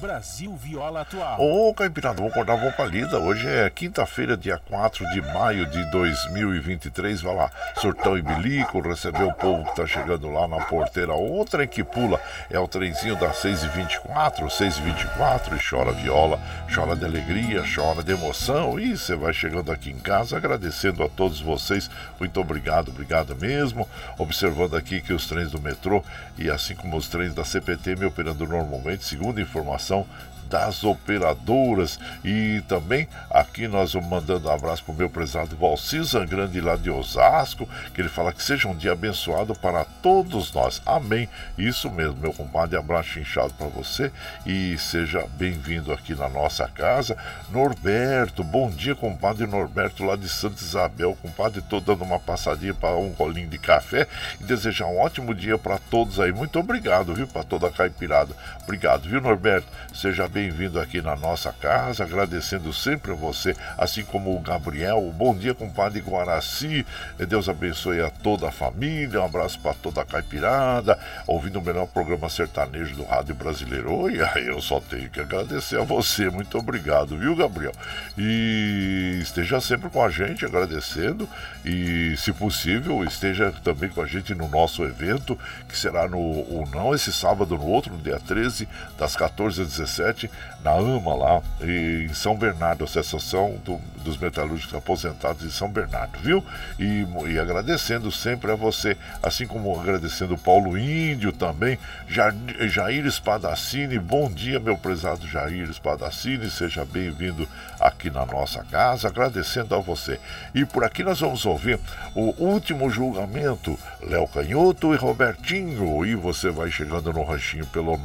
Brasil 0.00 0.56
Viola 0.56 1.02
Atual. 1.02 1.38
Ô, 1.38 1.74
Caipirada, 1.74 2.16
vamos 2.16 2.32
acordar 2.32 2.54
uma 2.54 2.72
palida. 2.72 3.18
Hoje 3.18 3.46
é 3.46 3.68
quinta-feira, 3.68 4.34
dia 4.34 4.56
4 4.56 5.06
de 5.10 5.20
maio 5.20 5.66
de 5.66 5.84
2023. 5.90 7.20
Vai 7.20 7.34
lá, 7.34 7.50
surtão 7.76 8.16
e 8.16 8.22
bilico, 8.22 8.80
receber 8.80 9.24
o 9.24 9.34
povo 9.34 9.62
que 9.66 9.76
tá 9.76 9.86
chegando 9.86 10.30
lá 10.30 10.48
na 10.48 10.64
porteira. 10.64 11.12
Outra 11.12 11.66
que 11.66 11.84
pula 11.84 12.18
é 12.48 12.58
o 12.58 12.66
trenzinho 12.66 13.14
das 13.16 13.42
6h24, 13.42 14.46
6h24, 14.46 15.58
e 15.58 15.68
chora 15.68 15.92
viola, 15.92 16.40
chora 16.74 16.96
de 16.96 17.04
alegria, 17.04 17.62
chora 17.62 18.02
de 18.02 18.12
emoção. 18.12 18.80
E 18.80 18.96
você 18.96 19.14
vai 19.14 19.34
chegando 19.34 19.70
aqui 19.70 19.90
em 19.90 19.98
casa 19.98 20.38
agradecendo 20.38 21.04
a 21.04 21.10
todos 21.10 21.40
vocês. 21.40 21.90
Muito 22.18 22.40
obrigado, 22.40 22.88
obrigado 22.88 23.36
mesmo. 23.36 23.86
Observando 24.16 24.76
aqui 24.76 25.02
que 25.02 25.12
os 25.12 25.26
trens 25.26 25.50
do 25.50 25.60
metrô 25.60 26.02
e 26.38 26.48
assim 26.48 26.74
como 26.74 26.96
os 26.96 27.06
trens 27.06 27.34
da 27.34 27.44
CPT 27.44 27.96
me 27.96 28.06
operando 28.06 28.46
normalmente, 28.46 29.04
segundo 29.04 29.38
informação 29.38 29.89
So 29.90 30.06
das 30.50 30.82
operadoras. 30.84 31.98
E 32.24 32.62
também 32.68 33.08
aqui 33.30 33.68
nós 33.68 33.92
vamos 33.94 34.10
mandando 34.10 34.48
um 34.48 34.52
abraço 34.52 34.84
para 34.84 34.92
o 34.92 34.96
meu 34.96 35.08
prezado 35.08 35.56
Valci 35.56 36.02
Zangrande 36.02 36.60
lá 36.60 36.76
de 36.76 36.90
Osasco, 36.90 37.68
que 37.94 38.00
ele 38.00 38.08
fala 38.08 38.32
que 38.32 38.42
seja 38.42 38.68
um 38.68 38.76
dia 38.76 38.92
abençoado 38.92 39.54
para 39.54 39.84
todos 40.02 40.52
nós. 40.52 40.82
Amém. 40.84 41.28
Isso 41.56 41.90
mesmo, 41.90 42.16
meu 42.16 42.32
compadre. 42.32 42.76
Abraço 42.76 43.18
inchado 43.18 43.54
para 43.54 43.68
você 43.68 44.10
e 44.44 44.76
seja 44.78 45.24
bem-vindo 45.36 45.92
aqui 45.92 46.14
na 46.14 46.28
nossa 46.28 46.66
casa. 46.66 47.16
Norberto, 47.50 48.42
bom 48.42 48.68
dia, 48.68 48.94
compadre 48.94 49.46
Norberto 49.46 50.04
lá 50.04 50.16
de 50.16 50.28
Santa 50.28 50.60
Isabel. 50.60 51.16
Compadre, 51.22 51.60
estou 51.60 51.80
dando 51.80 52.02
uma 52.02 52.18
passadinha 52.18 52.74
para 52.74 52.96
um 52.96 53.10
rolinho 53.12 53.48
de 53.48 53.58
café 53.58 54.08
e 54.40 54.44
desejar 54.44 54.86
um 54.86 54.98
ótimo 54.98 55.32
dia 55.34 55.56
para 55.56 55.78
todos 55.78 56.18
aí. 56.18 56.32
Muito 56.32 56.58
obrigado, 56.58 57.14
viu, 57.14 57.28
para 57.28 57.44
toda 57.44 57.68
a 57.68 57.70
caipirada. 57.70 58.34
Obrigado, 58.64 59.08
viu, 59.08 59.20
Norberto? 59.20 59.68
Seja 59.94 60.26
bem-vindo 60.40 60.80
aqui 60.80 61.02
na 61.02 61.14
nossa 61.14 61.52
casa, 61.52 62.02
agradecendo 62.02 62.72
sempre 62.72 63.12
a 63.12 63.14
você, 63.14 63.54
assim 63.76 64.02
como 64.02 64.34
o 64.34 64.40
Gabriel. 64.40 65.02
Bom 65.14 65.36
dia, 65.36 65.52
compadre 65.52 66.00
Guaraci. 66.00 66.86
Deus 67.28 67.46
abençoe 67.46 68.00
a 68.00 68.08
toda 68.08 68.48
a 68.48 68.50
família. 68.50 69.20
Um 69.20 69.24
abraço 69.26 69.60
para 69.60 69.74
toda 69.74 70.00
a 70.00 70.04
caipirada, 70.04 70.98
ouvindo 71.26 71.58
o 71.58 71.62
melhor 71.62 71.86
programa 71.88 72.30
sertanejo 72.30 72.96
do 72.96 73.04
Rádio 73.04 73.34
Brasileiro. 73.34 74.06
Aí 74.06 74.46
eu 74.48 74.62
só 74.62 74.80
tenho 74.80 75.10
que 75.10 75.20
agradecer 75.20 75.78
a 75.78 75.84
você. 75.84 76.30
Muito 76.30 76.56
obrigado, 76.56 77.18
viu, 77.18 77.36
Gabriel? 77.36 77.72
E 78.16 79.18
esteja 79.20 79.60
sempre 79.60 79.90
com 79.90 80.02
a 80.02 80.08
gente, 80.08 80.46
agradecendo. 80.46 81.28
E, 81.66 82.14
se 82.16 82.32
possível, 82.32 83.04
esteja 83.04 83.52
também 83.62 83.90
com 83.90 84.00
a 84.00 84.06
gente 84.06 84.34
no 84.34 84.48
nosso 84.48 84.82
evento, 84.84 85.38
que 85.68 85.76
será 85.76 86.08
no, 86.08 86.18
ou 86.18 86.66
não 86.72 86.94
esse 86.94 87.12
sábado, 87.12 87.58
no 87.58 87.66
outro, 87.66 87.92
no 87.92 87.98
dia 87.98 88.18
13, 88.18 88.66
das 88.98 89.14
14 89.14 89.60
às 89.60 89.68
17, 89.68 90.29
na 90.62 90.72
AMA 90.72 91.14
lá, 91.14 91.42
em 91.62 92.12
São 92.12 92.36
Bernardo, 92.36 92.84
Associação 92.84 93.56
do, 93.64 93.80
dos 94.04 94.18
Metalúrgicos 94.18 94.74
Aposentados 94.74 95.42
de 95.42 95.52
São 95.52 95.70
Bernardo, 95.70 96.18
viu? 96.18 96.44
E, 96.78 97.06
e 97.28 97.38
agradecendo 97.38 98.12
sempre 98.12 98.52
a 98.52 98.54
você, 98.54 98.96
assim 99.22 99.46
como 99.46 99.78
agradecendo 99.78 100.34
o 100.34 100.38
Paulo 100.38 100.76
Índio 100.76 101.32
também, 101.32 101.78
Jair, 102.06 102.34
Jair 102.68 103.06
Espadacini, 103.06 103.98
bom 103.98 104.30
dia, 104.30 104.60
meu 104.60 104.76
prezado 104.76 105.26
Jair 105.26 105.68
Espadacini, 105.70 106.50
seja 106.50 106.84
bem-vindo 106.84 107.48
aqui 107.78 108.10
na 108.10 108.26
nossa 108.26 108.62
casa, 108.64 109.08
agradecendo 109.08 109.74
a 109.74 109.78
você. 109.78 110.20
E 110.54 110.64
por 110.66 110.84
aqui 110.84 111.02
nós 111.02 111.20
vamos 111.20 111.46
ouvir 111.46 111.80
o 112.14 112.34
último 112.42 112.90
julgamento, 112.90 113.78
Léo 114.02 114.28
Canhoto 114.28 114.92
e 114.92 114.96
Robertinho, 114.96 116.04
e 116.04 116.14
você 116.14 116.50
vai 116.50 116.70
chegando 116.70 117.12
no 117.12 117.22
ranchinho 117.22 117.66
pelo 117.66 117.96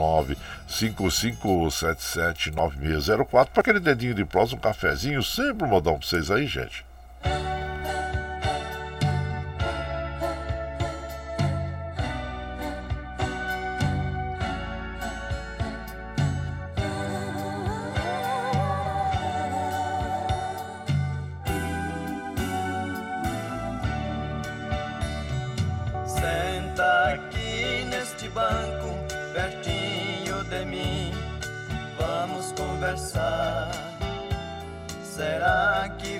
955779604 2.15 3.47
para 3.47 3.61
aquele 3.61 3.79
dedinho 3.79 4.13
de 4.13 4.25
prosa, 4.25 4.55
um 4.55 4.59
cafezinho, 4.59 5.23
sempre 5.23 5.65
um 5.65 5.69
modão 5.69 5.97
para 5.97 6.07
vocês 6.07 6.31
aí, 6.31 6.47
gente. 6.47 6.85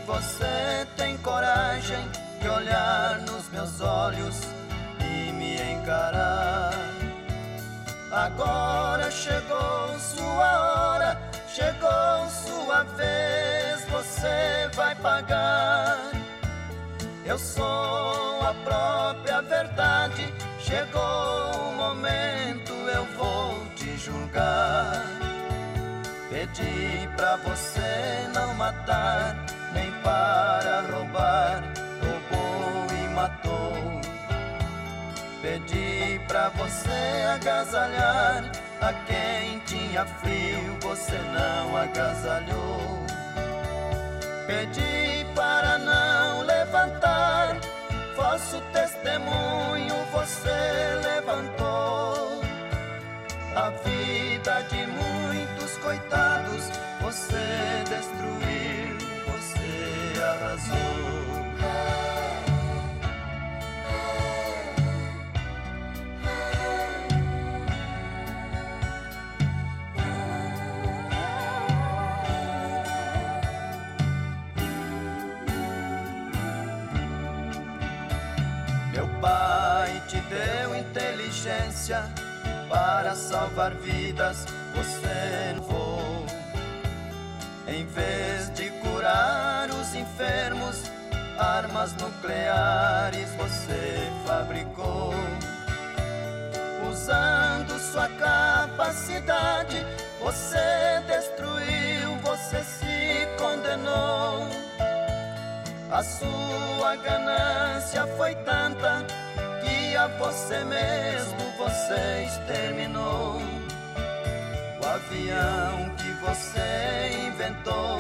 Você 0.06 0.88
tem 0.96 1.18
coragem 1.18 2.08
de 2.40 2.48
olhar 2.48 3.20
nos 3.22 3.50
meus 3.50 3.82
olhos 3.82 4.42
e 5.00 5.32
me 5.32 5.56
encarar? 5.74 6.72
Agora 8.12 9.10
chegou 9.12 10.00
sua 10.00 10.94
hora, 10.94 11.20
chegou 11.48 12.30
sua 12.30 12.84
vez, 12.96 13.84
você 13.90 14.70
vai 14.76 14.96
pagar. 14.96 15.98
Eu 17.26 17.40
sou 17.40 18.42
a 18.42 18.54
própria 18.64 19.42
verdade. 19.42 20.34
Chegou 20.60 21.70
o 21.70 21.74
momento, 21.74 22.72
eu 22.72 23.06
vou 23.18 23.66
te 23.76 23.98
julgar. 23.98 25.04
Pedi 26.30 27.10
pra 27.16 27.36
você 27.38 28.28
não 28.34 28.54
matar, 28.54 29.36
para 30.06 30.82
roubar. 30.92 31.64
Roubou 32.02 32.88
e 32.96 33.10
matou. 33.10 34.02
Pedi 35.42 36.22
pra 36.28 36.50
você 36.50 37.26
agasalhar 37.34 38.52
a 38.82 38.94
quem 39.08 39.60
tinha 39.66 40.06
frio, 40.06 40.78
você 40.82 41.18
não 41.34 41.76
agasalhou. 41.76 43.04
Pedi 44.46 45.26
para 45.34 45.80
não 45.80 46.42
levantar, 46.44 47.58
vosso 48.16 48.62
testemunho 48.72 49.96
você 50.12 51.02
levantou. 51.04 52.42
A 53.56 53.70
vida 53.70 54.62
de 54.70 54.86
muitos 54.86 55.78
coitados 55.78 56.35
inteligência 81.86 82.04
para 82.68 83.14
salvar 83.16 83.74
vidas, 83.76 84.46
você 84.74 85.56
voou. 85.68 86.26
Em 87.68 87.86
vez 87.86 88.52
de 88.54 88.70
curar 88.82 89.70
os 89.70 89.94
enfermos, 89.94 90.84
armas 91.38 91.94
nucleares 91.94 93.30
você 93.36 94.12
fabricou. 94.26 95.14
Usando 96.90 97.78
sua 97.80 98.08
capacidade, 98.10 99.86
você 100.22 101.02
destruiu, 101.08 102.16
você 102.24 102.64
se 102.64 103.28
condenou. 103.38 104.48
A 105.92 106.04
sua 106.04 106.96
ganância 106.96 108.08
foi 108.18 108.34
tanta 108.36 109.06
você 110.08 110.64
mesmo 110.64 111.52
você 111.58 112.26
exterminou. 112.28 113.42
O 114.82 114.86
avião 114.86 115.90
que 115.98 116.12
você 116.24 117.28
inventou 117.28 118.00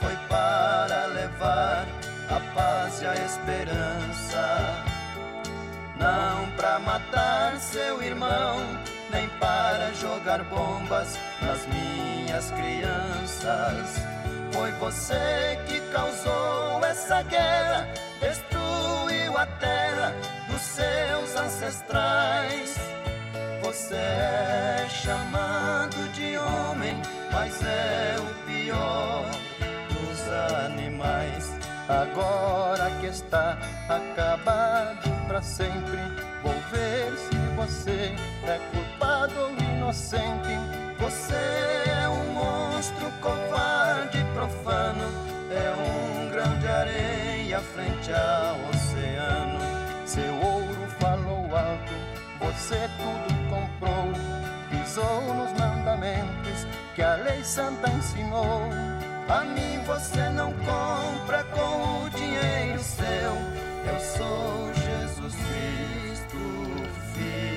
foi 0.00 0.16
para 0.28 1.06
levar 1.06 1.86
a 2.30 2.40
paz 2.54 3.02
e 3.02 3.06
a 3.06 3.14
esperança. 3.14 4.84
não 5.96 6.50
pra 6.56 6.78
matar 6.80 7.56
seu 7.58 8.02
irmão, 8.02 8.58
nem 9.10 9.28
para 9.38 9.92
jogar 9.94 10.42
bombas 10.44 11.18
nas 11.40 11.66
minhas 11.66 12.50
crianças. 12.50 14.02
Foi 14.52 14.70
você 14.72 15.58
que 15.66 15.80
causou 15.92 16.84
essa 16.84 17.22
guerra, 17.22 17.88
destruiu 18.20 19.38
a 19.38 19.46
terra 19.46 20.12
seus 20.72 21.36
ancestrais. 21.36 22.74
Você 23.62 23.94
é 23.94 24.86
chamado 24.88 25.96
de 26.12 26.36
homem, 26.38 26.96
mas 27.30 27.60
é 27.62 28.16
o 28.18 28.46
pior 28.46 29.30
dos 29.88 30.20
animais. 30.64 31.52
Agora 31.88 32.90
que 33.00 33.06
está 33.06 33.58
acabado 33.88 35.10
para 35.26 35.42
sempre, 35.42 35.98
vou 36.42 36.54
ver 36.70 37.16
se 37.18 37.36
você 37.54 38.14
é 38.46 38.58
culpado 38.70 39.34
ou 39.40 39.50
inocente. 39.76 40.56
Você 40.98 41.34
é 41.34 42.08
um 42.08 42.32
monstro 42.32 43.10
covarde, 43.20 44.24
profano, 44.32 45.04
é 45.50 45.70
um 45.76 46.30
grão 46.30 46.58
de 46.60 46.68
areia 46.68 47.60
frente 47.60 48.12
ao 48.12 48.70
oceano. 48.70 48.91
Você 52.52 52.88
tudo 52.98 53.34
comprou, 53.48 54.12
pisou 54.68 55.34
nos 55.34 55.52
mandamentos 55.58 56.66
que 56.94 57.02
a 57.02 57.14
lei 57.16 57.42
santa 57.42 57.90
ensinou. 57.90 58.62
A 59.28 59.42
mim 59.44 59.82
você 59.86 60.28
não 60.28 60.52
compra 60.52 61.44
com 61.44 62.04
o 62.04 62.10
dinheiro 62.10 62.78
seu. 62.80 63.32
Eu 63.86 64.00
sou 64.00 64.70
Jesus 64.74 65.34
Cristo, 65.34 66.36
Filho 67.14 67.51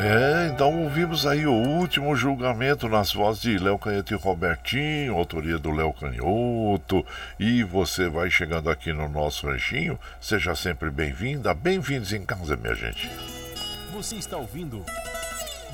É, 0.00 0.46
então 0.46 0.84
ouvimos 0.84 1.26
aí 1.26 1.44
o 1.44 1.52
último 1.52 2.14
julgamento 2.14 2.88
nas 2.88 3.12
vozes 3.12 3.42
de 3.42 3.58
Léo 3.58 3.76
Canhoto 3.76 4.14
e 4.14 4.16
Robertinho, 4.16 5.16
autoria 5.16 5.58
do 5.58 5.72
Léo 5.72 5.92
Canhoto. 5.92 7.04
E 7.38 7.64
você 7.64 8.08
vai 8.08 8.30
chegando 8.30 8.70
aqui 8.70 8.92
no 8.92 9.08
nosso 9.08 9.48
ranchinho, 9.48 9.98
seja 10.20 10.54
sempre 10.54 10.88
bem-vinda, 10.88 11.52
bem-vindos 11.52 12.12
em 12.12 12.24
casa, 12.24 12.56
minha 12.56 12.76
gente. 12.76 13.10
Você 13.92 14.14
está 14.14 14.36
ouvindo 14.36 14.84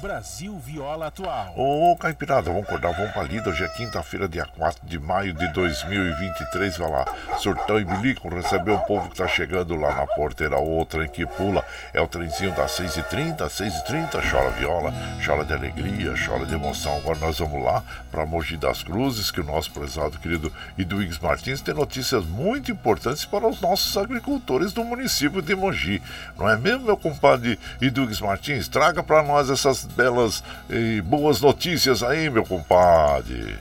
Brasil 0.01 0.59
Viola 0.59 1.07
Atual. 1.07 1.55
Ô, 1.57 1.97
Caipirada, 1.97 2.51
vamos 2.51 2.65
acordar, 2.65 2.93
vamos 2.93 3.13
pra 3.13 3.23
lida. 3.23 3.51
Hoje 3.51 3.65
é 3.65 3.69
quinta-feira, 3.69 4.29
dia 4.29 4.47
4 4.47 4.87
de 4.87 4.99
maio 4.99 5.33
de 5.33 5.47
2023. 5.53 6.77
Vai 6.77 6.91
lá, 6.91 7.05
surtão 7.39 7.79
e 7.79 7.85
bilico, 7.85 8.29
recebeu 8.29 8.75
o 8.75 8.87
povo 8.87 9.09
que 9.09 9.17
tá 9.17 9.29
chegando 9.29 9.75
lá 9.77 9.95
na 9.95 10.07
porteira. 10.07 10.59
O 10.59 10.85
trem 10.85 11.09
que 11.09 11.25
pula 11.27 11.65
é 11.93 12.01
o 12.01 12.09
trenzinho 12.09 12.55
das 12.55 12.73
6h30, 12.73 13.39
6h30. 13.39 14.31
Chora 14.31 14.51
viola, 14.51 14.93
chora 15.25 15.45
de 15.45 15.53
alegria, 15.53 16.15
chora 16.27 16.45
de 16.45 16.55
emoção. 16.55 16.97
Agora 16.97 17.19
nós 17.19 17.39
vamos 17.39 17.63
lá 17.63 17.83
pra 18.11 18.27
Mogi 18.27 18.57
das 18.57 18.83
Cruzes, 18.83 19.31
que 19.31 19.41
o 19.41 19.45
nosso 19.45 19.71
prezado 19.71 20.19
querido 20.19 20.53
Eduígues 20.79 21.19
Martins 21.19 21.61
tem 21.61 21.75
notícias 21.75 22.25
muito 22.25 22.71
importantes 22.71 23.25
para 23.25 23.47
os 23.47 23.61
nossos 23.61 23.97
agricultores 23.97 24.73
do 24.73 24.85
município 24.85 25.41
de 25.41 25.55
Mogi. 25.55 26.03
Não 26.37 26.49
é 26.49 26.57
mesmo, 26.57 26.87
meu 26.87 26.97
compadre 26.97 27.59
Eduígues 27.81 28.21
Martins? 28.21 28.69
Traga 28.69 29.03
para 29.03 29.23
nós 29.23 29.51
essas 29.51 29.84
belas 29.87 30.43
e 30.69 31.01
boas 31.03 31.41
notícias 31.41 32.03
aí, 32.03 32.29
meu 32.31 32.45
compadre. 32.45 33.59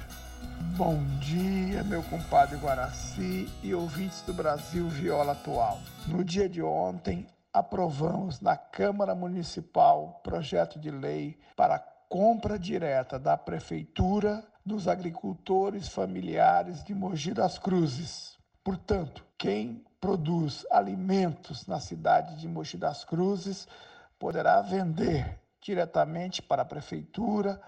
Bom 0.75 1.03
dia, 1.19 1.83
meu 1.83 2.01
compadre 2.03 2.57
Guaraci 2.57 3.47
e 3.61 3.75
ouvintes 3.75 4.21
do 4.21 4.33
Brasil 4.33 4.87
Viola 4.89 5.33
Atual. 5.33 5.79
No 6.07 6.23
dia 6.23 6.49
de 6.49 6.61
ontem, 6.63 7.27
aprovamos 7.53 8.41
na 8.41 8.57
Câmara 8.57 9.13
Municipal 9.13 10.19
projeto 10.23 10.79
de 10.79 10.89
lei 10.89 11.37
para 11.55 11.77
compra 12.09 12.57
direta 12.57 13.19
da 13.19 13.37
Prefeitura 13.37 14.43
dos 14.65 14.87
agricultores 14.87 15.87
familiares 15.87 16.83
de 16.83 16.95
Mogi 16.95 17.33
das 17.33 17.59
Cruzes. 17.59 18.37
Portanto, 18.63 19.23
quem 19.37 19.83
produz 19.99 20.65
alimentos 20.71 21.67
na 21.67 21.79
cidade 21.79 22.37
de 22.37 22.47
Mogi 22.47 22.77
das 22.77 23.03
Cruzes 23.03 23.67
poderá 24.17 24.61
vender 24.61 25.39
diretamente 25.63 26.41
para 26.41 26.61
a 26.61 26.65
prefeitura, 26.65 27.59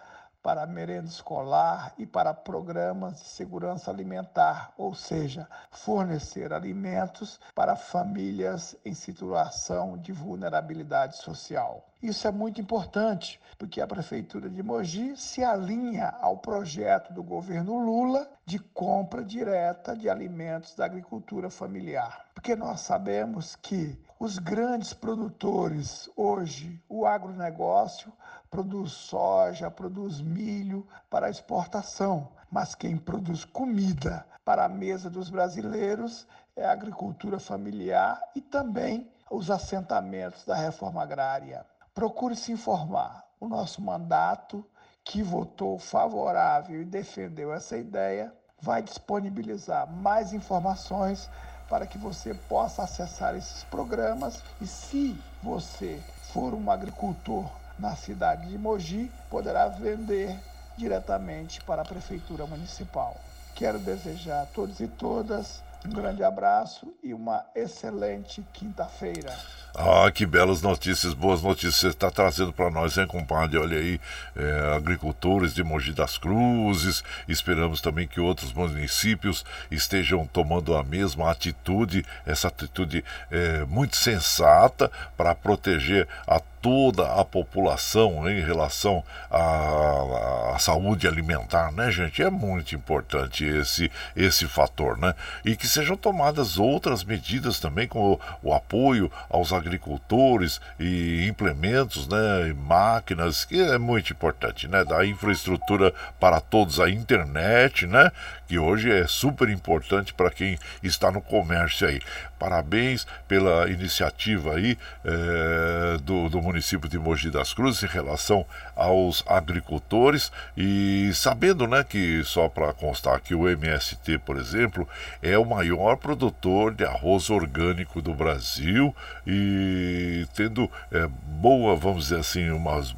para 0.46 0.62
a 0.62 0.68
merenda 0.68 1.08
escolar 1.08 1.96
e 1.98 2.06
para 2.06 2.32
programas 2.32 3.20
de 3.20 3.28
segurança 3.28 3.89
alimentar, 3.89 4.72
ou 4.78 4.93
seja, 4.93 5.48
fornecer 5.72 6.54
alimentos 6.54 7.39
para 7.56 7.76
famílias 7.76 8.78
em 8.86 8.93
situação 8.93 9.98
de 9.98 10.12
vulnerabilidade 10.12 11.18
social. 11.18 11.84
Isso 12.00 12.28
é 12.28 12.32
muito 12.32 12.62
importante, 12.62 13.41
porque 13.58 13.82
a 13.82 13.88
prefeitura 13.88 14.48
de 14.48 14.62
Mogi 14.62 15.18
se 15.18 15.43
alinha 15.43 16.14
ao 16.22 16.38
projeto 16.38 17.12
do 17.12 17.24
governo 17.24 17.80
Lula 17.80 18.30
de 18.46 18.60
compra 18.60 19.24
direta 19.24 19.96
de 19.96 20.08
alimentos 20.08 20.76
da 20.76 20.86
agricultura 20.86 21.50
familiar. 21.50 22.24
Porque 22.36 22.56
nós 22.56 22.82
sabemos 22.82 23.56
que 23.56 24.00
os 24.18 24.39
grandes 24.39 24.93
produtores 24.93 26.09
hoje, 26.16 26.82
o 26.88 27.05
agronegócio, 27.05 28.11
produz 28.49 28.93
soja, 28.93 29.70
produz 29.70 30.22
milho 30.22 30.88
para 31.09 31.30
exportação, 31.30 32.30
mas 32.49 32.74
quem 32.74 32.97
produz 32.97 33.43
comida 33.43 34.26
para 34.45 34.66
a 34.66 34.70
mesa 34.70 35.09
dos 35.09 35.30
brasileiros 35.30 36.26
é 36.55 36.66
a 36.66 36.72
agricultura 36.72 37.39
familiar 37.39 38.22
e 38.34 38.39
também 38.39 39.11
os 39.30 39.51
assentamentos 39.51 40.45
da 40.45 40.55
reforma 40.55 41.03
agrária. 41.03 41.66
Procure 41.93 42.36
se 42.36 42.51
informar. 42.51 43.26
O 43.38 43.49
nosso 43.49 43.82
mandato, 43.82 44.66
que 45.03 45.22
votou 45.22 45.78
favorável 45.78 46.82
e 46.82 46.86
defendeu 46.86 47.53
essa 47.53 47.78
ideia, 47.78 48.34
vai 48.61 48.82
disponibilizar 48.82 49.91
mais 49.91 50.32
informações 50.32 51.30
para 51.70 51.88
que 51.88 51.97
você 51.97 52.34
possa 52.34 52.84
acessar 52.84 53.36
esses 53.36 53.63
programas 53.63 54.41
e 54.61 54.68
se 54.68 55.20
você 55.41 56.01
for 56.34 56.53
um 56.53 56.70
agricultor 56.70 57.49
na 57.78 57.95
cidade 57.95 58.47
de 58.47 58.57
Mogi, 58.57 59.11
poderá 59.30 59.68
vender 59.68 60.39
diretamente 60.78 61.61
para 61.61 61.82
a 61.82 61.86
prefeitura 61.86 62.45
municipal. 62.45 63.16
Quero 63.53 63.80
desejar 63.80 64.43
a 64.43 64.45
todos 64.45 64.80
e 64.80 64.88
todas 64.88 65.63
um 65.88 65.92
grande 65.92 66.24
abraço 66.24 66.94
e 67.04 67.14
uma 67.14 67.46
excelente 67.56 68.44
quinta-feira. 68.54 69.34
Ah, 69.78 70.10
que 70.10 70.26
belas 70.26 70.62
notícias, 70.62 71.14
boas 71.14 71.42
notícias 71.42 71.76
você 71.76 71.88
está 71.88 72.10
trazendo 72.10 72.54
para 72.54 72.72
nós, 72.72 72.98
hein, 72.98 73.06
compadre? 73.06 73.58
Olha 73.58 73.78
aí, 73.78 74.00
é, 74.34 74.76
agricultores 74.76 75.54
de 75.54 75.64
Mogi 75.66 75.92
das 75.92 76.18
Cruzes. 76.18 77.04
Esperamos 77.28 77.82
também 77.82 78.08
que 78.08 78.22
outros 78.22 78.54
municípios 78.54 79.44
estejam 79.70 80.26
tomando 80.26 80.78
a 80.78 80.84
mesma 80.84 81.30
atitude, 81.30 82.06
essa 82.26 82.48
atitude 82.48 83.04
é, 83.30 83.66
muito 83.66 83.98
sensata 83.98 84.90
para 85.18 85.36
proteger 85.36 86.08
a 86.26 86.40
toda 86.66 87.13
a 87.13 87.24
população 87.24 88.28
em 88.28 88.41
relação 88.43 89.03
à, 89.30 90.55
à, 90.55 90.57
saúde 90.57 91.07
alimentar, 91.07 91.72
né, 91.72 91.91
gente? 91.91 92.24
É 92.24 92.30
muito 92.32 92.74
importante 92.74 93.45
esse, 93.45 93.91
esse 94.16 94.47
fator, 94.47 94.97
né? 94.97 95.13
E 95.45 95.55
que 95.55 95.68
sejam 95.68 95.95
tomadas 95.95 96.57
outras 96.57 97.03
medidas 97.03 97.59
também, 97.59 97.88
com 97.88 98.13
o, 98.13 98.20
o 98.41 98.51
apoio 98.51 99.11
aos 99.30 99.53
agricultores 99.53 100.59
e 100.80 101.28
implementos, 101.28 102.07
né, 102.07 102.49
e 102.49 102.53
máquinas, 102.55 103.45
que 103.45 103.61
é 103.61 103.78
muito 103.78 104.11
importante, 104.11 104.68
né? 104.68 104.84
Da 104.84 105.05
infraestrutura 105.05 105.93
para 106.20 106.41
todos, 106.41 106.80
a 106.80 106.89
internet, 106.89 107.86
né? 107.86 108.11
Que 108.48 108.60
hoje 108.60 108.91
é 108.91 109.08
super 109.08 109.50
importante 109.50 110.14
para 110.14 110.30
quem 110.30 110.58
está 110.84 111.12
no 111.12 111.22
comércio 111.22 111.88
aí. 111.88 112.00
Parabéns 112.38 113.08
pela 113.28 113.70
iniciativa 113.70 114.56
aí 114.56 114.78
é, 115.04 115.98
do, 116.04 116.30
do 116.30 116.41
município 116.41 116.89
de 116.89 117.00
Mogi 117.00 117.30
das 117.32 117.54
Cruzes 117.54 117.84
em 117.84 117.88
relação 117.88 118.46
aos 118.76 119.24
agricultores 119.26 120.32
e 120.56 121.12
sabendo, 121.14 121.66
né, 121.68 121.84
que 121.84 122.24
só 122.24 122.50
para 122.50 122.74
constar 122.74 123.20
que 123.22 123.34
o 123.34 123.48
MST, 123.48 124.18
por 124.20 124.38
exemplo, 124.38 124.88
é 125.22 125.38
o 125.38 125.46
maior 125.46 125.96
produtor 125.96 126.74
de 126.74 126.84
arroz 126.84 127.30
orgânico 127.30 128.02
do 128.02 128.14
Brasil 128.14 128.96
e 129.26 130.28
tendo 130.36 130.70
é, 130.92 131.08
boa, 131.08 131.76
vamos 131.76 132.06
dizer 132.06 132.20
assim, 132.20 132.50
umas 132.50 132.92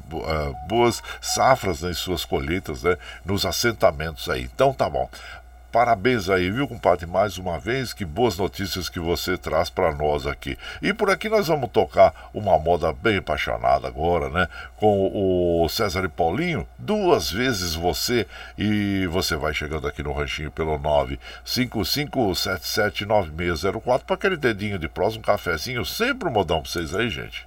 boas 0.68 1.02
safras 1.20 1.82
nas 1.82 1.98
suas 1.98 2.24
colheitas, 2.24 2.82
né, 2.82 2.96
nos 3.24 3.46
assentamentos 3.46 4.28
aí. 4.28 4.42
Então 4.42 4.72
tá 4.72 4.88
bom. 4.88 5.08
Parabéns 5.70 6.30
aí, 6.30 6.50
viu, 6.50 6.66
compadre? 6.66 7.04
Mais 7.04 7.36
uma 7.36 7.58
vez, 7.58 7.92
que 7.92 8.02
boas 8.02 8.38
notícias 8.38 8.88
que 8.88 8.98
você 8.98 9.36
traz 9.36 9.68
para 9.68 9.94
nós 9.94 10.26
aqui. 10.26 10.56
E 10.80 10.94
por 10.94 11.10
aqui 11.10 11.28
nós 11.28 11.48
vamos 11.48 11.68
tocar 11.70 12.30
uma 12.32 12.58
moda 12.58 12.90
bem 12.90 13.18
apaixonada 13.18 13.86
agora, 13.86 14.30
né? 14.30 14.48
Com 14.76 15.62
o 15.62 15.68
César 15.68 16.06
e 16.06 16.08
Paulinho, 16.08 16.66
duas 16.78 17.30
vezes 17.30 17.74
você. 17.74 18.26
E 18.56 19.06
você 19.08 19.36
vai 19.36 19.52
chegando 19.52 19.86
aqui 19.86 20.02
no 20.02 20.14
ranchinho 20.14 20.50
pelo 20.50 20.78
955779604 21.44 24.04
para 24.06 24.14
aquele 24.14 24.38
dedinho 24.38 24.78
de 24.78 24.88
prós, 24.88 25.16
um 25.16 25.20
cafezinho, 25.20 25.84
sempre 25.84 26.30
um 26.30 26.32
modão 26.32 26.62
para 26.62 26.70
vocês 26.70 26.94
aí, 26.94 27.10
gente. 27.10 27.46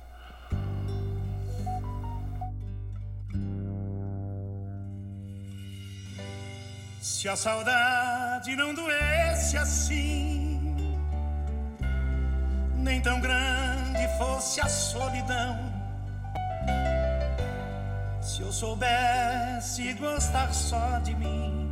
Se 7.02 7.28
a 7.28 7.36
saudade 7.36 8.56
não 8.56 8.76
doesse 8.76 9.58
assim, 9.58 10.95
nem 12.76 13.02
tão 13.02 13.20
grande 13.20 14.08
fosse 14.20 14.62
a 14.62 14.70
solidão. 14.70 15.58
Se 18.22 18.43
eu 18.43 18.52
soubesse 18.52 19.93
gostar 19.93 20.54
só 20.54 20.99
de 20.99 21.16
mim, 21.16 21.72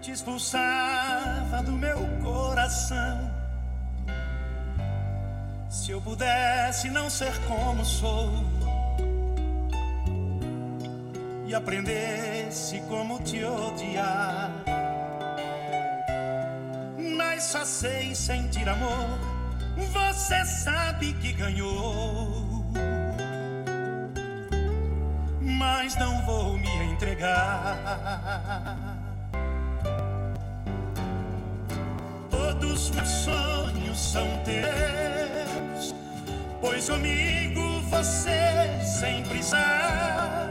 te 0.00 0.12
expulsava 0.12 1.62
do 1.62 1.72
meu 1.72 1.98
coração. 2.24 3.30
Se 5.68 5.90
eu 5.90 6.00
pudesse 6.00 6.88
não 6.88 7.10
ser 7.10 7.38
como 7.46 7.84
sou 7.84 8.51
e 11.52 11.54
aprendesse 11.54 12.80
como 12.88 13.20
te 13.20 13.44
odiar. 13.44 14.50
Mas 17.16 17.42
só 17.42 17.62
sei 17.62 18.14
sentir 18.14 18.66
amor, 18.66 19.18
você 19.92 20.44
sabe 20.46 21.12
que 21.14 21.32
ganhou. 21.34 22.64
Mas 25.42 25.94
não 25.96 26.24
vou 26.24 26.56
me 26.56 26.84
entregar. 26.84 27.76
Todos 32.30 32.90
meus 32.90 33.08
sonhos 33.08 33.98
são 33.98 34.26
teus, 34.44 35.94
pois 36.62 36.88
comigo 36.88 37.82
você 37.90 38.80
sempre 38.82 39.40
está 39.40 40.41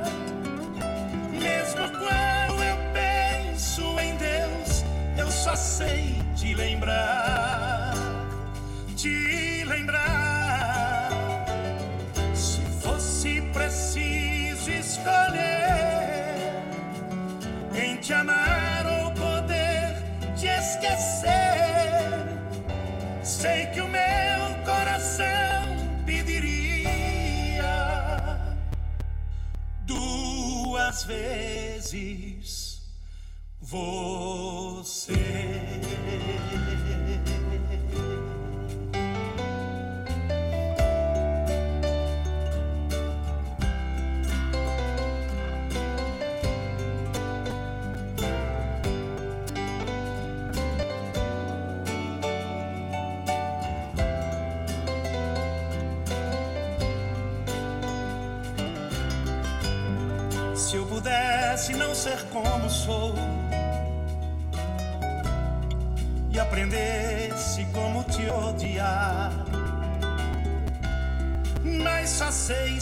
quando 1.89 2.63
eu 2.63 2.77
penso 2.93 3.99
em 3.99 4.15
Deus, 4.15 4.83
eu 5.17 5.31
só 5.31 5.55
sei 5.55 6.15
te 6.35 6.53
lembrar, 6.53 7.20
duas 30.91 31.03
vezes 31.05 32.81
você. 33.61 35.13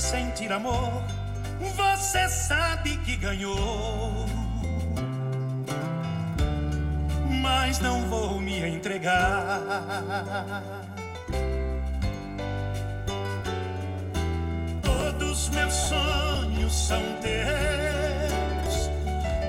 Sentir 0.09 0.51
amor, 0.51 1.03
você 1.75 2.27
sabe 2.27 2.97
que 2.97 3.15
ganhou. 3.15 4.25
Mas 7.43 7.79
não 7.79 8.01
vou 8.09 8.41
me 8.41 8.67
entregar. 8.67 9.61
Todos 14.81 15.49
meus 15.49 15.73
sonhos 15.73 16.73
são 16.73 17.01
teus, 17.21 18.89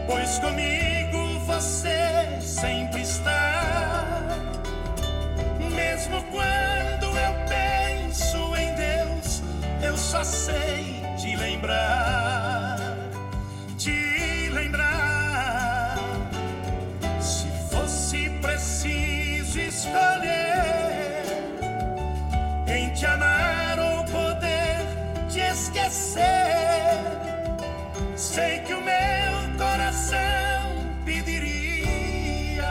pois 0.07 0.39
comigo 0.41 1.41
você 1.47 2.39
sempre 2.43 3.01
está. 3.01 4.29
Mesmo 5.75 6.23
quando 6.25 6.70
eu 9.83 9.97
só 9.97 10.23
sei 10.25 11.03
te 11.17 11.37
lembrar, 11.37 12.79
te 13.77 14.49
lembrar. 14.51 15.97
Se 17.21 17.49
fosse 17.71 18.31
preciso 18.41 19.59
escolher 19.59 21.25
em 22.67 22.93
te 22.93 23.07
amar 23.07 23.79
ou 23.79 24.05
poder 24.05 24.87
te 25.29 25.41
esquecer, 25.41 26.23
sei 28.17 28.61
que 28.61 28.75
o 28.75 28.81
meu 28.81 29.57
coração 29.59 30.21
pediria 31.05 32.65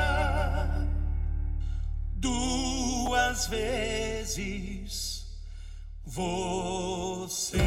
duas 2.16 3.48
vezes 3.48 4.79
você. 6.20 7.58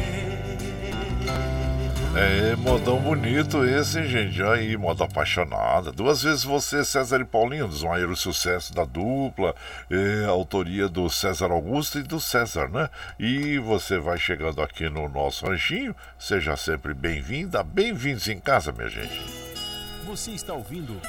É, 2.15 2.55
modão 2.55 2.99
bonito 2.99 3.65
esse, 3.65 3.97
hein, 3.97 4.07
gente? 4.07 4.43
Aí, 4.43 4.77
moda 4.77 5.05
apaixonada. 5.05 5.91
Duas 5.91 6.21
vezes 6.21 6.43
você, 6.43 6.85
César 6.85 7.19
e 7.19 7.25
Paulinho, 7.25 7.67
dos 7.67 7.83
maiores 7.83 8.19
sucessos 8.19 8.69
da 8.69 8.85
dupla, 8.85 9.55
é, 9.89 10.25
autoria 10.25 10.87
do 10.87 11.09
César 11.09 11.49
Augusto 11.51 11.97
e 11.97 12.03
do 12.03 12.19
César, 12.19 12.69
né? 12.69 12.87
E 13.19 13.57
você 13.57 13.97
vai 13.97 14.19
chegando 14.19 14.61
aqui 14.61 14.87
no 14.87 15.09
nosso 15.09 15.47
ranchinho, 15.47 15.95
seja 16.19 16.55
sempre 16.55 16.93
bem-vinda, 16.93 17.63
bem-vindos 17.63 18.27
em 18.27 18.39
casa, 18.39 18.71
minha 18.71 18.89
gente. 18.89 19.19
Você 20.05 20.31
está 20.31 20.53
ouvindo 20.53 21.01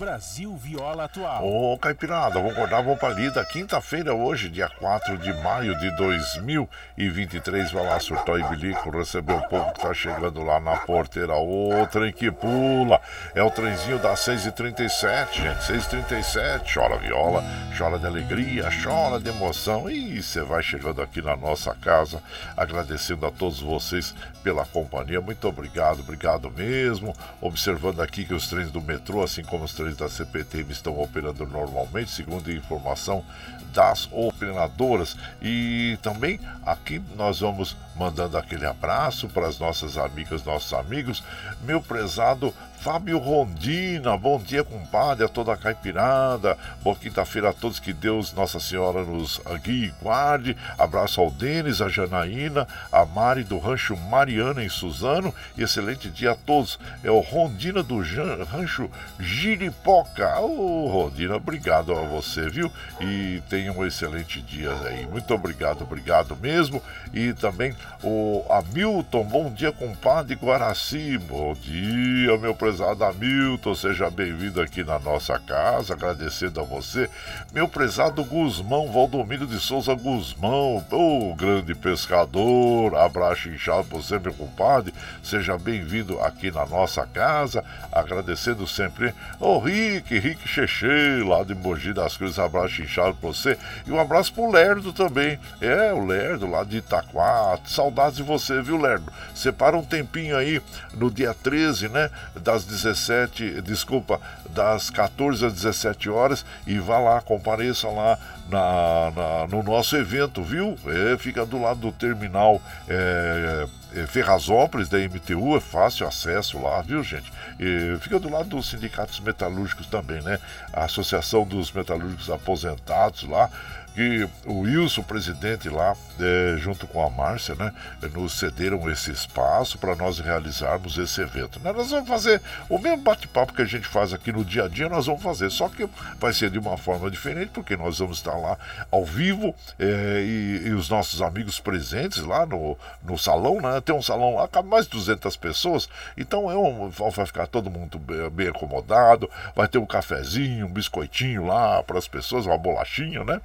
Brasil 0.00 0.56
Viola 0.56 1.04
Atual. 1.04 1.46
Ô, 1.46 1.76
Caipirada, 1.76 2.40
vamos 2.40 2.52
acordar, 2.52 2.80
vamos 2.80 2.98
pra 2.98 3.10
lida. 3.10 3.44
Quinta-feira, 3.44 4.14
hoje, 4.14 4.48
dia 4.48 4.66
4 4.66 5.18
de 5.18 5.30
maio 5.42 5.78
de 5.78 5.94
2023. 5.94 7.70
Vai 7.70 7.84
lá, 7.84 8.00
surtou 8.00 8.38
e 8.38 8.42
bilico, 8.44 8.88
receber 8.88 9.34
o 9.34 9.42
povo 9.42 9.70
que 9.74 9.80
tá 9.80 9.92
chegando 9.92 10.42
lá 10.42 10.58
na 10.58 10.78
porteira. 10.78 11.34
Ô, 11.34 11.86
trem 11.86 12.14
que 12.14 12.30
pula. 12.30 12.98
É 13.34 13.42
o 13.42 13.50
trenzinho 13.50 13.98
das 13.98 14.20
6h37, 14.20 15.34
gente. 15.34 15.60
6h37. 15.70 16.72
Chora 16.72 16.96
viola, 16.96 17.44
chora 17.76 17.98
de 17.98 18.06
alegria, 18.06 18.70
chora 18.82 19.20
de 19.20 19.28
emoção. 19.28 19.90
E 19.90 20.22
você 20.22 20.40
vai 20.40 20.62
chegando 20.62 21.02
aqui 21.02 21.20
na 21.20 21.36
nossa 21.36 21.74
casa, 21.74 22.22
agradecendo 22.56 23.26
a 23.26 23.30
todos 23.30 23.60
vocês 23.60 24.14
pela 24.42 24.64
companhia. 24.64 25.20
Muito 25.20 25.46
obrigado, 25.46 26.00
obrigado 26.00 26.50
mesmo. 26.50 27.14
Observando 27.38 28.00
aqui 28.00 28.24
que 28.24 28.32
os 28.32 28.48
trens 28.48 28.70
do 28.70 28.80
metrô, 28.80 29.22
assim 29.22 29.42
como 29.44 29.64
os 29.64 29.74
trens 29.74 29.89
da 29.96 30.08
CPTM 30.08 30.72
estão 30.72 30.98
operando 31.00 31.46
normalmente, 31.46 32.10
segundo 32.10 32.50
a 32.50 32.52
informação 32.52 33.24
das 33.72 34.08
operadoras. 34.10 35.16
E 35.40 35.98
também 36.02 36.40
aqui 36.64 37.02
nós 37.16 37.40
vamos 37.40 37.76
mandando 37.96 38.36
aquele 38.36 38.66
abraço 38.66 39.28
para 39.28 39.46
as 39.46 39.58
nossas 39.58 39.96
amigas, 39.96 40.44
nossos 40.44 40.72
amigos. 40.72 41.22
Meu 41.62 41.80
prezado 41.80 42.54
Fábio 42.80 43.18
Rondina, 43.18 44.16
bom 44.16 44.38
dia, 44.38 44.64
compadre, 44.64 45.22
a 45.22 45.28
toda 45.28 45.52
a 45.52 45.56
caipirada. 45.56 46.56
Boa 46.82 46.96
quinta-feira 46.96 47.50
a 47.50 47.52
todos, 47.52 47.78
que 47.78 47.92
Deus, 47.92 48.32
Nossa 48.32 48.58
Senhora, 48.58 49.04
nos 49.04 49.38
guie 49.62 49.88
e 49.88 49.94
guarde. 50.02 50.56
Abraço 50.78 51.20
ao 51.20 51.30
Denis, 51.30 51.82
a 51.82 51.90
Janaína, 51.90 52.66
a 52.90 53.04
Mari 53.04 53.44
do 53.44 53.58
Rancho 53.58 53.94
Mariana 53.94 54.64
em 54.64 54.70
Suzano. 54.70 55.34
E 55.58 55.62
excelente 55.62 56.08
dia 56.08 56.30
a 56.30 56.34
todos. 56.34 56.78
É 57.04 57.10
o 57.10 57.20
Rondina 57.20 57.82
do 57.82 58.02
Jan, 58.02 58.44
Rancho 58.44 58.90
Giripoca. 59.18 60.40
Ô, 60.40 60.86
oh, 60.86 60.88
Rondina, 60.88 61.36
obrigado 61.36 61.92
a 61.92 62.00
você, 62.00 62.48
viu? 62.48 62.72
E 62.98 63.42
tenha 63.50 63.74
um 63.74 63.84
excelente 63.84 64.40
dia 64.40 64.72
aí. 64.86 65.06
Muito 65.06 65.34
obrigado, 65.34 65.82
obrigado 65.82 66.34
mesmo. 66.34 66.82
E 67.12 67.34
também 67.34 67.76
o 68.02 68.42
Hamilton, 68.48 69.24
bom 69.24 69.52
dia, 69.52 69.70
compadre 69.70 70.34
Guaraci. 70.34 71.18
Bom 71.18 71.52
dia, 71.52 72.38
meu 72.38 72.54
presidente 72.54 72.69
prezado 72.70 73.04
Hamilton, 73.04 73.74
seja 73.74 74.08
bem-vindo 74.08 74.60
aqui 74.60 74.84
na 74.84 74.96
nossa 75.00 75.36
casa, 75.40 75.92
agradecendo 75.92 76.60
a 76.60 76.62
você. 76.62 77.10
Meu 77.52 77.66
prezado 77.66 78.22
Guzmão, 78.24 78.92
Valdomiro 78.92 79.44
de 79.44 79.58
Souza 79.58 79.92
Guzmão, 79.92 80.76
o 80.92 81.34
grande 81.34 81.74
pescador, 81.74 82.94
abraço 82.94 83.48
inchado 83.48 83.88
por 83.88 84.00
você, 84.00 84.20
meu 84.20 84.32
compadre, 84.32 84.94
seja 85.20 85.58
bem-vindo 85.58 86.20
aqui 86.20 86.52
na 86.52 86.64
nossa 86.64 87.04
casa, 87.04 87.64
agradecendo 87.90 88.64
sempre 88.68 89.12
o 89.40 89.58
Rick, 89.58 90.16
Rick 90.16 90.46
Cheche, 90.46 91.24
lá 91.26 91.42
de 91.42 91.56
Mogi 91.56 91.92
das 91.92 92.16
Cruzes, 92.16 92.38
abraço 92.38 92.82
inchado 92.82 93.16
por 93.16 93.34
você, 93.34 93.58
e 93.84 93.90
um 93.90 93.98
abraço 93.98 94.32
pro 94.32 94.48
Lerdo 94.48 94.92
também, 94.92 95.40
é, 95.60 95.92
o 95.92 96.06
Lerdo 96.06 96.48
lá 96.48 96.62
de 96.62 96.76
Itaquá, 96.76 97.58
saudades 97.66 98.18
de 98.18 98.22
você, 98.22 98.62
viu, 98.62 98.76
Lerdo? 98.76 99.12
Separa 99.34 99.76
um 99.76 99.84
tempinho 99.84 100.36
aí 100.36 100.62
no 100.94 101.10
dia 101.10 101.34
13, 101.34 101.88
né, 101.88 102.08
das 102.36 102.59
das 102.60 102.64
17, 102.64 103.62
desculpa, 103.62 104.20
das 104.50 104.90
14 104.90 105.46
às 105.46 105.52
17 105.52 106.10
horas 106.10 106.44
e 106.66 106.78
vá 106.78 106.98
lá, 106.98 107.20
compareça 107.20 107.88
lá 107.88 108.18
na, 108.48 109.10
na 109.14 109.46
no 109.48 109.62
nosso 109.62 109.96
evento, 109.96 110.42
viu? 110.42 110.76
É, 110.86 111.16
fica 111.16 111.46
do 111.46 111.60
lado 111.60 111.80
do 111.80 111.92
terminal 111.92 112.60
é, 112.88 113.66
é, 113.94 114.06
Ferrazópolis 114.06 114.88
da 114.88 114.98
MTU, 114.98 115.56
é 115.56 115.60
fácil 115.60 116.06
acesso 116.06 116.60
lá, 116.60 116.80
viu, 116.82 117.02
gente? 117.02 117.32
E 117.58 117.96
fica 118.00 118.18
do 118.18 118.30
lado 118.30 118.48
dos 118.48 118.68
sindicatos 118.68 119.20
metalúrgicos 119.20 119.86
também, 119.86 120.20
né? 120.22 120.38
A 120.72 120.84
Associação 120.84 121.44
dos 121.44 121.72
Metalúrgicos 121.72 122.30
Aposentados 122.30 123.22
lá 123.24 123.48
que 123.94 124.28
o 124.46 124.60
Wilson, 124.60 125.02
presidente 125.02 125.68
lá, 125.68 125.96
é, 126.18 126.56
junto 126.58 126.86
com 126.86 127.04
a 127.04 127.10
Márcia, 127.10 127.54
né, 127.54 127.72
nos 128.12 128.38
cederam 128.38 128.90
esse 128.90 129.10
espaço 129.10 129.78
para 129.78 129.96
nós 129.96 130.18
realizarmos 130.18 130.98
esse 130.98 131.20
evento. 131.20 131.60
Né? 131.60 131.72
Nós 131.72 131.90
vamos 131.90 132.08
fazer 132.08 132.40
o 132.68 132.78
mesmo 132.78 132.98
bate-papo 132.98 133.52
que 133.52 133.62
a 133.62 133.66
gente 133.66 133.86
faz 133.86 134.12
aqui 134.12 134.32
no 134.32 134.44
dia 134.44 134.64
a 134.64 134.68
dia, 134.68 134.88
nós 134.88 135.06
vamos 135.06 135.22
fazer, 135.22 135.50
só 135.50 135.68
que 135.68 135.88
vai 136.18 136.32
ser 136.32 136.50
de 136.50 136.58
uma 136.58 136.76
forma 136.76 137.10
diferente, 137.10 137.50
porque 137.52 137.76
nós 137.76 137.98
vamos 137.98 138.18
estar 138.18 138.34
lá 138.34 138.56
ao 138.90 139.04
vivo 139.04 139.54
é, 139.78 140.22
e, 140.24 140.68
e, 140.68 140.70
os 140.72 140.88
nossos 140.88 141.20
amigos 141.22 141.58
presentes 141.58 142.18
lá 142.18 142.46
no, 142.46 142.76
no 143.02 143.18
salão, 143.18 143.60
né? 143.60 143.80
Tem 143.80 143.94
um 143.94 144.02
salão 144.02 144.34
lá, 144.34 144.48
mais 144.62 144.84
de 144.84 144.92
200 144.92 145.36
pessoas, 145.36 145.88
então 146.16 146.50
é 146.50 146.56
um, 146.56 146.88
vai 146.90 147.26
ficar 147.26 147.46
todo 147.46 147.70
mundo 147.70 147.98
bem, 147.98 148.30
bem 148.30 148.48
acomodado, 148.48 149.28
vai 149.54 149.66
ter 149.66 149.78
um 149.78 149.86
cafezinho, 149.86 150.66
um 150.66 150.72
biscoitinho 150.72 151.46
lá 151.46 151.82
para 151.82 151.98
as 151.98 152.06
pessoas, 152.06 152.46
uma 152.46 152.58
bolachinha, 152.58 153.24
né? 153.24 153.40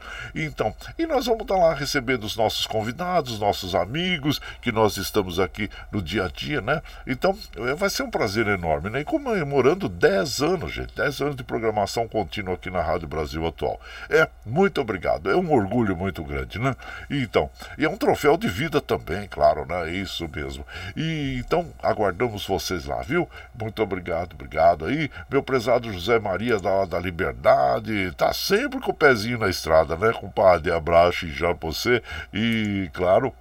Então, 0.45 0.73
e 0.97 1.05
nós 1.05 1.25
vamos 1.25 1.41
estar 1.41 1.55
lá 1.55 1.73
recebendo 1.73 2.23
os 2.23 2.35
nossos 2.35 2.65
convidados, 2.67 3.39
nossos 3.39 3.73
amigos, 3.73 4.39
que 4.61 4.71
nós 4.71 4.97
estamos 4.97 5.39
aqui 5.39 5.69
no 5.91 6.01
dia 6.01 6.25
a 6.25 6.27
dia, 6.27 6.61
né? 6.61 6.81
Então, 7.07 7.37
é, 7.57 7.73
vai 7.73 7.89
ser 7.89 8.03
um 8.03 8.11
prazer 8.11 8.47
enorme, 8.47 8.89
né? 8.89 9.01
E 9.01 9.05
comemorando 9.05 9.89
10 9.89 10.41
anos, 10.41 10.73
gente, 10.73 10.95
10 10.95 11.21
anos 11.21 11.35
de 11.35 11.43
programação 11.43 12.07
contínua 12.07 12.53
aqui 12.53 12.69
na 12.69 12.81
Rádio 12.81 13.07
Brasil 13.07 13.45
Atual. 13.45 13.79
É, 14.09 14.27
muito 14.45 14.79
obrigado, 14.79 15.29
é 15.29 15.35
um 15.35 15.51
orgulho 15.51 15.95
muito 15.95 16.23
grande, 16.23 16.59
né? 16.59 16.75
Então, 17.09 17.49
e 17.77 17.85
é 17.85 17.89
um 17.89 17.97
troféu 17.97 18.37
de 18.37 18.47
vida 18.47 18.79
também, 18.79 19.27
claro, 19.27 19.65
né? 19.65 19.91
Isso 19.91 20.29
mesmo. 20.33 20.65
E 20.95 21.41
então, 21.45 21.67
aguardamos 21.81 22.45
vocês 22.45 22.85
lá, 22.85 23.01
viu? 23.01 23.27
Muito 23.59 23.81
obrigado, 23.81 24.33
obrigado 24.33 24.85
aí. 24.85 25.09
Meu 25.29 25.41
prezado 25.41 25.91
José 25.91 26.19
Maria 26.19 26.59
da, 26.59 26.85
da 26.85 26.99
Liberdade, 26.99 28.11
tá 28.17 28.33
sempre 28.33 28.79
com 28.79 28.91
o 28.91 28.93
pezinho 28.93 29.39
na 29.39 29.49
estrada, 29.49 29.95
né? 29.95 30.11
Compadre. 30.25 30.71
Abraço 30.71 31.27
já 31.27 31.53
você 31.53 32.01
e, 32.33 32.89
claro, 32.93 33.33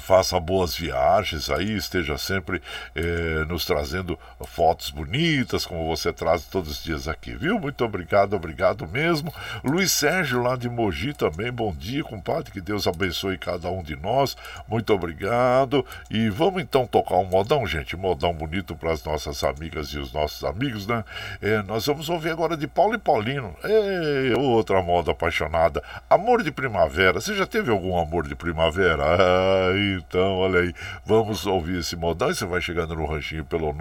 faça 0.00 0.38
boas 0.40 0.76
viagens 0.76 1.48
aí, 1.50 1.76
esteja 1.76 2.18
sempre 2.18 2.60
eh, 2.94 3.44
nos 3.48 3.64
trazendo 3.64 4.18
fotos 4.46 4.90
bonitas, 4.90 5.64
como 5.64 5.86
você 5.86 6.12
traz 6.12 6.44
todos 6.44 6.70
os 6.70 6.84
dias 6.84 7.06
aqui, 7.06 7.34
viu? 7.34 7.58
Muito 7.58 7.84
obrigado, 7.84 8.34
obrigado 8.34 8.86
mesmo. 8.88 9.32
Luiz 9.62 9.92
Sérgio, 9.92 10.42
lá 10.42 10.56
de 10.56 10.68
Mogi 10.68 11.14
também, 11.14 11.52
bom 11.52 11.72
dia, 11.72 12.02
compadre, 12.02 12.50
que 12.50 12.60
Deus 12.60 12.86
abençoe 12.86 13.38
cada 13.38 13.70
um 13.70 13.82
de 13.82 13.96
nós, 13.96 14.36
muito 14.68 14.92
obrigado. 14.92 15.84
E 16.10 16.28
vamos 16.28 16.62
então 16.62 16.86
tocar 16.86 17.16
um 17.16 17.24
modão, 17.24 17.66
gente, 17.66 17.96
modão 17.96 18.32
bonito 18.32 18.74
para 18.74 18.92
as 18.92 19.04
nossas 19.04 19.42
amigas 19.44 19.88
e 19.88 19.98
os 19.98 20.12
nossos 20.12 20.42
amigos, 20.44 20.86
né? 20.86 21.04
Eh, 21.40 21.62
nós 21.62 21.86
vamos 21.86 22.08
ouvir 22.08 22.30
agora 22.30 22.56
de 22.56 22.66
Paulo 22.66 22.94
e 22.94 22.98
Paulino, 22.98 23.54
é, 23.62 24.38
outra 24.38 24.82
moda 24.82 25.12
apaixonada, 25.12 25.82
Amor 26.10 26.42
de 26.42 26.50
Primavera. 26.50 27.20
Você 27.20 27.34
já 27.34 27.46
teve 27.46 27.70
algum 27.70 27.98
amor 27.98 28.26
de 28.26 28.34
primavera? 28.34 29.04
Ai, 29.04 29.83
então, 29.92 30.36
olha 30.36 30.60
aí, 30.60 30.72
vamos 31.04 31.44
ouvir 31.46 31.80
esse 31.80 31.96
modão 31.96 32.30
e 32.30 32.34
você 32.34 32.46
vai 32.46 32.60
chegando 32.60 32.94
no 32.94 33.06
ranchinho 33.06 33.44
pelo 33.44 33.72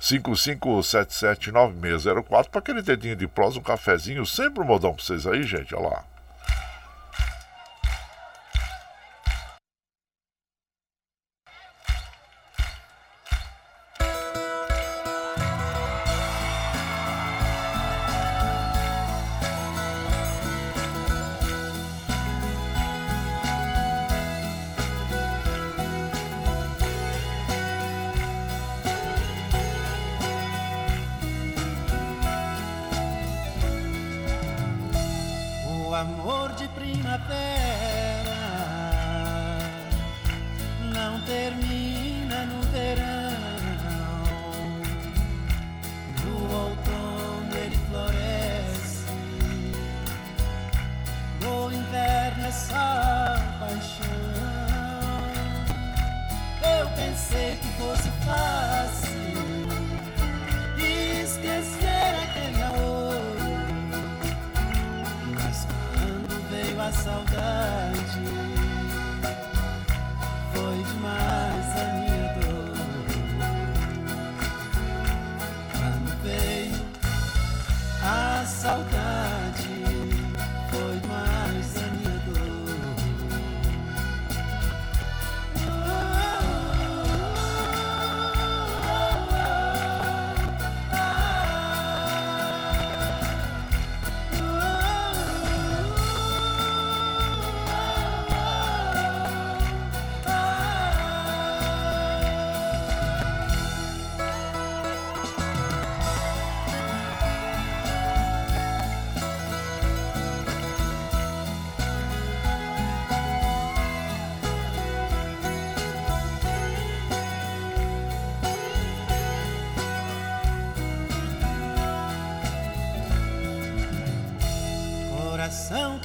955779604 0.00 2.48
para 2.48 2.58
aquele 2.58 2.82
dedinho 2.82 3.16
de 3.16 3.26
prosa, 3.26 3.58
um 3.58 3.62
cafezinho, 3.62 4.26
sempre 4.26 4.62
um 4.62 4.66
modão 4.66 4.94
para 4.94 5.04
vocês 5.04 5.26
aí, 5.26 5.42
gente, 5.42 5.74
olha 5.74 5.88
lá. 5.88 6.04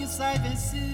Que 0.03 0.09
sai 0.09 0.37
vencido 0.39 0.92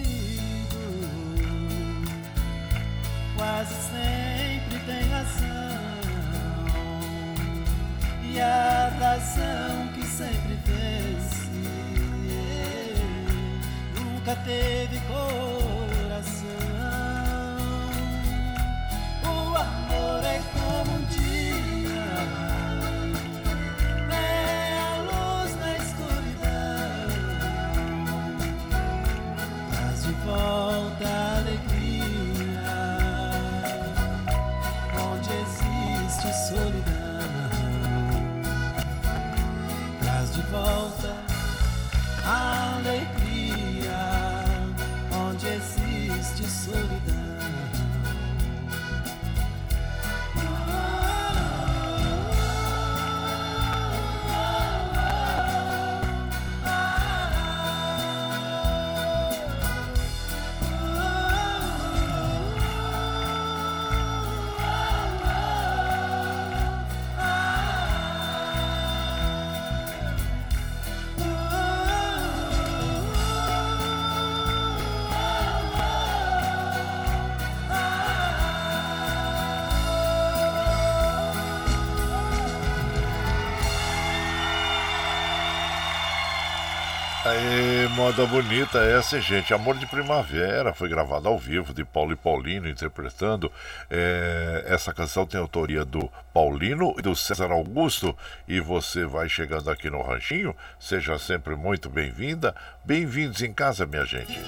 moda 88.00 88.26
bonita 88.26 88.80
essa, 88.80 89.18
hein, 89.18 89.22
gente. 89.22 89.54
Amor 89.54 89.78
de 89.78 89.86
Primavera 89.86 90.74
foi 90.74 90.88
gravado 90.88 91.28
ao 91.28 91.38
vivo 91.38 91.74
de 91.74 91.84
Paulo 91.84 92.14
e 92.14 92.16
Paulino 92.16 92.70
interpretando. 92.70 93.52
É, 93.90 94.64
essa 94.68 94.94
canção 94.94 95.26
tem 95.26 95.38
autoria 95.38 95.84
do 95.84 96.10
Paulino 96.34 96.96
e 96.98 97.02
do 97.02 97.14
César 97.14 97.52
Augusto. 97.52 98.16
E 98.48 98.62
você 98.62 99.04
vai 99.06 99.28
chegando 99.28 99.70
aqui 99.70 99.90
no 99.90 100.02
Ranchinho, 100.02 100.56
seja 100.80 101.20
sempre 101.20 101.58
muito 101.58 101.90
bem-vinda. 101.90 102.56
Bem-vindos 102.86 103.42
em 103.42 103.52
casa, 103.52 103.86
minha 103.86 104.06
gente. 104.06 104.40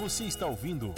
Você 0.00 0.24
está 0.24 0.46
ouvindo 0.46 0.92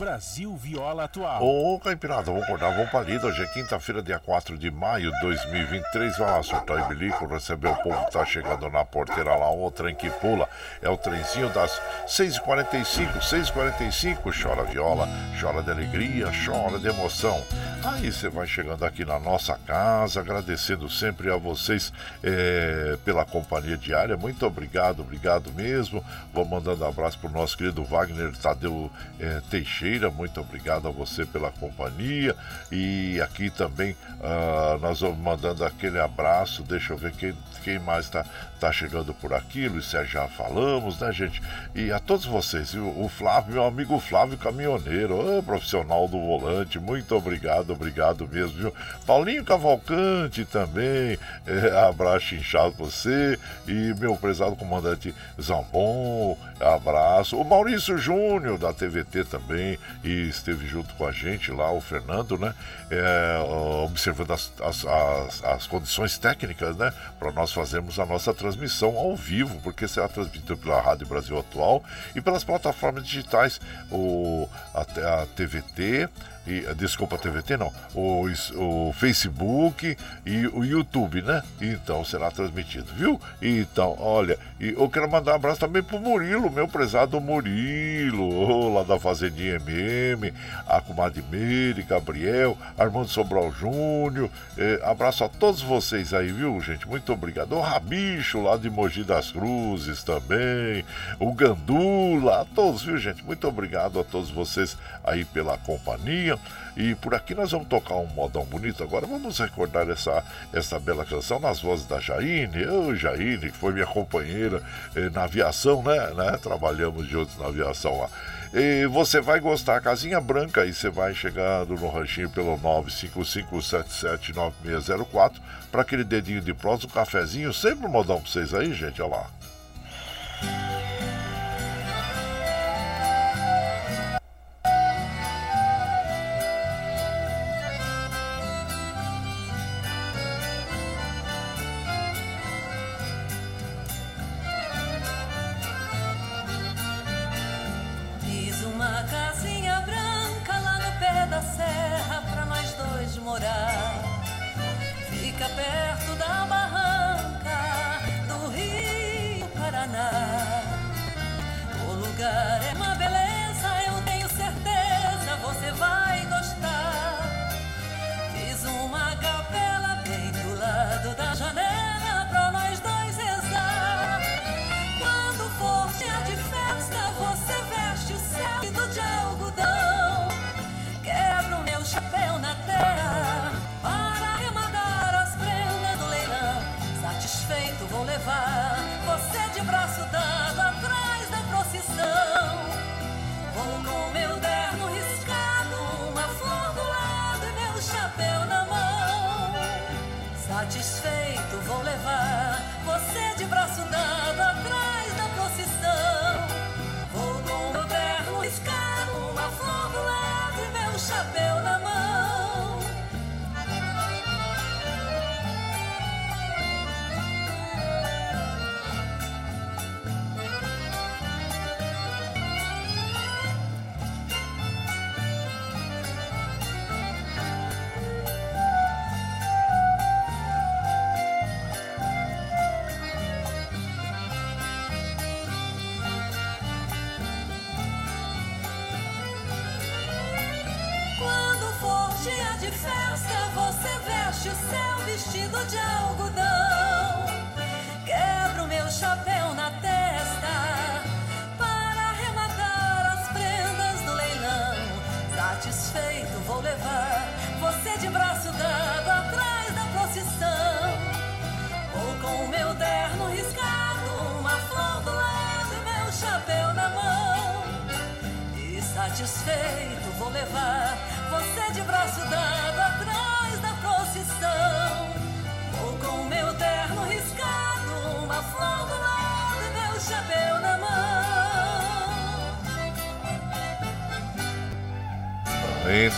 Brasil 0.00 0.56
Viola 0.56 1.04
Atual. 1.04 1.44
Ô, 1.44 1.78
Caipirada, 1.78 2.22
vamos 2.22 2.44
acordar, 2.44 2.74
vamos 2.74 2.88
pra 2.88 3.02
lida. 3.02 3.26
Hoje 3.26 3.42
é 3.42 3.46
quinta-feira, 3.48 4.02
dia 4.02 4.18
4 4.18 4.56
de 4.56 4.70
maio 4.70 5.12
de 5.12 5.20
2023. 5.20 6.16
Vai 6.16 6.30
lá, 6.30 6.42
soltar 6.42 6.82
o 6.82 6.88
bilico, 6.88 7.26
receber 7.26 7.68
o 7.68 7.76
povo 7.76 8.06
que 8.06 8.12
tá 8.12 8.24
chegando 8.24 8.70
na 8.70 8.82
porteira 8.82 9.36
lá, 9.36 9.52
o 9.52 9.70
trem 9.70 9.94
que 9.94 10.08
pula. 10.08 10.48
É 10.80 10.88
o 10.88 10.96
trenzinho 10.96 11.50
das 11.50 11.78
6h45, 12.06 13.18
6h45. 13.18 14.42
Chora 14.42 14.64
viola, 14.64 15.06
chora 15.38 15.62
de 15.62 15.70
alegria, 15.70 16.30
chora 16.46 16.78
de 16.78 16.88
emoção. 16.88 17.44
Aí 17.84 18.10
você 18.10 18.30
vai 18.30 18.46
chegando 18.46 18.82
aqui 18.86 19.04
na 19.04 19.18
nossa 19.18 19.58
casa, 19.66 20.20
agradecendo 20.20 20.88
sempre 20.88 21.30
a 21.30 21.36
vocês 21.36 21.92
é, 22.22 22.96
pela 23.04 23.26
companhia 23.26 23.76
diária. 23.76 24.16
Muito 24.16 24.46
obrigado, 24.46 25.00
obrigado 25.00 25.52
mesmo. 25.52 26.02
Vou 26.32 26.46
mandando 26.46 26.86
abraço 26.86 27.18
pro 27.18 27.28
nosso 27.28 27.54
querido 27.58 27.84
Wagner 27.84 28.34
Tadeu 28.38 28.90
é, 29.18 29.42
Teixeira. 29.50 29.89
Muito 30.10 30.40
obrigado 30.40 30.86
a 30.86 30.90
você 30.90 31.24
pela 31.24 31.50
companhia. 31.50 32.36
E 32.70 33.20
aqui 33.20 33.50
também 33.50 33.96
ah, 34.22 34.78
nós 34.80 35.00
vamos 35.00 35.18
mandando 35.18 35.64
aquele 35.64 35.98
abraço. 35.98 36.62
Deixa 36.62 36.92
eu 36.92 36.96
ver 36.96 37.12
quem, 37.12 37.34
quem 37.64 37.78
mais 37.78 38.06
está 38.06 38.24
tá 38.60 38.70
chegando 38.70 39.14
por 39.14 39.32
aqui. 39.32 39.66
Luiz 39.66 39.86
Sérgio 39.86 40.12
já 40.12 40.28
falamos, 40.28 41.00
né, 41.00 41.10
gente? 41.12 41.40
E 41.74 41.90
a 41.90 41.98
todos 41.98 42.26
vocês, 42.26 42.74
o 42.74 43.08
Flávio, 43.08 43.54
meu 43.54 43.64
amigo 43.64 43.98
Flávio 43.98 44.36
Caminhoneiro, 44.36 45.38
ô, 45.38 45.42
profissional 45.42 46.06
do 46.06 46.18
volante, 46.18 46.78
muito 46.78 47.16
obrigado, 47.16 47.72
obrigado 47.72 48.28
mesmo, 48.28 48.58
viu? 48.58 48.74
Paulinho 49.06 49.44
Cavalcante 49.44 50.44
também, 50.44 51.18
é, 51.46 51.88
abraço 51.88 52.34
inchado 52.34 52.74
você. 52.76 53.38
E 53.66 53.94
meu 53.98 54.16
prezado 54.16 54.54
comandante 54.56 55.14
Zambon, 55.40 56.36
abraço. 56.60 57.40
O 57.40 57.44
Maurício 57.44 57.96
Júnior, 57.96 58.58
da 58.58 58.72
TVT 58.72 59.24
também, 59.24 59.78
e 60.04 60.28
esteve 60.28 60.66
junto 60.66 60.94
com 60.94 61.06
a 61.06 61.12
gente 61.12 61.50
lá, 61.50 61.72
o 61.72 61.80
Fernando, 61.80 62.36
né? 62.36 62.54
É, 62.90 63.38
observando 63.84 64.32
as, 64.32 64.52
as, 64.62 64.84
as, 64.84 65.44
as 65.44 65.66
condições 65.66 66.18
técnicas, 66.18 66.76
né? 66.76 66.92
Para 67.18 67.32
nós 67.32 67.52
fazermos 67.52 67.98
a 67.98 68.04
nossa 68.04 68.34
transmissão 68.50 68.96
ao 68.96 69.14
vivo, 69.14 69.60
porque 69.62 69.86
será 69.86 70.08
transmitido 70.08 70.56
pela 70.56 70.80
Rádio 70.80 71.06
Brasil 71.06 71.38
Atual 71.38 71.84
e 72.14 72.20
pelas 72.20 72.42
plataformas 72.42 73.06
digitais, 73.06 73.60
o, 73.90 74.48
a, 74.74 74.80
a 74.80 75.26
TVT, 75.26 76.08
e, 76.46 76.62
desculpa, 76.74 77.16
a 77.16 77.18
TVT 77.18 77.56
não, 77.56 77.72
o, 77.94 78.26
o 78.56 78.92
Facebook 78.94 79.96
e 80.24 80.46
o 80.48 80.64
YouTube, 80.64 81.22
né? 81.22 81.42
Então 81.60 82.04
será 82.04 82.30
transmitido, 82.30 82.92
viu? 82.94 83.20
Então, 83.40 83.96
olha, 83.98 84.38
e 84.58 84.70
eu 84.70 84.88
quero 84.88 85.10
mandar 85.10 85.32
um 85.32 85.36
abraço 85.36 85.60
também 85.60 85.82
pro 85.82 86.00
Murilo, 86.00 86.50
meu 86.50 86.66
prezado 86.66 87.20
Murilo, 87.20 88.72
lá 88.74 88.82
da 88.82 88.98
Fazendinha 88.98 89.56
MM, 89.56 90.32
a 90.66 90.80
comadre 90.80 91.22
Meire, 91.30 91.82
Gabriel, 91.82 92.56
Armando 92.78 93.08
Sobral 93.08 93.52
Júnior, 93.52 94.30
eh, 94.56 94.80
abraço 94.82 95.24
a 95.24 95.28
todos 95.28 95.60
vocês 95.60 96.14
aí, 96.14 96.32
viu, 96.32 96.60
gente? 96.60 96.88
Muito 96.88 97.12
obrigado. 97.12 97.54
O 97.54 97.60
Rabicho, 97.60 98.42
lá 98.42 98.56
de 98.56 98.70
Mogi 98.70 99.04
das 99.04 99.30
Cruzes 99.30 100.02
também, 100.02 100.84
o 101.18 101.32
Gandula, 101.32 102.42
a 102.42 102.44
todos, 102.44 102.82
viu, 102.82 102.96
gente? 102.96 103.24
Muito 103.24 103.46
obrigado 103.46 104.00
a 104.00 104.04
todos 104.04 104.30
vocês 104.30 104.76
aí 105.04 105.24
pela 105.24 105.58
companhia. 105.58 106.39
E 106.76 106.94
por 106.94 107.14
aqui 107.14 107.34
nós 107.34 107.50
vamos 107.50 107.66
tocar 107.68 107.96
um 107.96 108.06
modão 108.06 108.44
bonito. 108.44 108.82
Agora 108.82 109.06
vamos 109.06 109.38
recordar 109.38 109.88
essa, 109.90 110.24
essa 110.52 110.78
bela 110.78 111.04
canção 111.04 111.40
nas 111.40 111.60
vozes 111.60 111.86
da 111.86 112.00
Jaine. 112.00 112.66
Ô, 112.66 112.94
Jaine, 112.94 113.50
que 113.50 113.56
foi 113.56 113.72
minha 113.72 113.86
companheira 113.86 114.62
eh, 114.94 115.10
na 115.10 115.24
aviação, 115.24 115.82
né? 115.82 116.10
né? 116.14 116.38
Trabalhamos 116.40 117.08
juntos 117.08 117.36
na 117.38 117.48
aviação 117.48 118.00
lá. 118.00 118.08
E 118.52 118.84
você 118.86 119.20
vai 119.20 119.38
gostar, 119.38 119.80
Casinha 119.80 120.20
Branca, 120.20 120.62
aí 120.62 120.74
você 120.74 120.90
vai 120.90 121.14
chegando 121.14 121.76
no 121.76 121.88
ranchinho 121.88 122.28
pelo 122.30 122.58
955779604 122.58 125.34
para 125.70 125.82
aquele 125.82 126.02
dedinho 126.02 126.40
de 126.40 126.52
prosa, 126.52 126.84
um 126.86 126.90
cafezinho, 126.90 127.52
sempre 127.52 127.86
um 127.86 127.90
modão 127.90 128.20
pra 128.20 128.28
vocês 128.28 128.52
aí, 128.52 128.72
gente, 128.72 129.00
olha 129.00 129.14
lá. 129.16 129.30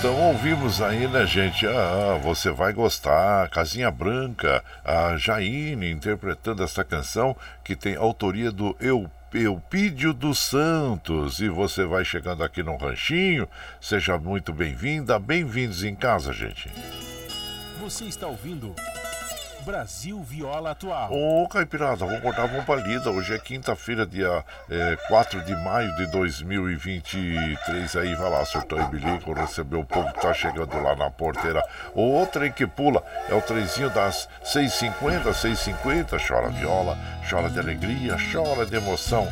Então 0.02 0.20
ouvimos 0.20 0.82
aí, 0.82 1.06
né, 1.06 1.24
gente? 1.24 1.64
Ah, 1.64 2.18
você 2.20 2.50
vai 2.50 2.72
gostar. 2.72 3.48
Casinha 3.50 3.88
Branca, 3.88 4.64
a 4.84 5.16
Jaine 5.16 5.92
interpretando 5.92 6.60
essa 6.64 6.82
canção 6.82 7.36
que 7.62 7.76
tem 7.76 7.94
autoria 7.94 8.50
do 8.50 8.76
Eu 8.80 9.08
Eupídio 9.32 10.12
dos 10.12 10.40
Santos. 10.40 11.38
E 11.38 11.48
você 11.48 11.84
vai 11.84 12.04
chegando 12.04 12.42
aqui 12.42 12.64
no 12.64 12.76
Ranchinho. 12.76 13.48
Seja 13.80 14.18
muito 14.18 14.52
bem-vinda, 14.52 15.20
bem-vindos 15.20 15.84
em 15.84 15.94
casa, 15.94 16.32
gente. 16.32 16.68
Você 17.80 18.06
está 18.06 18.26
ouvindo 18.26 18.74
Brasil 19.64 20.20
Viola 20.22 20.72
Atual. 20.72 21.12
Ô, 21.12 21.48
Caipirada, 21.48 22.04
vamos 22.04 22.20
cortar 22.20 22.46
uma 22.46 22.62
palida. 22.62 23.10
Hoje 23.10 23.34
é 23.34 23.38
quinta-feira, 23.38 24.04
dia 24.04 24.44
é, 24.68 24.96
4 25.08 25.40
de 25.44 25.54
maio 25.56 25.94
de 25.96 26.06
2023. 26.06 27.96
Aí 27.96 28.14
vai 28.14 28.30
lá, 28.30 28.44
surtou 28.44 28.80
e 28.80 28.84
bilico, 28.86 29.32
recebeu 29.32 29.80
o 29.80 29.84
povo 29.84 30.12
que 30.12 30.20
tá 30.20 30.34
chegando 30.34 30.80
lá 30.82 30.96
na 30.96 31.10
porteira. 31.10 31.62
O 31.94 32.02
outro 32.02 32.40
trem 32.40 32.50
que 32.50 32.66
pula 32.66 33.02
é 33.28 33.34
o 33.34 33.42
trenzinho 33.42 33.90
das 33.90 34.28
6h50, 34.44 35.24
6h50. 35.24 36.26
Chora 36.26 36.48
viola, 36.48 36.98
chora 37.28 37.48
de 37.48 37.58
alegria, 37.58 38.16
chora 38.32 38.66
de 38.66 38.76
emoção. 38.76 39.30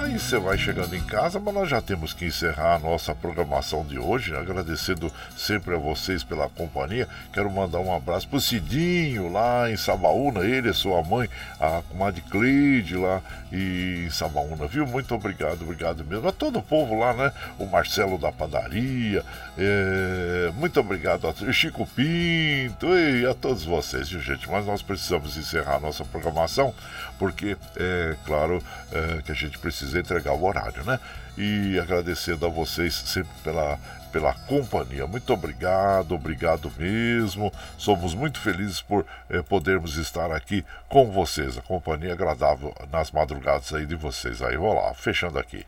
Aí 0.00 0.18
você 0.18 0.38
vai 0.38 0.56
chegando 0.56 0.96
em 0.96 1.04
casa, 1.04 1.38
mas 1.38 1.52
nós 1.52 1.68
já 1.68 1.82
temos 1.82 2.14
que 2.14 2.24
encerrar 2.24 2.76
a 2.76 2.78
nossa 2.78 3.14
programação 3.14 3.84
de 3.84 3.98
hoje, 3.98 4.34
agradecendo 4.34 5.12
sempre 5.36 5.74
a 5.74 5.78
vocês 5.78 6.24
pela 6.24 6.48
companhia. 6.48 7.06
Quero 7.34 7.50
mandar 7.50 7.80
um 7.80 7.94
abraço 7.94 8.26
pro 8.26 8.40
Cidinho 8.40 9.30
lá 9.30 9.70
em 9.70 9.76
Sabaúna, 9.76 10.40
ele 10.40 10.72
sua 10.72 11.02
mãe, 11.02 11.28
a 11.60 11.82
comadre 11.86 12.22
Cleide 12.22 12.96
lá 12.96 13.20
em 13.52 14.08
Sabaúna, 14.08 14.66
viu? 14.66 14.86
Muito 14.86 15.14
obrigado, 15.14 15.62
obrigado 15.62 16.02
mesmo. 16.02 16.26
A 16.26 16.32
todo 16.32 16.60
o 16.60 16.62
povo 16.62 16.98
lá, 16.98 17.12
né? 17.12 17.30
O 17.58 17.66
Marcelo 17.66 18.16
da 18.16 18.32
padaria, 18.32 19.22
é... 19.58 20.50
muito 20.54 20.80
obrigado 20.80 21.28
a 21.28 21.52
Chico 21.52 21.86
Pinto 21.86 22.86
e 22.96 23.26
a 23.26 23.34
todos 23.34 23.64
vocês, 23.64 24.08
viu, 24.08 24.20
gente? 24.20 24.50
Mas 24.50 24.64
nós 24.64 24.80
precisamos 24.80 25.36
encerrar 25.36 25.76
a 25.76 25.80
nossa 25.80 26.06
programação, 26.06 26.74
porque 27.20 27.54
é 27.76 28.16
claro 28.24 28.64
é, 28.90 29.20
que 29.20 29.30
a 29.30 29.34
gente 29.34 29.58
precisa 29.58 30.00
entregar 30.00 30.32
o 30.32 30.42
horário, 30.42 30.82
né? 30.84 30.98
E 31.36 31.78
agradecendo 31.78 32.46
a 32.46 32.48
vocês 32.48 32.94
sempre 32.94 33.30
pela, 33.44 33.78
pela 34.10 34.32
companhia. 34.32 35.06
Muito 35.06 35.30
obrigado, 35.30 36.14
obrigado 36.14 36.72
mesmo. 36.78 37.52
Somos 37.76 38.14
muito 38.14 38.40
felizes 38.40 38.80
por 38.80 39.04
eh, 39.28 39.42
podermos 39.42 39.96
estar 39.96 40.32
aqui 40.32 40.64
com 40.88 41.10
vocês. 41.10 41.56
A 41.56 41.62
companhia 41.62 42.14
agradável 42.14 42.74
nas 42.90 43.10
madrugadas 43.10 43.72
aí 43.72 43.86
de 43.86 43.94
vocês. 43.94 44.42
Aí, 44.42 44.56
vou 44.56 44.74
lá, 44.74 44.92
fechando 44.92 45.38
aqui. 45.38 45.64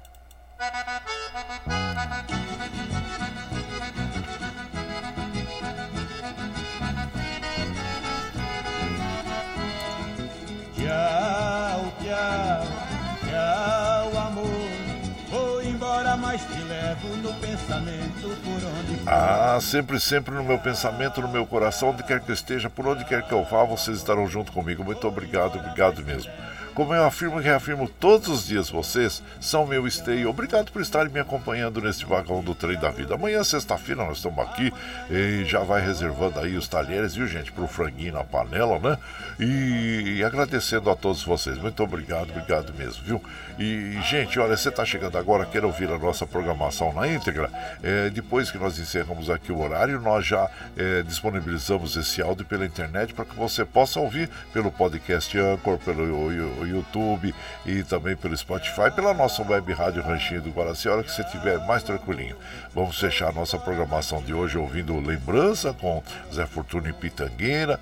Ah, 19.06 19.58
sempre, 19.60 19.98
sempre 20.00 20.34
no 20.34 20.44
meu 20.44 20.58
pensamento, 20.58 21.20
no 21.20 21.28
meu 21.28 21.46
coração, 21.46 21.90
onde 21.90 22.02
quer 22.02 22.20
que 22.20 22.30
eu 22.30 22.34
esteja, 22.34 22.70
por 22.70 22.86
onde 22.86 23.04
quer 23.04 23.22
que 23.22 23.32
eu 23.32 23.44
vá, 23.44 23.64
vocês 23.64 23.98
estarão 23.98 24.26
junto 24.26 24.52
comigo. 24.52 24.84
Muito 24.84 25.06
obrigado, 25.06 25.58
obrigado 25.58 26.02
mesmo. 26.04 26.30
Como 26.74 26.94
eu 26.94 27.04
afirmo 27.04 27.38
e 27.38 27.44
reafirmo 27.44 27.86
todos 27.86 28.28
os 28.28 28.46
dias, 28.46 28.70
vocês 28.70 29.22
são 29.38 29.66
meu 29.66 29.86
esteio. 29.86 30.30
Obrigado 30.30 30.72
por 30.72 30.80
estarem 30.80 31.12
me 31.12 31.20
acompanhando 31.20 31.82
neste 31.82 32.06
vagão 32.06 32.42
do 32.42 32.54
trem 32.54 32.78
da 32.78 32.90
vida. 32.90 33.14
Amanhã, 33.14 33.44
sexta-feira, 33.44 34.06
nós 34.06 34.16
estamos 34.16 34.38
aqui 34.38 34.72
e 35.10 35.44
já 35.44 35.60
vai 35.60 35.84
reservando 35.84 36.40
aí 36.40 36.56
os 36.56 36.66
talheres, 36.66 37.14
viu, 37.14 37.26
gente, 37.26 37.52
pro 37.52 37.66
franguinho 37.66 38.14
na 38.14 38.24
panela, 38.24 38.78
né? 38.78 38.96
E, 39.38 40.16
e 40.16 40.24
agradecendo 40.24 40.88
a 40.88 40.96
todos 40.96 41.22
vocês. 41.22 41.58
Muito 41.58 41.82
obrigado, 41.82 42.30
obrigado 42.30 42.72
mesmo, 42.72 43.02
viu? 43.04 43.22
E, 43.58 44.00
gente, 44.08 44.40
olha, 44.40 44.56
você 44.56 44.70
está 44.70 44.84
chegando 44.84 45.18
agora, 45.18 45.44
quer 45.44 45.64
ouvir 45.66 45.90
a 45.90 45.98
nossa 45.98 46.26
programação 46.26 46.90
na 46.94 47.06
íntegra? 47.06 47.50
É, 47.82 48.08
depois 48.08 48.50
que 48.50 48.56
nós 48.56 48.78
encerramos 48.78 49.28
aqui 49.28 49.52
o 49.52 49.60
horário, 49.60 50.00
nós 50.00 50.24
já 50.24 50.50
é, 50.74 51.02
disponibilizamos 51.02 51.96
esse 51.96 52.22
áudio 52.22 52.46
pela 52.46 52.64
internet 52.64 53.12
para 53.12 53.26
que 53.26 53.36
você 53.36 53.62
possa 53.62 54.00
ouvir 54.00 54.30
pelo 54.54 54.72
podcast 54.72 55.36
Anchor, 55.38 55.76
pelo 55.78 56.61
YouTube 56.66 57.34
e 57.66 57.82
também 57.82 58.16
pelo 58.16 58.36
Spotify, 58.36 58.90
pela 58.94 59.14
nossa 59.14 59.42
web 59.42 59.72
rádio 59.72 60.02
Ranchinho 60.02 60.42
do 60.42 60.50
Guaraci, 60.50 60.88
a 60.88 60.92
hora 60.92 61.02
que 61.02 61.10
você 61.10 61.22
estiver 61.22 61.58
mais 61.66 61.82
tranquilinho. 61.82 62.36
Vamos 62.74 62.98
fechar 62.98 63.28
a 63.28 63.32
nossa 63.32 63.58
programação 63.58 64.22
de 64.22 64.32
hoje 64.32 64.58
ouvindo 64.58 64.98
Lembrança 65.00 65.72
com 65.72 66.02
Zé 66.32 66.46
Fortuna 66.46 66.88
e 66.88 66.92
Pitangueira 66.92 67.78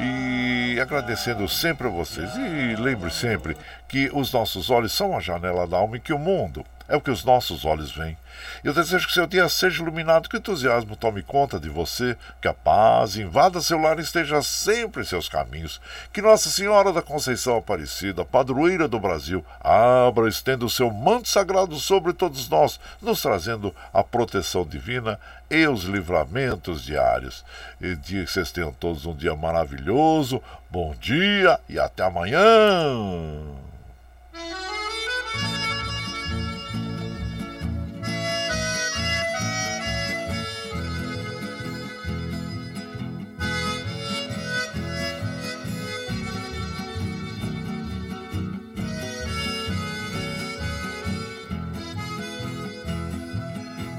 e 0.00 0.78
agradecendo 0.80 1.48
sempre 1.48 1.86
a 1.86 1.90
vocês. 1.90 2.30
E 2.36 2.76
lembre 2.76 3.10
sempre 3.10 3.56
que 3.88 4.10
os 4.12 4.32
nossos 4.32 4.70
olhos 4.70 4.92
são 4.92 5.16
a 5.16 5.20
janela 5.20 5.66
da 5.66 5.76
alma 5.76 5.96
e 5.96 6.00
que 6.00 6.12
o 6.12 6.18
mundo 6.18 6.64
é 6.88 6.96
o 6.96 7.00
que 7.00 7.10
os 7.10 7.24
nossos 7.24 7.64
olhos 7.64 7.90
veem. 7.90 8.16
Eu 8.62 8.72
desejo 8.72 9.06
que 9.06 9.12
seu 9.12 9.26
dia 9.26 9.48
seja 9.48 9.82
iluminado, 9.82 10.28
que 10.28 10.36
o 10.36 10.38
entusiasmo 10.38 10.96
tome 10.96 11.22
conta 11.22 11.58
de 11.58 11.68
você, 11.68 12.16
que 12.40 12.48
a 12.48 12.54
paz 12.54 13.16
invada 13.16 13.60
seu 13.60 13.78
lar 13.78 13.98
e 13.98 14.02
esteja 14.02 14.42
sempre 14.42 15.02
em 15.02 15.04
seus 15.04 15.28
caminhos. 15.28 15.80
Que 16.12 16.22
Nossa 16.22 16.50
Senhora 16.50 16.92
da 16.92 17.02
Conceição 17.02 17.56
Aparecida, 17.56 18.24
padroeira 18.24 18.88
do 18.88 18.98
Brasil, 18.98 19.44
abra, 19.60 20.28
estenda 20.28 20.64
o 20.64 20.70
seu 20.70 20.90
manto 20.90 21.28
sagrado 21.28 21.76
sobre 21.76 22.12
todos 22.12 22.48
nós, 22.48 22.80
nos 23.00 23.20
trazendo 23.20 23.74
a 23.92 24.02
proteção 24.02 24.64
divina 24.64 25.18
e 25.50 25.66
os 25.66 25.84
livramentos 25.84 26.84
diários. 26.84 27.44
E 27.80 27.94
dia 27.96 28.24
que 28.24 28.30
vocês 28.30 28.50
tenham 28.50 28.72
todos 28.72 29.06
um 29.06 29.14
dia 29.14 29.34
maravilhoso. 29.34 30.42
Bom 30.70 30.94
dia 31.00 31.60
e 31.68 31.78
até 31.78 32.02
amanhã. 32.04 33.63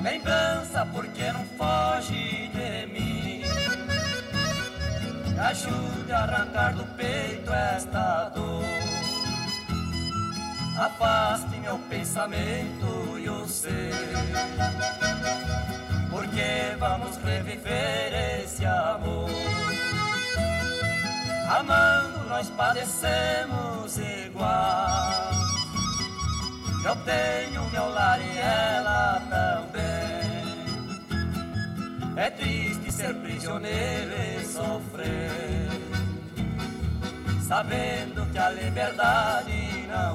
Lembrança, 0.05 0.87
porque 0.93 1.31
não 1.31 1.43
foge 1.57 2.47
de 2.49 2.85
mim? 2.93 3.41
Me 5.33 5.39
ajude 5.39 6.11
a 6.11 6.19
arrancar 6.19 6.75
do 6.75 6.85
peito 6.95 7.51
esta 7.51 8.29
dor. 8.29 8.63
Afaste 10.77 11.57
meu 11.57 11.79
pensamento 11.89 13.17
e 13.17 13.27
o 13.27 13.47
seu. 13.47 13.73
Porque 16.11 16.75
vamos 16.77 17.17
reviver 17.17 18.43
esse 18.43 18.63
amor. 18.63 19.27
Amando, 21.49 22.29
nós 22.29 22.47
padecemos 22.51 23.97
igual. 23.97 25.44
Eu 26.85 26.95
tenho 26.97 27.67
meu 27.71 27.89
lar 27.89 28.19
e 28.21 28.37
ela 28.37 29.19
também. 29.27 30.05
É 32.15 32.29
triste 32.29 32.91
ser 32.91 33.15
prisioneiro 33.15 34.13
e 34.13 34.45
sofrer, 34.45 35.67
sabendo 37.41 38.31
que 38.31 38.37
a 38.37 38.51
liberdade 38.51 39.87
não 39.87 40.14